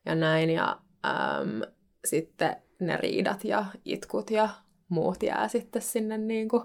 ja 0.05 0.15
näin. 0.15 0.49
Ja 0.49 0.77
äm, 1.05 1.61
sitten 2.05 2.55
ne 2.79 2.97
riidat 2.97 3.43
ja 3.43 3.65
itkut 3.85 4.31
ja 4.31 4.49
muut 4.89 5.23
jää 5.23 5.47
sitten 5.47 5.81
sinne 5.81 6.17
niin 6.17 6.49
kuin 6.49 6.63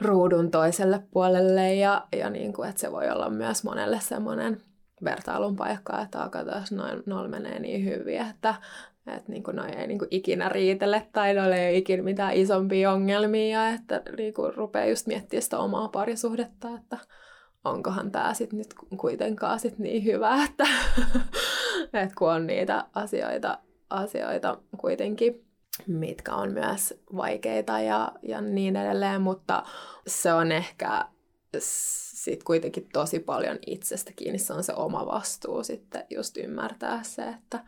ruudun 0.00 0.50
toiselle 0.50 1.02
puolelle 1.10 1.74
ja, 1.74 2.06
ja 2.16 2.30
niin 2.30 2.52
kuin, 2.52 2.68
että 2.68 2.80
se 2.80 2.92
voi 2.92 3.10
olla 3.10 3.30
myös 3.30 3.64
monelle 3.64 4.00
semmoinen 4.00 4.62
vertailun 5.04 5.56
paikka, 5.56 6.00
että 6.00 6.28
katsotaan, 6.30 6.64
noin, 6.70 7.02
noilla 7.06 7.28
menee 7.28 7.58
niin 7.58 7.84
hyvin, 7.84 8.20
että, 8.30 8.54
että 9.06 9.32
niin 9.32 9.42
noi 9.52 9.70
ei 9.70 9.86
niin 9.86 10.00
ikinä 10.10 10.48
riitele 10.48 11.06
tai 11.12 11.34
noilla 11.34 11.56
ei 11.56 11.70
ole 11.70 11.76
ikinä 11.76 12.02
mitään 12.02 12.34
isompia 12.34 12.92
ongelmia 12.92 13.68
että 13.68 14.02
niin 14.16 14.34
kuin 14.34 14.54
rupeaa 14.54 14.86
just 14.86 15.06
miettimään 15.06 15.42
sitä 15.42 15.58
omaa 15.58 15.88
parisuhdetta, 15.88 16.68
että 16.74 16.98
onkohan 17.64 18.10
tämä 18.10 18.34
sitten 18.34 18.58
nyt 18.58 18.74
kuitenkaan 18.96 19.60
sit 19.60 19.78
niin 19.78 20.04
hyvä, 20.04 20.34
että, 20.44 20.66
että 21.82 22.14
kun 22.18 22.32
on 22.32 22.46
niitä 22.46 22.84
asioita, 22.94 23.58
asioita 23.90 24.58
kuitenkin 24.78 25.48
mitkä 25.86 26.34
on 26.34 26.52
myös 26.52 26.94
vaikeita 27.16 27.80
ja, 27.80 28.12
ja 28.22 28.40
niin 28.40 28.76
edelleen, 28.76 29.20
mutta 29.20 29.62
se 30.06 30.32
on 30.32 30.52
ehkä 30.52 31.04
sitten 31.58 32.44
kuitenkin 32.44 32.88
tosi 32.92 33.18
paljon 33.18 33.58
itsestä 33.66 34.12
kiinni. 34.16 34.38
Se 34.38 34.52
on 34.52 34.64
se 34.64 34.72
oma 34.76 35.06
vastuu 35.06 35.64
sitten 35.64 36.04
just 36.10 36.36
ymmärtää 36.36 37.02
se, 37.02 37.28
että, 37.28 37.64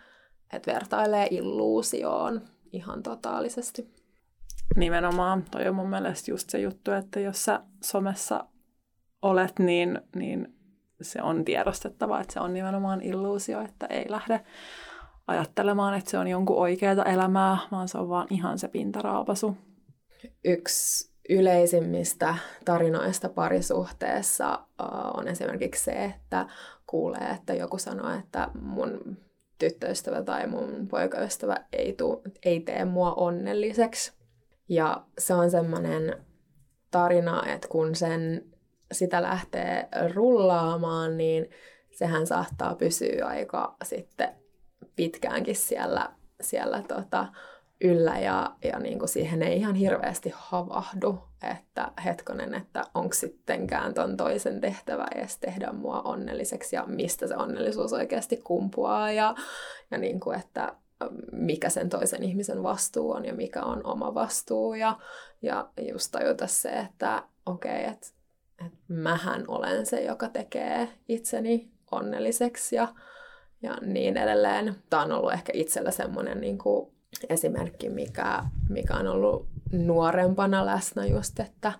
että 0.53 0.72
vertailee 0.72 1.28
illuusioon 1.30 2.41
ihan 2.72 3.03
totaalisesti. 3.03 3.95
Nimenomaan, 4.76 5.45
toi 5.51 5.68
on 5.68 5.74
mun 5.74 5.91
mielestä 5.91 6.30
just 6.30 6.51
se 6.51 6.59
juttu, 6.59 6.91
että 6.91 7.20
jos 7.20 7.45
sä 7.45 7.61
somessa 7.82 8.45
olet, 9.22 9.58
niin, 9.58 10.00
niin 10.16 10.54
se 11.02 11.22
on 11.22 11.44
tiedostettava, 11.44 12.20
että 12.20 12.32
se 12.32 12.40
on 12.40 12.54
nimenomaan 12.54 13.02
illuusio, 13.02 13.60
että 13.60 13.86
ei 13.86 14.04
lähde 14.08 14.40
ajattelemaan, 15.26 15.94
että 15.94 16.10
se 16.10 16.18
on 16.18 16.28
jonkun 16.28 16.56
oikeaa 16.56 17.04
elämää, 17.04 17.58
vaan 17.72 17.88
se 17.88 17.98
on 17.98 18.08
vaan 18.08 18.26
ihan 18.30 18.58
se 18.58 18.68
pintaraapasu. 18.68 19.56
Yksi 20.44 21.10
yleisimmistä 21.28 22.34
tarinoista 22.64 23.28
parisuhteessa 23.28 24.58
on 25.16 25.28
esimerkiksi 25.28 25.84
se, 25.84 26.04
että 26.04 26.46
kuulee, 26.86 27.30
että 27.34 27.54
joku 27.54 27.78
sanoo, 27.78 28.10
että 28.18 28.48
mun 28.60 29.18
tyttöystävä 29.58 30.22
tai 30.22 30.46
mun 30.46 30.88
poikaystävä 30.90 31.56
ei, 31.72 31.92
tuu, 31.92 32.22
ei 32.44 32.60
tee 32.60 32.84
mua 32.84 33.12
onnelliseksi. 33.14 34.12
Ja 34.68 35.04
se 35.18 35.34
on 35.34 35.50
semmoinen 35.50 36.16
tarina, 36.90 37.46
että 37.46 37.68
kun 37.68 37.94
sen 37.94 38.44
sitä 38.93 39.22
lähtee 39.22 39.88
rullaamaan, 40.14 41.16
niin 41.16 41.51
sehän 41.91 42.26
saattaa 42.26 42.74
pysyä 42.74 43.26
aika 43.26 43.76
sitten 43.84 44.28
pitkäänkin 44.97 45.57
siellä, 45.57 46.12
siellä 46.41 46.82
tota, 46.88 47.26
yllä 47.80 48.18
ja, 48.18 48.57
ja 48.64 48.78
niin 48.78 48.99
kuin 48.99 49.09
siihen 49.09 49.43
ei 49.43 49.57
ihan 49.57 49.74
hirveästi 49.74 50.32
havahdu, 50.34 51.18
että 51.51 51.93
hetkonen, 52.05 52.55
että 52.55 52.84
onko 52.95 53.14
sittenkään 53.14 53.95
ton 53.95 54.16
toisen 54.16 54.61
tehtävä 54.61 55.07
edes 55.14 55.38
tehdä 55.38 55.72
mua 55.72 56.03
onnelliseksi 56.03 56.76
ja 56.76 56.84
mistä 56.86 57.26
se 57.26 57.36
onnellisuus 57.36 57.93
oikeasti 57.93 58.36
kumpuaa 58.36 59.12
ja, 59.12 59.34
ja 59.91 59.99
niin 59.99 60.20
kuin, 60.20 60.38
että 60.38 60.72
mikä 61.32 61.68
sen 61.68 61.88
toisen 61.88 62.22
ihmisen 62.22 62.62
vastuu 62.62 63.11
on 63.11 63.24
ja 63.24 63.34
mikä 63.34 63.62
on 63.62 63.86
oma 63.86 64.14
vastuu 64.14 64.74
ja, 64.74 64.99
ja 65.43 65.68
just 65.93 66.09
tajuta 66.12 66.47
se, 66.47 66.68
että 66.68 67.22
okei, 67.47 67.80
okay, 67.80 67.93
että 67.93 68.07
et 68.66 68.72
mähän 68.88 69.44
olen 69.48 69.86
se, 69.86 70.04
joka 70.04 70.28
tekee 70.28 70.88
itseni 71.08 71.70
onnelliseksi 71.90 72.76
ja, 72.76 72.88
ja 73.62 73.76
niin 73.80 74.16
edelleen. 74.16 74.74
Tämä 74.90 75.02
on 75.02 75.12
ollut 75.12 75.32
ehkä 75.32 75.52
itsellä 75.54 75.90
semmoinen 75.90 76.40
niin 76.40 76.58
kuin 76.58 76.92
esimerkki, 77.28 77.88
mikä, 77.88 78.44
mikä 78.68 78.94
on 78.94 79.06
ollut 79.06 79.48
nuorempana 79.72 80.66
läsnä 80.66 81.06
just, 81.06 81.40
että, 81.40 81.72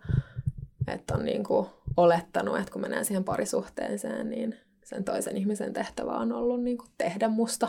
että 0.89 1.15
on 1.15 1.25
niin 1.25 1.45
kuin 1.45 1.67
olettanut, 1.97 2.59
että 2.59 2.73
kun 2.73 2.83
menee 2.83 3.05
siihen 3.05 3.25
parisuhteeseen, 3.25 4.31
niin 4.31 4.57
sen 4.85 5.05
toisen 5.05 5.37
ihmisen 5.37 5.73
tehtävä 5.73 6.13
on 6.13 6.33
ollut 6.33 6.63
niin 6.63 6.79
kuin 6.79 6.91
tehdä 6.99 7.29
musta 7.29 7.69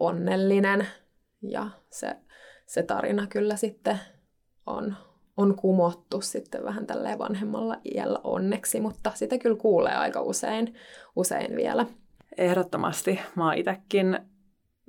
onnellinen. 0.00 0.86
Ja 1.42 1.70
se, 1.90 2.16
se 2.66 2.82
tarina 2.82 3.26
kyllä 3.26 3.56
sitten 3.56 3.98
on, 4.66 4.96
on 5.40 5.54
kumottu 5.54 6.20
sitten 6.20 6.64
vähän 6.64 6.86
tälleen 6.86 7.18
vanhemmalla 7.18 7.76
iällä 7.94 8.18
onneksi, 8.24 8.80
mutta 8.80 9.12
sitä 9.14 9.38
kyllä 9.38 9.56
kuulee 9.56 9.94
aika 9.94 10.22
usein, 10.22 10.74
usein 11.16 11.56
vielä. 11.56 11.86
Ehdottomasti. 12.38 13.20
Mä 13.34 13.44
oon 13.44 13.54
itsekin 13.54 14.18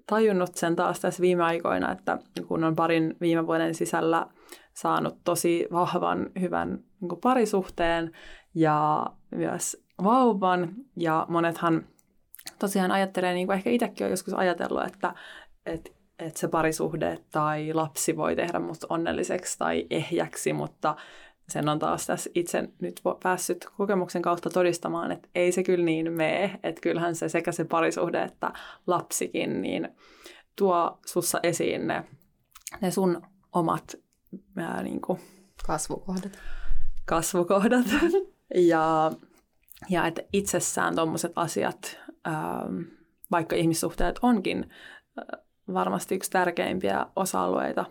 tajunnut 0.07 0.55
sen 0.55 0.75
taas 0.75 0.99
tässä 0.99 1.21
viime 1.21 1.43
aikoina, 1.43 1.91
että 1.91 2.17
kun 2.47 2.63
on 2.63 2.75
parin 2.75 3.17
viime 3.21 3.47
vuoden 3.47 3.75
sisällä 3.75 4.27
saanut 4.73 5.17
tosi 5.23 5.67
vahvan, 5.71 6.29
hyvän 6.41 6.79
niin 7.01 7.19
parisuhteen 7.21 8.11
ja 8.55 9.05
myös 9.35 9.83
vauvan. 10.03 10.73
Ja 10.95 11.25
monethan 11.29 11.85
tosiaan 12.59 12.91
ajattelee, 12.91 13.33
niin 13.33 13.47
kuin 13.47 13.57
ehkä 13.57 13.69
itsekin 13.69 14.05
on 14.05 14.11
joskus 14.11 14.33
ajatellut, 14.33 14.85
että, 14.85 15.13
että, 15.65 15.91
että 16.21 16.39
se 16.39 16.47
parisuhde 16.47 17.19
tai 17.31 17.73
lapsi 17.73 18.17
voi 18.17 18.35
tehdä 18.35 18.59
musta 18.59 18.87
onnelliseksi 18.89 19.57
tai 19.57 19.87
ehjäksi, 19.89 20.53
mutta 20.53 20.95
sen 21.49 21.69
on 21.69 21.79
taas 21.79 22.05
tässä 22.05 22.29
itse 22.35 22.69
nyt 22.79 23.01
päässyt 23.23 23.67
kokemuksen 23.77 24.21
kautta 24.21 24.49
todistamaan, 24.49 25.11
että 25.11 25.29
ei 25.35 25.51
se 25.51 25.63
kyllä 25.63 25.85
niin 25.85 26.13
mene, 26.13 26.59
että 26.63 26.81
kyllähän 26.81 27.15
se 27.15 27.29
sekä 27.29 27.51
se 27.51 27.65
parisuhde 27.65 28.23
että 28.23 28.53
lapsikin, 28.87 29.61
niin 29.61 29.89
tuo 30.55 30.99
sussa 31.05 31.39
esiin 31.43 31.87
ne, 31.87 32.03
ne 32.81 32.91
sun 32.91 33.21
omat 33.53 33.95
ää, 34.57 34.83
niin 34.83 35.01
kuin, 35.01 35.19
kasvukohdat. 35.67 36.39
kasvukohdat. 37.05 37.85
ja, 38.55 39.11
ja 39.89 40.07
että 40.07 40.21
itsessään 40.33 40.95
tuommoiset 40.95 41.31
asiat, 41.35 41.97
ää, 42.25 42.65
vaikka 43.31 43.55
ihmissuhteet 43.55 44.19
onkin 44.21 44.69
ää, 45.17 45.25
varmasti 45.73 46.15
yksi 46.15 46.31
tärkeimpiä 46.31 47.05
osa-alueita 47.15 47.85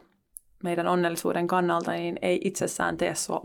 meidän 0.65 0.87
onnellisuuden 0.87 1.47
kannalta, 1.47 1.93
niin 1.93 2.19
ei 2.23 2.41
itsessään 2.45 2.97
tee 2.97 3.15
sua 3.15 3.41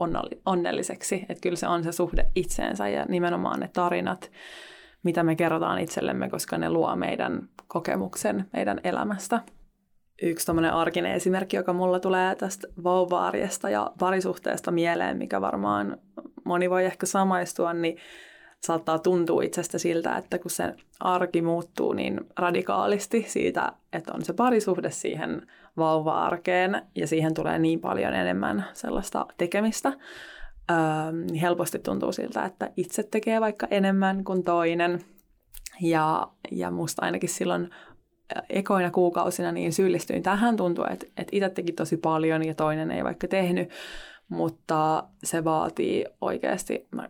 onnelliseksi. 0.46 1.26
Että 1.30 1.42
kyllä 1.42 1.56
se 1.56 1.68
on 1.68 1.84
se 1.84 1.92
suhde 1.92 2.26
itseensä 2.36 2.88
ja 2.88 3.06
nimenomaan 3.10 3.60
ne 3.60 3.70
tarinat, 3.74 4.32
mitä 5.04 5.24
me 5.24 5.36
kerrotaan 5.36 5.80
itsellemme, 5.80 6.30
koska 6.30 6.58
ne 6.58 6.70
luo 6.70 6.96
meidän 6.96 7.50
kokemuksen 7.68 8.46
meidän 8.54 8.82
elämästä. 8.84 9.42
Yksi 10.22 10.46
tämmöinen 10.46 10.74
arkinen 10.74 11.12
esimerkki, 11.12 11.58
joka 11.58 11.74
mulla 11.74 12.00
tulee 12.00 12.36
tästä 12.36 12.68
vauva-arjesta 12.84 13.70
ja 13.70 13.92
parisuhteesta 14.00 14.72
mieleen, 14.72 15.18
mikä 15.18 15.42
varmaan 15.42 15.98
moni 16.46 16.70
voi 16.70 16.86
ehkä 16.86 17.06
samaistua, 17.06 17.74
niin 17.74 17.98
saattaa 18.66 19.00
tuntua 19.00 19.42
itsestä 19.42 19.78
siltä, 19.78 20.18
että 20.18 20.40
kun 20.40 20.52
se 20.52 20.76
arki 21.00 21.42
muuttuu 21.42 21.94
niin 21.94 22.22
radikaalisti 22.38 23.26
siitä, 23.28 23.72
että 23.94 24.14
on 24.14 24.26
se 24.26 24.34
parisuhde 24.34 24.92
siihen 24.92 25.48
vauva-arkeen 25.78 26.82
ja 26.96 27.08
siihen 27.08 27.34
tulee 27.34 27.60
niin 27.60 27.80
paljon 27.80 28.14
enemmän 28.14 28.66
sellaista 28.74 29.26
tekemistä, 29.38 29.94
öö, 30.72 30.78
niin 31.12 31.36
helposti 31.36 31.80
tuntuu 31.80 32.12
siltä, 32.12 32.46
että 32.46 32.70
itse 32.78 33.04
tekee 33.04 33.42
vaikka 33.42 33.68
enemmän 33.72 34.24
kuin 34.24 34.44
toinen. 34.44 35.02
Ja, 35.82 36.28
ja 36.52 36.72
musta 36.72 37.06
ainakin 37.06 37.30
silloin 37.30 37.70
ekoina 38.50 38.92
kuukausina 38.92 39.52
niin 39.52 39.74
syyllistyin 39.74 40.24
tähän. 40.24 40.58
Tuntuu, 40.58 40.86
että, 40.92 41.06
että 41.18 41.30
itse 41.32 41.50
teki 41.50 41.72
tosi 41.72 41.98
paljon 41.98 42.46
ja 42.46 42.56
toinen 42.56 42.92
ei 42.92 43.04
vaikka 43.04 43.28
tehnyt, 43.28 43.70
mutta 44.30 45.04
se 45.24 45.44
vaatii 45.44 46.06
oikeasti, 46.22 46.88
mä 46.92 47.10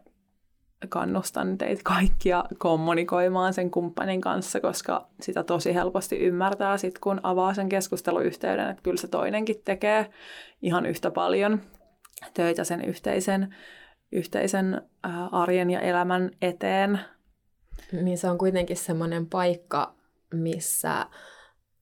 kannustan 0.88 1.58
teitä 1.58 1.82
kaikkia 1.84 2.44
kommunikoimaan 2.58 3.54
sen 3.54 3.72
kumppanin 3.72 4.22
kanssa, 4.22 4.60
koska 4.60 5.08
sitä 5.22 5.44
tosi 5.44 5.74
helposti 5.74 6.18
ymmärtää 6.18 6.78
sit, 6.78 7.00
kun 7.00 7.20
avaa 7.24 7.54
sen 7.54 7.70
keskusteluyhteyden, 7.70 8.70
että 8.70 8.84
kyllä 8.84 8.98
se 8.98 9.08
toinenkin 9.08 9.62
tekee 9.66 10.10
ihan 10.62 10.86
yhtä 10.86 11.12
paljon 11.12 11.62
töitä 12.34 12.64
sen 12.64 12.86
yhteisen, 12.86 13.56
yhteisen 14.12 14.82
arjen 15.32 15.70
ja 15.70 15.80
elämän 15.80 16.32
eteen. 16.42 17.00
Niin 17.92 18.18
se 18.18 18.30
on 18.30 18.38
kuitenkin 18.38 18.78
semmoinen 18.78 19.26
paikka, 19.26 19.94
missä 20.34 21.06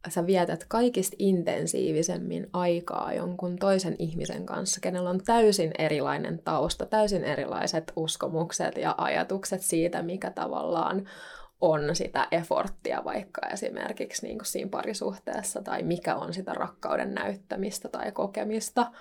sä 0.09 0.25
vietät 0.25 0.65
kaikista 0.67 1.15
intensiivisemmin 1.19 2.47
aikaa 2.53 3.13
jonkun 3.13 3.55
toisen 3.55 3.95
ihmisen 3.99 4.45
kanssa, 4.45 4.81
kenellä 4.81 5.09
on 5.09 5.21
täysin 5.25 5.71
erilainen 5.77 6.39
tausta, 6.43 6.85
täysin 6.85 7.23
erilaiset 7.23 7.93
uskomukset 7.95 8.77
ja 8.77 8.95
ajatukset 8.97 9.61
siitä, 9.61 10.01
mikä 10.01 10.29
tavallaan 10.29 11.05
on 11.61 11.95
sitä 11.95 12.27
efforttia 12.31 13.01
vaikka 13.05 13.41
esimerkiksi 13.47 14.27
niin 14.27 14.37
kuin 14.37 14.45
siinä 14.45 14.69
parisuhteessa 14.69 15.61
tai 15.61 15.83
mikä 15.83 16.15
on 16.15 16.33
sitä 16.33 16.53
rakkauden 16.53 17.13
näyttämistä 17.13 17.89
tai 17.89 18.11
kokemista, 18.11 18.91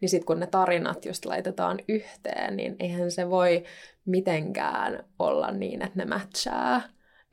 niin 0.00 0.08
sitten 0.08 0.26
kun 0.26 0.40
ne 0.40 0.46
tarinat 0.46 1.04
just 1.04 1.24
laitetaan 1.24 1.78
yhteen, 1.88 2.56
niin 2.56 2.76
eihän 2.80 3.10
se 3.10 3.30
voi 3.30 3.64
mitenkään 4.06 5.04
olla 5.18 5.50
niin, 5.50 5.82
että 5.82 5.98
ne 5.98 6.04
matchaa 6.04 6.82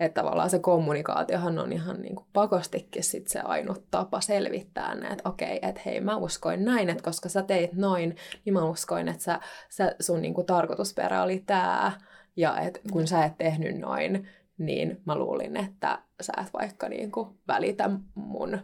että 0.05 0.21
tavallaan 0.21 0.49
se 0.49 0.59
kommunikaatiohan 0.59 1.59
on 1.59 1.73
ihan 1.73 2.01
niin 2.01 2.15
kuin 2.15 2.27
pakostikin 2.33 3.03
sit 3.03 3.27
se 3.27 3.39
ainut 3.39 3.83
tapa 3.91 4.21
selvittää 4.21 4.95
ne, 4.95 5.07
että 5.07 5.29
okei, 5.29 5.59
että 5.61 5.81
hei 5.85 5.99
mä 5.99 6.17
uskoin 6.17 6.65
näin, 6.65 6.89
että 6.89 7.03
koska 7.03 7.29
sä 7.29 7.41
teit 7.41 7.73
noin, 7.73 8.15
niin 8.45 8.53
mä 8.53 8.65
uskoin, 8.65 9.07
että 9.07 9.23
sä, 9.23 9.39
sä, 9.69 9.95
sun 9.99 10.21
niin 10.21 10.33
kuin 10.33 10.47
tarkoitusperä 10.47 11.23
oli 11.23 11.43
tää, 11.45 11.91
ja 12.35 12.59
että 12.59 12.79
kun 12.91 13.07
sä 13.07 13.25
et 13.25 13.37
tehnyt 13.37 13.79
noin, 13.79 14.27
niin 14.57 15.01
mä 15.05 15.15
luulin, 15.15 15.57
että 15.57 15.99
sä 16.21 16.33
et 16.41 16.53
vaikka 16.53 16.89
niin 16.89 17.11
kuin 17.11 17.27
välitä 17.47 17.89
mun 18.15 18.59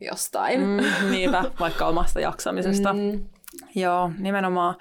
jostain. 0.00 0.60
Mm, 0.60 1.10
niinpä, 1.10 1.44
vaikka 1.60 1.86
omasta 1.86 2.20
jaksamisesta. 2.20 2.92
Mm. 2.92 3.24
Joo, 3.74 4.10
nimenomaan. 4.18 4.74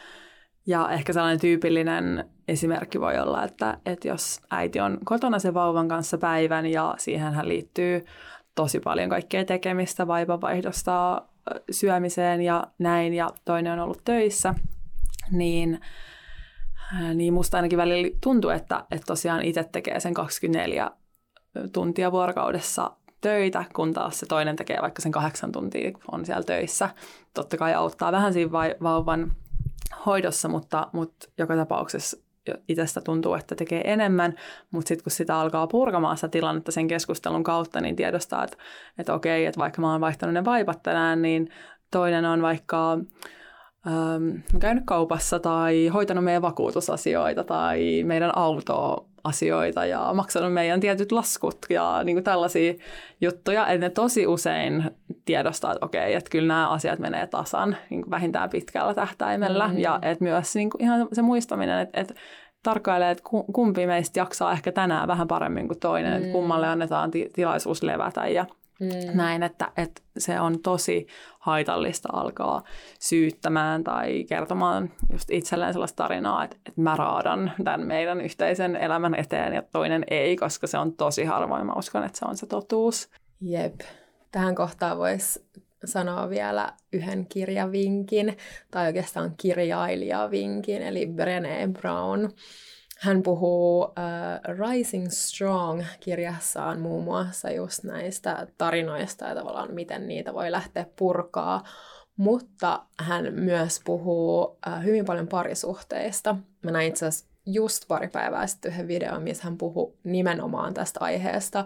Ja 0.68 0.90
ehkä 0.92 1.14
sellainen 1.14 1.40
tyypillinen 1.40 2.30
esimerkki 2.48 3.02
voi 3.02 3.20
olla, 3.20 3.44
että, 3.44 3.78
että 3.86 4.08
jos 4.08 4.42
äiti 4.52 4.80
on 4.80 4.98
kotona 5.06 5.40
sen 5.40 5.54
vauvan 5.54 5.88
kanssa 5.88 6.18
päivän 6.18 6.66
ja 6.66 6.96
siihen 6.98 7.34
hän 7.34 7.48
liittyy 7.48 8.06
tosi 8.56 8.80
paljon 8.80 9.10
kaikkea 9.10 9.46
tekemistä, 9.46 10.08
vaivanvaihdosta 10.08 11.22
syömiseen 11.72 12.42
ja 12.42 12.64
näin, 12.80 13.14
ja 13.14 13.30
toinen 13.46 13.74
on 13.74 13.80
ollut 13.80 14.02
töissä, 14.06 14.54
niin, 15.32 15.80
niin 17.14 17.34
musta 17.34 17.58
ainakin 17.58 17.78
välillä 17.78 18.18
tuntuu, 18.24 18.50
että, 18.50 18.86
että 18.92 19.06
tosiaan 19.06 19.42
itse 19.42 19.64
tekee 19.64 20.00
sen 20.00 20.14
24 20.14 20.92
tuntia 21.74 22.12
vuorokaudessa 22.12 22.92
töitä, 23.22 23.64
kun 23.76 23.94
taas 23.94 24.20
se 24.20 24.26
toinen 24.26 24.56
tekee 24.56 24.78
vaikka 24.82 25.02
sen 25.02 25.12
kahdeksan 25.12 25.52
tuntia, 25.52 25.92
on 26.12 26.26
siellä 26.26 26.44
töissä. 26.44 26.90
Totta 27.34 27.58
kai 27.58 27.74
auttaa 27.74 28.12
vähän 28.12 28.34
siinä 28.34 28.52
vauvan 28.84 29.36
hoidossa, 30.06 30.50
mutta, 30.50 30.88
mutta 30.94 31.28
joka 31.38 31.56
tapauksessa 31.56 32.25
itsestä 32.68 33.02
tuntuu, 33.02 33.34
että 33.34 33.56
tekee 33.56 33.92
enemmän, 33.94 34.34
mutta 34.72 34.88
sitten 34.88 35.04
kun 35.04 35.12
sitä 35.12 35.40
alkaa 35.40 35.68
purkamaan 35.68 36.18
sitä 36.18 36.28
tilannetta 36.28 36.72
sen 36.72 36.88
keskustelun 36.88 37.44
kautta, 37.44 37.82
niin 37.82 37.96
tiedostaa, 37.96 38.44
että, 38.44 38.58
että 38.98 39.14
okei, 39.14 39.46
että 39.46 39.60
vaikka 39.60 39.82
mä 39.82 39.92
oon 39.92 40.02
vaihtanut 40.02 40.34
ne 40.34 40.46
vaipat 40.46 40.84
tänään, 40.84 41.22
niin 41.22 41.50
toinen 41.92 42.26
on 42.26 42.42
vaikka 42.42 42.92
ähm, 43.88 44.38
käynyt 44.60 44.84
kaupassa 44.88 45.40
tai 45.40 45.88
hoitanut 45.88 46.24
meidän 46.24 46.42
vakuutusasioita 46.42 47.44
tai 47.44 48.04
meidän 48.04 48.38
autoa 48.38 49.06
asioita 49.26 49.86
ja 49.86 50.14
maksanut 50.14 50.54
meidän 50.54 50.80
tietyt 50.80 51.12
laskut 51.12 51.58
ja 51.70 52.04
niin 52.04 52.16
kuin 52.16 52.24
tällaisia 52.24 52.74
juttuja. 53.22 53.68
Että 53.68 53.86
ne 53.86 53.90
tosi 53.90 54.28
usein 54.28 54.92
tiedostaa, 55.26 55.72
että 55.72 55.86
okei, 55.86 56.14
että 56.14 56.30
kyllä 56.30 56.48
nämä 56.48 56.70
asiat 56.70 57.00
menee 57.00 57.28
tasan 57.28 57.78
niin 57.90 58.02
kuin 58.02 58.12
vähintään 58.12 58.50
pitkällä 58.50 58.94
tähtäimellä. 58.94 59.68
Mm-hmm. 59.68 59.80
Ja 59.80 60.00
että 60.02 60.24
myös 60.24 60.56
niin 60.56 60.70
kuin 60.70 60.82
ihan 60.82 61.08
se 61.14 61.22
muistaminen, 61.22 61.80
että, 61.80 62.02
että 62.02 62.14
tarkkailee, 62.64 63.12
että 63.12 63.24
kumpi 63.54 63.88
meistä 63.88 64.20
jaksaa 64.20 64.52
ehkä 64.52 64.72
tänään 64.72 65.08
vähän 65.08 65.28
paremmin 65.28 65.68
kuin 65.68 65.80
toinen, 65.80 66.12
mm. 66.12 66.18
että 66.18 66.32
kummalle 66.32 66.68
annetaan 66.68 67.12
ti- 67.12 67.30
tilaisuus 67.34 67.84
levätä 67.84 68.28
ja 68.28 68.46
Mm. 68.80 69.18
Näin, 69.18 69.44
että, 69.44 69.72
että 69.78 70.02
se 70.18 70.40
on 70.40 70.60
tosi 70.60 71.08
haitallista 71.40 72.10
alkaa 72.14 72.64
syyttämään 73.00 73.84
tai 73.84 74.24
kertomaan 74.30 74.92
just 75.12 75.32
itselleen 75.32 75.74
sellaista 75.74 76.04
tarinaa, 76.04 76.44
että, 76.44 76.58
että 76.66 76.82
mä 76.82 76.96
raadan 76.96 77.52
tämän 77.64 77.88
meidän 77.88 78.22
yhteisen 78.22 78.76
elämän 78.76 79.16
eteen 79.16 79.54
ja 79.54 79.62
toinen 79.62 80.04
ei, 80.12 80.36
koska 80.36 80.68
se 80.68 80.78
on 80.78 80.94
tosi 80.94 81.24
harvoin. 81.24 81.66
Mä 81.66 81.74
uskon, 81.74 82.04
että 82.04 82.20
se 82.20 82.26
on 82.26 82.38
se 82.38 82.46
totuus. 82.46 83.10
Jep. 83.42 83.80
Tähän 84.32 84.56
kohtaan 84.56 84.98
voisi 84.98 85.46
sanoa 85.86 86.30
vielä 86.30 86.74
yhden 86.94 87.26
kirjavinkin, 87.26 88.38
tai 88.72 88.88
oikeastaan 88.88 89.34
kirjailijavinkin, 89.38 90.82
eli 90.82 91.06
Brené 91.06 91.74
Brown 91.80 92.30
hän 93.06 93.24
puhuu 93.24 93.84
uh, 93.84 93.92
Rising 94.70 95.08
Strong-kirjassaan 95.10 96.80
muun 96.80 97.04
muassa 97.04 97.52
just 97.52 97.84
näistä 97.84 98.48
tarinoista 98.58 99.26
ja 99.26 99.36
tavallaan 99.36 99.74
miten 99.74 100.08
niitä 100.08 100.34
voi 100.34 100.52
lähteä 100.52 100.86
purkaa, 100.96 101.64
mutta 102.18 102.84
hän 103.00 103.34
myös 103.34 103.82
puhuu 103.86 104.44
uh, 104.44 104.84
hyvin 104.84 105.06
paljon 105.06 105.28
parisuhteista. 105.28 106.36
Mä 106.62 106.72
näin 106.72 106.88
itse 106.88 107.06
asiassa 107.06 107.36
just 107.46 107.88
pari 107.88 108.08
päivää 108.08 108.48
sitten 108.48 108.72
yhden 108.72 108.88
videon, 108.88 109.24
missä 109.24 109.44
hän 109.44 109.58
puhuu 109.58 109.98
nimenomaan 110.04 110.74
tästä 110.74 111.00
aiheesta, 111.02 111.66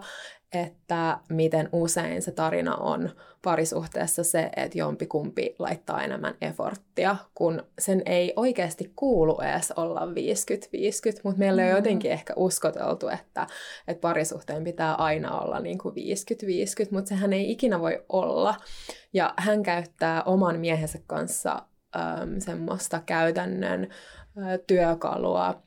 että 0.52 1.18
miten 1.28 1.68
usein 1.72 2.22
se 2.22 2.32
tarina 2.32 2.76
on 2.76 3.10
parisuhteessa 3.42 4.24
se, 4.24 4.50
että 4.56 4.78
jompikumpi 4.78 5.54
laittaa 5.58 6.02
enemmän 6.02 6.34
efforttia, 6.40 7.16
kun 7.34 7.62
sen 7.78 8.02
ei 8.06 8.32
oikeasti 8.36 8.92
kuulu 8.96 9.40
edes 9.40 9.72
olla 9.72 10.00
50-50, 10.00 10.10
mutta 11.24 11.38
meillä 11.38 11.62
on 11.62 11.68
mm. 11.68 11.74
jotenkin 11.76 12.10
ehkä 12.10 12.32
uskoteltu, 12.36 13.08
että, 13.08 13.46
että 13.88 14.00
parisuhteen 14.00 14.64
pitää 14.64 14.94
aina 14.94 15.40
olla 15.40 15.60
niin 15.60 15.78
kuin 15.78 15.94
50-50, 15.94 15.98
mutta 16.90 17.08
sehän 17.08 17.32
ei 17.32 17.50
ikinä 17.50 17.80
voi 17.80 18.04
olla. 18.08 18.54
Ja 19.12 19.34
hän 19.36 19.62
käyttää 19.62 20.22
oman 20.22 20.60
miehensä 20.60 20.98
kanssa 21.06 21.62
äm, 21.96 22.40
semmoista 22.40 23.02
käytännön 23.06 23.88
ä, 24.38 24.58
työkalua, 24.66 25.62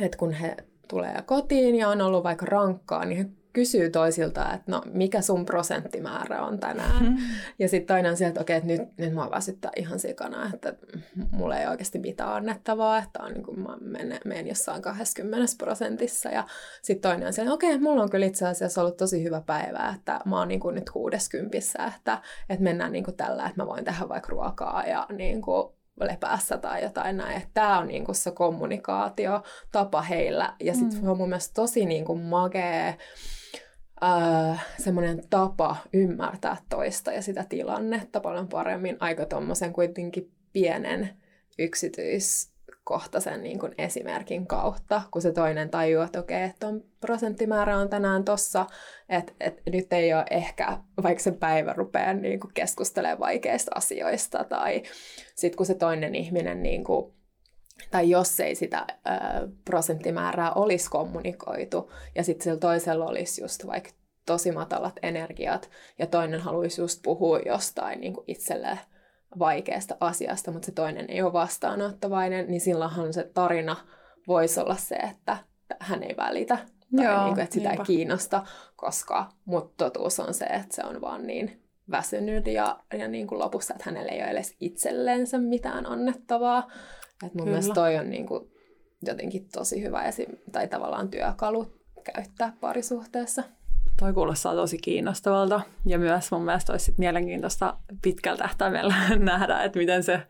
että 0.00 0.18
kun 0.18 0.32
he 0.32 0.56
tulee 0.88 1.22
kotiin 1.26 1.74
ja 1.74 1.88
on 1.88 2.00
ollut 2.00 2.24
vaikka 2.24 2.46
rankkaa, 2.46 3.04
niin 3.04 3.18
he 3.18 3.41
kysyy 3.52 3.90
toisilta, 3.90 4.52
että 4.52 4.72
no 4.72 4.82
mikä 4.92 5.20
sun 5.20 5.46
prosenttimäärä 5.46 6.42
on 6.42 6.58
tänään. 6.58 7.04
Mm. 7.04 7.16
Ja 7.58 7.68
sitten 7.68 7.94
toinen 7.94 8.10
on 8.10 8.16
sieltä, 8.16 8.30
että 8.30 8.40
okei, 8.40 8.56
että 8.56 8.66
nyt, 8.66 8.96
nyt 8.96 9.14
mua 9.14 9.30
väsyttää 9.30 9.70
ihan 9.76 9.98
sikana, 9.98 10.50
että 10.54 10.74
mulla 11.30 11.58
ei 11.58 11.66
oikeasti 11.66 11.98
mitään 11.98 12.32
annettavaa, 12.32 12.98
että 12.98 13.22
on, 13.22 13.32
niin 13.32 13.42
kuin 13.42 13.60
mä 13.60 13.76
menen, 13.80 14.20
menen 14.24 14.46
jossain 14.46 14.82
20 14.82 15.52
prosentissa. 15.58 16.28
Ja 16.28 16.44
sitten 16.82 17.10
toinen 17.10 17.26
on 17.26 17.32
sieltä, 17.32 17.52
okei, 17.52 17.78
mulla 17.78 18.02
on 18.02 18.10
kyllä 18.10 18.26
itse 18.26 18.46
asiassa 18.46 18.80
ollut 18.80 18.96
tosi 18.96 19.24
hyvä 19.24 19.40
päivä, 19.46 19.94
että 19.96 20.20
mä 20.24 20.38
oon 20.38 20.48
niin 20.48 20.60
kuin 20.60 20.74
nyt 20.74 20.90
60, 20.90 21.58
että, 21.96 22.18
että 22.48 22.64
mennään 22.64 22.92
niin 22.92 23.04
kuin 23.04 23.16
tällä, 23.16 23.46
että 23.46 23.62
mä 23.62 23.66
voin 23.66 23.84
tehdä 23.84 24.08
vaikka 24.08 24.30
ruokaa 24.30 24.86
ja 24.86 25.06
niin 25.12 25.42
kuin 25.42 25.72
lepäässä 26.00 26.58
tai 26.58 26.82
jotain 26.82 27.16
näin. 27.16 27.36
Että 27.36 27.48
tämä 27.54 27.78
on 27.78 27.88
niinku 27.88 28.14
se 28.14 28.30
kommunikaatiotapa 28.30 30.02
heillä. 30.02 30.54
Ja 30.60 30.74
sitten 30.74 30.98
mm. 30.98 31.04
se 31.04 31.10
on 31.10 31.16
mun 31.16 31.28
mielestä 31.28 31.54
tosi 31.54 31.86
niinku 31.86 32.14
magee 32.14 32.98
äh, 34.04 34.66
semmoinen 34.78 35.22
tapa 35.30 35.76
ymmärtää 35.92 36.56
toista 36.68 37.12
ja 37.12 37.22
sitä 37.22 37.44
tilannetta 37.48 38.20
paljon 38.20 38.48
paremmin 38.48 38.96
aika 39.00 39.26
tuommoisen 39.26 39.72
kuitenkin 39.72 40.30
pienen 40.52 41.10
yksityiskohtaisen 41.58 43.42
niin 43.42 43.58
kuin 43.58 43.74
esimerkin 43.78 44.46
kautta, 44.46 45.02
kun 45.10 45.22
se 45.22 45.32
toinen 45.32 45.70
tajuaa, 45.70 46.04
että 46.04 46.20
okei, 46.20 46.42
että 46.42 46.66
on 46.66 46.84
prosenttimäärä 47.00 47.78
on 47.78 47.88
tänään 47.88 48.24
tossa, 48.24 48.66
että, 49.08 49.32
että 49.40 49.62
nyt 49.72 49.92
ei 49.92 50.14
ole 50.14 50.24
ehkä, 50.30 50.78
vaikka 51.02 51.22
se 51.22 51.32
päivä 51.32 51.72
rupeaa 51.72 52.12
niin 52.12 52.40
kuin 52.40 52.54
keskustelemaan 52.54 53.20
vaikeista 53.20 53.70
asioista, 53.74 54.44
tai 54.44 54.82
sitten 55.34 55.56
kun 55.56 55.66
se 55.66 55.74
toinen 55.74 56.14
ihminen 56.14 56.62
niin 56.62 56.84
kuin, 56.84 57.12
tai 57.90 58.10
jos 58.10 58.40
ei 58.40 58.54
sitä 58.54 58.86
ö, 58.90 59.48
prosenttimäärää 59.64 60.52
olisi 60.52 60.90
kommunikoitu, 60.90 61.92
ja 62.14 62.24
sitten 62.24 62.44
sillä 62.44 62.58
toisella 62.58 63.06
olisi 63.06 63.42
just 63.42 63.66
vaikka 63.66 63.90
tosi 64.26 64.52
matalat 64.52 64.94
energiat, 65.02 65.70
ja 65.98 66.06
toinen 66.06 66.40
haluaisi 66.40 66.80
just 66.80 67.00
puhua 67.02 67.38
jostain 67.38 68.00
niin 68.00 68.12
kuin 68.12 68.24
itselleen 68.26 68.78
vaikeasta 69.38 69.96
asiasta, 70.00 70.50
mutta 70.50 70.66
se 70.66 70.72
toinen 70.72 71.10
ei 71.10 71.22
ole 71.22 71.32
vastaanottavainen, 71.32 72.46
niin 72.48 72.60
silloinhan 72.60 73.12
se 73.12 73.30
tarina 73.34 73.76
voisi 74.28 74.60
olla 74.60 74.76
se, 74.76 74.94
että 74.94 75.36
hän 75.80 76.02
ei 76.02 76.16
välitä, 76.16 76.58
tai 76.96 77.04
Joo, 77.04 77.24
niin 77.24 77.34
kuin, 77.34 77.42
että 77.42 77.54
sitä 77.54 77.68
niinpä. 77.68 77.82
ei 77.82 77.86
kiinnosta, 77.86 78.42
koska 78.76 79.28
mutta 79.44 79.84
totuus 79.84 80.20
on 80.20 80.34
se, 80.34 80.44
että 80.44 80.76
se 80.76 80.82
on 80.84 81.00
vaan 81.00 81.26
niin 81.26 81.62
väsynyt 81.90 82.46
ja, 82.46 82.80
ja 82.98 83.08
niin 83.08 83.26
kuin 83.26 83.38
lopussa, 83.38 83.74
että 83.74 83.90
hänellä 83.90 84.12
ei 84.12 84.22
ole 84.22 84.30
edes 84.30 84.56
itsellensä 84.60 85.38
mitään 85.38 85.86
annettavaa. 85.86 86.70
Että 87.26 87.38
mun 87.38 87.44
Kyllä. 87.44 87.44
mielestä 87.44 87.74
toi 87.74 87.96
on 87.96 88.10
niin 88.10 88.26
kuin 88.26 88.50
jotenkin 89.06 89.48
tosi 89.52 89.82
hyvä 89.82 90.02
esim. 90.02 90.36
tai 90.52 90.68
tavallaan 90.68 91.08
työkalu 91.08 91.66
käyttää 92.04 92.52
parisuhteessa. 92.60 93.42
Toi 93.98 94.12
kuulostaa 94.12 94.54
tosi 94.54 94.78
kiinnostavalta 94.78 95.60
ja 95.86 95.98
myös 95.98 96.32
mun 96.32 96.44
mielestä 96.44 96.72
olisi 96.72 96.84
sit 96.84 96.98
mielenkiintoista 96.98 97.76
pitkällä 98.02 98.38
tähtäimellä 98.38 98.94
nähdä, 99.18 99.62
että 99.62 99.78
miten 99.78 100.02
se, 100.02 100.20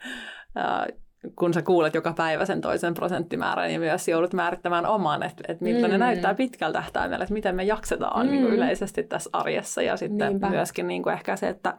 kun 1.36 1.54
sä 1.54 1.62
kuulet 1.62 1.94
joka 1.94 2.12
päivä 2.12 2.44
sen 2.44 2.60
toisen 2.60 2.94
prosenttimäärän, 2.94 3.68
niin 3.68 3.80
myös 3.80 4.08
joudut 4.08 4.32
määrittämään 4.32 4.86
oman, 4.86 5.22
että, 5.22 5.44
että 5.48 5.64
miltä 5.64 5.86
mm. 5.86 5.92
ne 5.92 5.98
näyttää 5.98 6.34
pitkällä 6.34 6.72
tähtäimellä, 6.72 7.22
että 7.22 7.34
miten 7.34 7.56
me 7.56 7.64
jaksetaan 7.64 8.26
mm. 8.26 8.32
niin 8.32 8.42
kuin 8.42 8.54
yleisesti 8.54 9.02
tässä 9.02 9.30
arjessa 9.32 9.82
ja 9.82 9.96
sitten 9.96 10.28
Niinpä. 10.28 10.50
myöskin 10.50 10.86
niin 10.86 11.02
kuin 11.02 11.12
ehkä 11.12 11.36
se, 11.36 11.48
että 11.48 11.74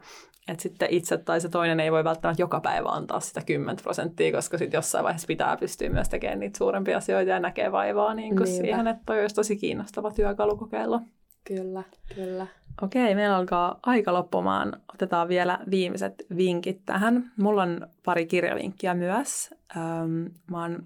että 0.48 0.62
sitten 0.62 0.88
itse 0.90 1.18
tai 1.18 1.40
se 1.40 1.48
toinen 1.48 1.80
ei 1.80 1.92
voi 1.92 2.04
välttämättä 2.04 2.42
joka 2.42 2.60
päivä 2.60 2.88
antaa 2.88 3.20
sitä 3.20 3.42
10 3.46 3.76
prosenttia, 3.82 4.32
koska 4.32 4.58
sitten 4.58 4.78
jossain 4.78 5.04
vaiheessa 5.04 5.26
pitää 5.26 5.56
pystyä 5.56 5.88
myös 5.88 6.08
tekemään 6.08 6.40
niitä 6.40 6.58
suurempia 6.58 6.96
asioita 6.96 7.30
ja 7.30 7.40
näkee 7.40 7.72
vaivaa 7.72 8.14
niin 8.14 8.36
kuin 8.36 8.46
siihen, 8.46 8.86
että 8.86 9.02
toi 9.06 9.20
olisi 9.20 9.34
tosi 9.34 9.56
kiinnostava 9.56 10.10
työkalukokeilla. 10.10 11.00
Kyllä, 11.44 11.82
kyllä. 12.14 12.46
Okei, 12.82 13.14
meillä 13.14 13.36
alkaa 13.36 13.78
aika 13.82 14.14
loppumaan. 14.14 14.72
Otetaan 14.94 15.28
vielä 15.28 15.58
viimeiset 15.70 16.14
vinkit 16.36 16.80
tähän. 16.86 17.32
Mulla 17.36 17.62
on 17.62 17.86
pari 18.04 18.26
kirjavinkkiä 18.26 18.94
myös. 18.94 19.54
Ähm, 19.76 20.26
mä 20.50 20.62
oon 20.62 20.82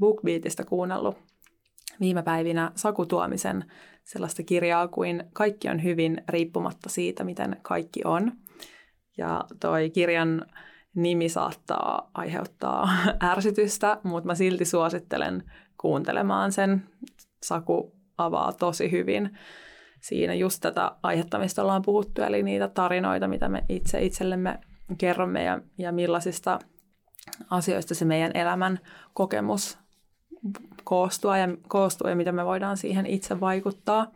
BookBeatista 0.00 0.64
kuunnellut 0.64 1.16
viime 2.00 2.22
päivinä 2.22 2.72
Saku 2.74 3.06
Tuomisen 3.06 3.64
sellaista 4.04 4.42
kirjaa 4.42 4.88
kuin 4.88 5.24
Kaikki 5.32 5.68
on 5.68 5.82
hyvin 5.82 6.22
riippumatta 6.28 6.88
siitä, 6.88 7.24
miten 7.24 7.56
kaikki 7.62 8.00
on. 8.04 8.32
Ja 9.18 9.44
toi 9.60 9.90
kirjan 9.90 10.46
nimi 10.94 11.28
saattaa 11.28 12.10
aiheuttaa 12.14 12.88
ärsytystä, 13.32 13.98
mutta 14.02 14.26
mä 14.26 14.34
silti 14.34 14.64
suosittelen 14.64 15.42
kuuntelemaan 15.78 16.52
sen. 16.52 16.88
Saku 17.42 17.92
avaa 18.18 18.52
tosi 18.52 18.90
hyvin 18.90 19.38
siinä 20.00 20.34
just 20.34 20.60
tätä 20.60 20.92
aihetta, 21.02 21.38
mistä 21.38 21.62
ollaan 21.62 21.82
puhuttu, 21.82 22.22
eli 22.22 22.42
niitä 22.42 22.68
tarinoita, 22.68 23.28
mitä 23.28 23.48
me 23.48 23.64
itse 23.68 24.02
itsellemme 24.02 24.58
kerromme 24.98 25.44
ja, 25.44 25.60
ja 25.78 25.92
millaisista 25.92 26.58
asioista 27.50 27.94
se 27.94 28.04
meidän 28.04 28.30
elämän 28.34 28.78
kokemus 29.14 29.78
koostuu 30.84 31.30
ja, 31.30 31.48
koostuu 31.68 32.08
ja 32.08 32.16
mitä 32.16 32.32
me 32.32 32.44
voidaan 32.44 32.76
siihen 32.76 33.06
itse 33.06 33.40
vaikuttaa. 33.40 34.06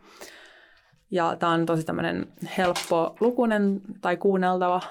Ja 1.11 1.35
tämä 1.35 1.51
on 1.51 1.65
tosi 1.65 1.85
tämmöinen 1.85 2.27
helppo 2.57 3.15
lukunen 3.19 3.81
tai 4.01 4.17
kuunneltava 4.17 4.81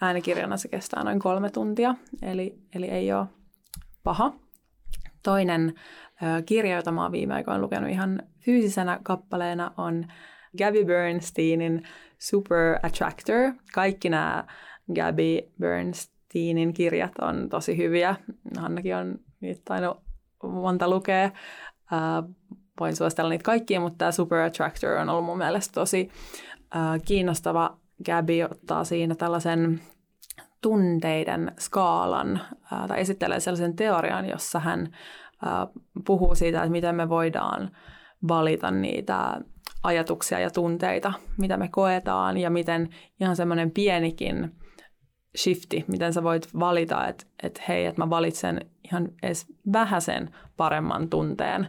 äänikirjana. 0.00 0.56
Se 0.56 0.68
kestää 0.68 1.04
noin 1.04 1.18
kolme 1.18 1.50
tuntia, 1.50 1.94
eli, 2.22 2.58
eli 2.74 2.88
ei 2.88 3.12
ole 3.12 3.26
paha. 4.02 4.32
Toinen 5.22 5.74
kirja, 6.46 6.76
jota 6.76 6.92
mä 6.92 7.02
oon 7.02 7.12
viime 7.12 7.34
aikoina 7.34 7.60
lukenut 7.60 7.90
ihan 7.90 8.22
fyysisenä 8.40 9.00
kappaleena, 9.02 9.72
on 9.76 10.06
Gabby 10.58 10.84
Bernsteinin 10.84 11.82
Super 12.18 12.78
Attractor. 12.82 13.52
Kaikki 13.74 14.10
nämä 14.10 14.44
Gabby 14.94 15.38
Bernsteinin 15.60 16.72
kirjat 16.72 17.12
on 17.20 17.48
tosi 17.48 17.76
hyviä. 17.76 18.16
Hannakin 18.58 18.96
on 18.96 19.18
niitä 19.40 19.62
tainnut 19.64 20.00
monta 20.42 20.90
lukea. 20.90 21.30
Voin 22.80 22.96
suositella 22.96 23.30
niitä 23.30 23.42
kaikkia, 23.42 23.80
mutta 23.80 23.98
tämä 23.98 24.12
Super 24.12 24.38
Attractor 24.38 24.90
on 24.90 25.08
ollut 25.08 25.24
mun 25.24 25.38
mielestä 25.38 25.72
tosi 25.72 26.10
uh, 26.74 27.02
kiinnostava. 27.04 27.76
Gabby 28.06 28.42
ottaa 28.42 28.84
siinä 28.84 29.14
tällaisen 29.14 29.80
tunteiden 30.62 31.52
skaalan 31.58 32.40
uh, 32.72 32.88
tai 32.88 33.00
esittelee 33.00 33.40
sellaisen 33.40 33.76
teorian, 33.76 34.28
jossa 34.28 34.58
hän 34.58 34.88
uh, 35.42 35.82
puhuu 36.06 36.34
siitä, 36.34 36.58
että 36.58 36.70
miten 36.70 36.94
me 36.94 37.08
voidaan 37.08 37.70
valita 38.28 38.70
niitä 38.70 39.40
ajatuksia 39.82 40.38
ja 40.38 40.50
tunteita, 40.50 41.12
mitä 41.38 41.56
me 41.56 41.68
koetaan 41.68 42.38
ja 42.38 42.50
miten 42.50 42.88
ihan 43.20 43.36
semmoinen 43.36 43.70
pienikin 43.70 44.54
shifti, 45.36 45.84
miten 45.88 46.12
sä 46.12 46.22
voit 46.22 46.48
valita, 46.58 47.06
että, 47.06 47.24
että 47.42 47.62
hei, 47.68 47.86
että 47.86 48.02
mä 48.02 48.10
valitsen 48.10 48.60
ihan 48.84 49.08
edes 49.22 49.46
vähäsen 49.72 50.34
paremman 50.56 51.08
tunteen, 51.08 51.68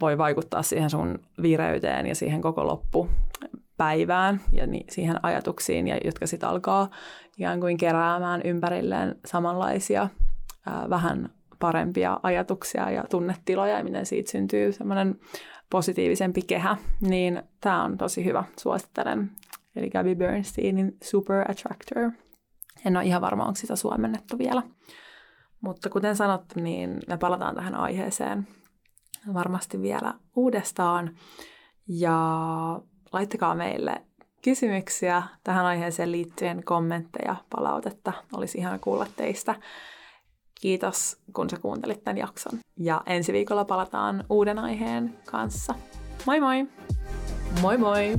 voi 0.00 0.18
vaikuttaa 0.18 0.62
siihen 0.62 0.90
sun 0.90 1.18
vireyteen 1.42 2.06
ja 2.06 2.14
siihen 2.14 2.42
koko 2.42 2.66
loppupäivään 2.66 4.40
ja 4.52 4.64
siihen 4.90 5.16
ajatuksiin, 5.22 5.88
ja 5.88 5.98
jotka 6.04 6.26
sitten 6.26 6.48
alkaa 6.48 6.90
ikään 7.38 7.60
kuin 7.60 7.76
keräämään 7.76 8.40
ympärilleen 8.44 9.16
samanlaisia 9.26 10.08
vähän 10.90 11.28
parempia 11.58 12.20
ajatuksia 12.22 12.90
ja 12.90 13.04
tunnetiloja 13.10 13.78
ja 13.78 13.84
miten 13.84 14.06
siitä 14.06 14.30
syntyy 14.30 14.72
semmoinen 14.72 15.20
positiivisempi 15.70 16.42
kehä, 16.42 16.76
niin 17.00 17.42
tämä 17.60 17.84
on 17.84 17.98
tosi 17.98 18.24
hyvä, 18.24 18.44
suosittelen. 18.60 19.30
Eli 19.76 19.90
Gabby 19.90 20.14
Bernsteinin 20.14 20.96
Super 21.02 21.50
Attractor. 21.50 22.10
En 22.86 22.96
ole 22.96 23.04
ihan 23.04 23.22
varma, 23.22 23.44
onko 23.44 23.56
sitä 23.56 23.76
suomennettu 23.76 24.38
vielä. 24.38 24.62
Mutta 25.60 25.90
kuten 25.90 26.16
sanottu, 26.16 26.60
niin 26.60 26.98
me 27.08 27.16
palataan 27.16 27.54
tähän 27.54 27.74
aiheeseen 27.74 28.48
varmasti 29.34 29.82
vielä 29.82 30.14
uudestaan. 30.36 31.16
Ja 31.88 32.18
laittakaa 33.12 33.54
meille 33.54 34.02
kysymyksiä 34.42 35.22
tähän 35.44 35.66
aiheeseen 35.66 36.12
liittyen, 36.12 36.64
kommentteja, 36.64 37.36
palautetta. 37.56 38.12
Olisi 38.32 38.58
ihan 38.58 38.80
kuulla 38.80 39.06
teistä. 39.16 39.54
Kiitos, 40.60 41.16
kun 41.32 41.50
sä 41.50 41.56
kuuntelit 41.62 42.04
tämän 42.04 42.18
jakson. 42.18 42.58
Ja 42.76 43.00
ensi 43.06 43.32
viikolla 43.32 43.64
palataan 43.64 44.24
uuden 44.30 44.58
aiheen 44.58 45.18
kanssa. 45.30 45.74
Moi 46.26 46.40
moi! 46.40 46.66
Moi 47.60 47.78
moi! 47.78 48.12